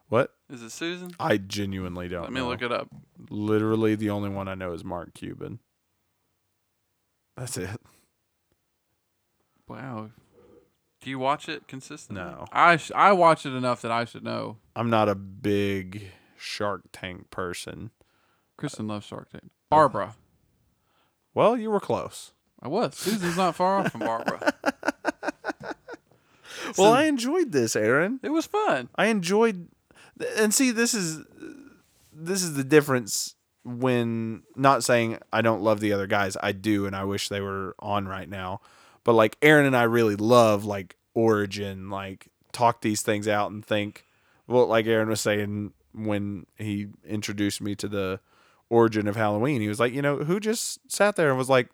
What? 0.10 0.34
Is 0.50 0.64
it 0.64 0.72
Susan? 0.72 1.12
I 1.20 1.38
genuinely 1.38 2.08
don't. 2.10 2.24
Let 2.24 2.32
me 2.34 2.40
know. 2.42 2.48
look 2.48 2.64
it 2.64 2.72
up. 2.72 2.90
Literally, 3.30 3.94
the 3.94 4.10
only 4.10 4.30
one 4.30 4.48
I 4.48 4.56
know 4.56 4.74
is 4.74 4.84
Mark 4.84 5.14
Cuban. 5.14 5.60
That's 7.38 7.58
it. 7.58 7.80
Wow. 9.68 10.10
Do 11.02 11.10
you 11.12 11.20
watch 11.20 11.48
it 11.48 11.68
consistently? 11.68 12.24
No. 12.24 12.46
I 12.52 12.78
sh- 12.78 12.92
I 12.96 13.12
watch 13.14 13.46
it 13.46 13.54
enough 13.54 13.82
that 13.84 13.92
I 13.92 14.04
should 14.06 14.24
know. 14.24 14.58
I'm 14.76 14.90
not 14.90 15.08
a 15.08 15.16
big 15.16 16.12
Shark 16.38 16.82
Tank 16.92 17.30
person. 17.30 17.92
Kristen 18.58 18.88
loves 18.88 19.06
Shark 19.06 19.30
Tank. 19.30 19.52
Barbara. 19.70 20.16
Well, 21.36 21.56
you 21.56 21.70
were 21.70 21.80
close. 21.80 22.32
I 22.62 22.68
was. 22.68 22.96
Susan's 22.98 23.38
not 23.38 23.56
far 23.56 23.78
off 23.78 23.92
from 23.92 24.02
Barbara. 24.02 24.54
Well, 26.78 26.94
I 26.94 27.04
enjoyed 27.06 27.52
this, 27.52 27.76
Aaron. 27.76 28.20
It 28.24 28.30
was 28.30 28.46
fun. 28.46 28.90
I 28.96 29.08
enjoyed, 29.08 29.68
and 30.38 30.54
see, 30.54 30.72
this 30.72 30.94
is 30.94 31.26
this 32.14 32.44
is 32.44 32.56
the 32.56 32.64
difference 32.64 33.36
when 33.64 34.44
not 34.56 34.84
saying 34.84 35.20
I 35.32 35.42
don't 35.42 35.62
love 35.62 35.80
the 35.80 35.94
other 35.94 36.08
guys. 36.08 36.36
I 36.42 36.52
do, 36.52 36.86
and 36.86 36.96
I 36.96 37.04
wish 37.06 37.30
they 37.30 37.42
were 37.42 37.76
on 37.80 38.08
right 38.08 38.30
now. 38.30 38.62
but 39.04 39.14
like 39.14 39.38
Aaron 39.42 39.66
and 39.66 39.76
I 39.76 39.84
really 39.84 40.16
love 40.16 40.66
like 40.66 40.96
origin, 41.14 41.90
like 41.90 42.28
talk 42.52 42.82
these 42.82 43.02
things 43.02 43.28
out 43.28 43.52
and 43.52 43.66
think. 43.66 44.06
Well, 44.48 44.68
like 44.68 44.86
Aaron 44.88 45.10
was 45.10 45.22
saying 45.22 45.74
when 45.94 46.46
he 46.58 46.88
introduced 47.06 47.62
me 47.62 47.76
to 47.76 47.88
the 47.88 48.20
origin 48.70 49.08
of 49.08 49.16
Halloween, 49.16 49.62
he 49.62 49.68
was 49.68 49.80
like, 49.80 49.94
you 49.94 50.02
know, 50.02 50.18
who 50.18 50.40
just 50.40 50.80
sat 50.92 51.16
there 51.16 51.30
and 51.30 51.38
was 51.38 51.50
like, 51.50 51.70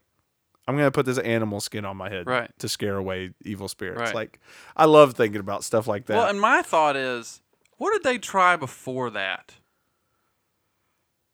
I'm 0.68 0.76
gonna 0.78 0.92
put 0.92 1.06
this 1.06 1.20
animal 1.20 1.60
skin 1.62 1.86
on 1.86 1.96
my 1.98 2.10
head 2.10 2.26
Right. 2.28 2.50
to 2.60 2.68
scare 2.70 2.98
away 2.98 3.32
evil 3.44 3.68
spirits. 3.68 4.00
Right. 4.02 4.16
Like, 4.16 4.40
I 4.76 4.86
love 4.86 5.14
thinking 5.14 5.40
about 5.40 5.64
stuff 5.64 5.88
like 5.88 6.06
that. 6.08 6.18
Well, 6.18 6.28
and 6.30 6.42
my 6.42 6.62
thought 6.64 6.96
is, 6.96 7.42
what 7.78 7.94
did 7.94 8.04
they 8.04 8.18
try 8.18 8.56
before 8.56 9.10
that? 9.12 9.54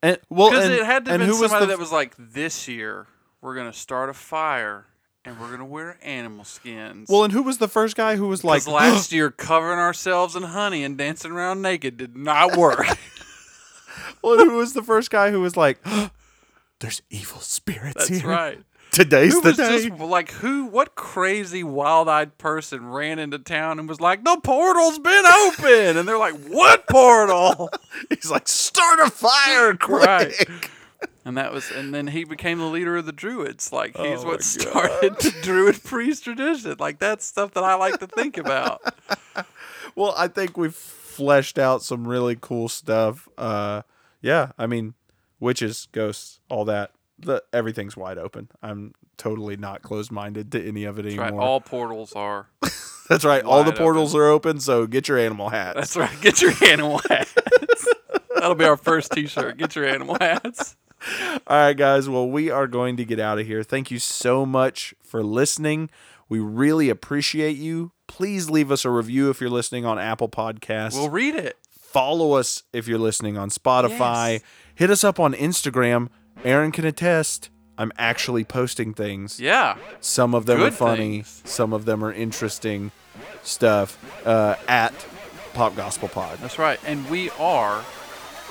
And 0.03 0.19
well, 0.29 0.49
Because 0.49 0.65
it 0.69 0.83
had 0.85 1.05
to 1.05 1.11
have 1.11 1.21
and 1.21 1.29
been 1.29 1.39
was 1.39 1.49
somebody 1.51 1.67
that 1.67 1.79
was 1.79 1.91
like, 1.91 2.15
this 2.17 2.67
year 2.67 3.07
we're 3.41 3.55
gonna 3.55 3.73
start 3.73 4.09
a 4.09 4.13
fire 4.13 4.87
and 5.23 5.39
we're 5.39 5.51
gonna 5.51 5.65
wear 5.65 5.97
animal 6.01 6.43
skins. 6.43 7.07
well, 7.09 7.23
and 7.23 7.31
who 7.31 7.43
was 7.43 7.59
the 7.59 7.67
first 7.67 7.95
guy 7.95 8.15
who 8.15 8.27
was 8.27 8.43
like, 8.43 8.65
last 8.67 9.11
year 9.13 9.29
covering 9.29 9.79
ourselves 9.79 10.35
in 10.35 10.43
honey 10.43 10.83
and 10.83 10.97
dancing 10.97 11.31
around 11.31 11.61
naked 11.61 11.97
did 11.97 12.17
not 12.17 12.57
work. 12.57 12.85
well, 14.23 14.37
who 14.37 14.57
was 14.57 14.73
the 14.73 14.83
first 14.83 15.11
guy 15.11 15.29
who 15.31 15.39
was 15.39 15.55
like, 15.55 15.79
there's 16.79 17.01
evil 17.11 17.39
spirits 17.39 18.07
That's 18.07 18.21
here. 18.21 18.29
right. 18.29 18.59
Today's 18.91 19.33
Who 19.33 19.41
the 19.41 19.47
was 19.49 19.57
day. 19.57 19.87
just 19.89 19.99
like 20.01 20.31
who? 20.31 20.65
What 20.65 20.95
crazy 20.95 21.63
wild-eyed 21.63 22.37
person 22.37 22.87
ran 22.89 23.19
into 23.19 23.39
town 23.39 23.79
and 23.79 23.87
was 23.87 24.01
like, 24.01 24.23
"The 24.25 24.37
portal's 24.43 24.99
been 24.99 25.25
open," 25.25 25.95
and 25.97 26.05
they're 26.07 26.17
like, 26.17 26.35
"What 26.47 26.87
portal?" 26.87 27.69
He's 28.09 28.29
like, 28.29 28.49
start 28.49 28.99
a 28.99 29.09
fire 29.09 29.75
quick. 29.79 30.05
Right. 30.05 30.33
And 31.23 31.37
that 31.37 31.53
was, 31.53 31.71
and 31.71 31.93
then 31.93 32.07
he 32.07 32.25
became 32.25 32.57
the 32.57 32.65
leader 32.65 32.97
of 32.97 33.05
the 33.05 33.11
druids. 33.13 33.71
Like 33.71 33.95
he's 33.95 34.23
Oh 34.23 34.27
what 34.27 34.43
started 34.43 35.15
the 35.19 35.33
druid 35.41 35.81
priest 35.83 36.25
tradition. 36.25 36.75
Like 36.79 36.99
that's 36.99 37.23
stuff 37.25 37.53
that 37.53 37.63
I 37.63 37.75
like 37.75 37.99
to 37.99 38.07
think 38.07 38.37
about. 38.37 38.81
Well, 39.93 40.13
I 40.17 40.29
think 40.29 40.55
we've 40.55 40.73
fleshed 40.73 41.59
out 41.59 41.83
some 41.83 42.07
really 42.07 42.37
cool 42.39 42.69
stuff. 42.69 43.27
Uh, 43.37 43.81
yeah, 44.21 44.53
I 44.57 44.67
mean, 44.67 44.93
witches, 45.41 45.89
ghosts, 45.91 46.39
all 46.49 46.63
that. 46.65 46.91
The 47.25 47.43
everything's 47.53 47.95
wide 47.97 48.17
open. 48.17 48.49
I'm 48.61 48.93
totally 49.17 49.57
not 49.57 49.81
closed 49.81 50.11
minded 50.11 50.51
to 50.53 50.67
any 50.67 50.83
of 50.85 50.97
it 50.99 51.03
That's 51.03 51.15
anymore. 51.17 51.39
right. 51.39 51.45
All 51.47 51.61
portals 51.61 52.13
are. 52.13 52.47
That's 53.09 53.25
right. 53.25 53.43
All 53.43 53.63
the 53.63 53.73
portals 53.73 54.15
are 54.15 54.25
open, 54.27 54.59
so 54.59 54.87
get 54.87 55.07
your 55.07 55.17
animal 55.17 55.49
hats. 55.49 55.75
That's 55.75 55.97
right. 55.97 56.21
Get 56.21 56.41
your 56.41 56.53
animal 56.65 57.01
hats. 57.09 57.87
That'll 58.35 58.55
be 58.55 58.65
our 58.65 58.77
first 58.77 59.11
T-shirt. 59.11 59.57
Get 59.57 59.75
your 59.75 59.85
animal 59.85 60.17
hats. 60.19 60.75
All 61.47 61.57
right, 61.57 61.73
guys. 61.75 62.07
Well, 62.07 62.29
we 62.29 62.49
are 62.49 62.67
going 62.67 62.95
to 62.97 63.05
get 63.05 63.19
out 63.19 63.37
of 63.39 63.45
here. 63.45 63.63
Thank 63.63 63.91
you 63.91 63.99
so 63.99 64.45
much 64.45 64.93
for 65.03 65.23
listening. 65.23 65.89
We 66.29 66.39
really 66.39 66.89
appreciate 66.89 67.57
you. 67.57 67.91
Please 68.07 68.49
leave 68.49 68.71
us 68.71 68.85
a 68.85 68.89
review 68.89 69.29
if 69.29 69.41
you're 69.41 69.49
listening 69.49 69.85
on 69.85 69.99
Apple 69.99 70.29
Podcasts. 70.29 70.93
We'll 70.93 71.09
read 71.09 71.35
it. 71.35 71.57
Follow 71.69 72.33
us 72.33 72.63
if 72.71 72.87
you're 72.87 72.99
listening 72.99 73.37
on 73.37 73.49
Spotify. 73.49 74.33
Yes. 74.33 74.41
Hit 74.75 74.89
us 74.89 75.03
up 75.03 75.19
on 75.19 75.33
Instagram. 75.33 76.07
Aaron 76.43 76.71
can 76.71 76.85
attest. 76.85 77.49
I'm 77.77 77.91
actually 77.97 78.43
posting 78.43 78.93
things. 78.93 79.39
Yeah. 79.39 79.77
Some 79.99 80.35
of 80.35 80.45
them 80.45 80.61
are 80.61 80.71
funny. 80.71 81.21
things. 81.21 81.41
Some 81.45 81.73
of 81.73 81.85
them 81.85 82.03
are 82.03 82.11
interesting 82.13 82.91
stuff. 83.43 83.97
Uh, 84.25 84.55
at 84.67 84.93
Pop 85.53 85.75
Gospel 85.75 86.07
Pod. 86.07 86.37
That's 86.39 86.59
right. 86.59 86.79
And 86.85 87.09
we 87.09 87.29
are 87.31 87.83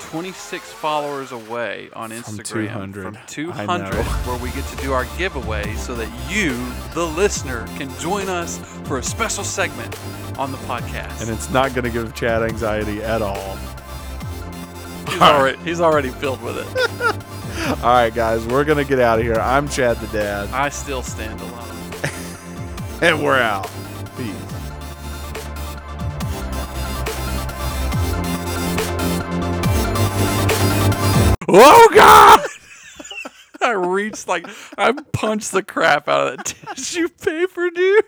26 0.00 0.72
followers 0.72 1.30
away 1.32 1.90
on 1.92 2.10
Instagram 2.10 2.44
200. 2.44 3.02
from 3.02 3.18
200 3.26 3.94
where 4.26 4.38
we 4.38 4.50
get 4.50 4.64
to 4.66 4.76
do 4.78 4.92
our 4.92 5.04
giveaway 5.18 5.74
so 5.74 5.94
that 5.94 6.08
you, 6.30 6.56
the 6.94 7.06
listener, 7.06 7.66
can 7.76 7.90
join 7.98 8.28
us 8.28 8.58
for 8.84 8.98
a 8.98 9.02
special 9.02 9.44
segment 9.44 9.96
on 10.38 10.50
the 10.50 10.58
podcast. 10.58 11.20
And 11.20 11.30
it's 11.30 11.50
not 11.50 11.74
going 11.74 11.84
to 11.84 11.90
give 11.90 12.14
Chad 12.14 12.42
anxiety 12.42 13.02
at 13.02 13.22
all. 13.22 13.56
he's, 15.08 15.20
already, 15.20 15.58
he's 15.58 15.80
already 15.80 16.08
filled 16.08 16.42
with 16.42 16.56
it. 16.58 17.24
All 17.82 17.92
right, 17.92 18.14
guys, 18.14 18.46
we're 18.46 18.64
going 18.64 18.78
to 18.78 18.84
get 18.84 19.00
out 19.00 19.18
of 19.18 19.24
here. 19.24 19.34
I'm 19.34 19.68
Chad 19.68 19.98
the 19.98 20.06
Dad, 20.06 20.48
I 20.48 20.70
still 20.70 21.02
stand 21.02 21.38
alone. 21.40 21.68
and 23.02 23.22
we're 23.22 23.38
out. 23.38 23.70
Peace. 24.16 24.34
Oh 31.48 31.90
God! 31.94 32.40
I 33.60 33.72
reached 33.72 34.26
like 34.26 34.46
I 34.78 34.92
punched 35.12 35.52
the 35.52 35.62
crap 35.62 36.08
out 36.08 36.32
of 36.32 36.36
that 36.38 36.46
tissue 36.46 37.08
paper, 37.08 37.68
dude. 37.68 38.04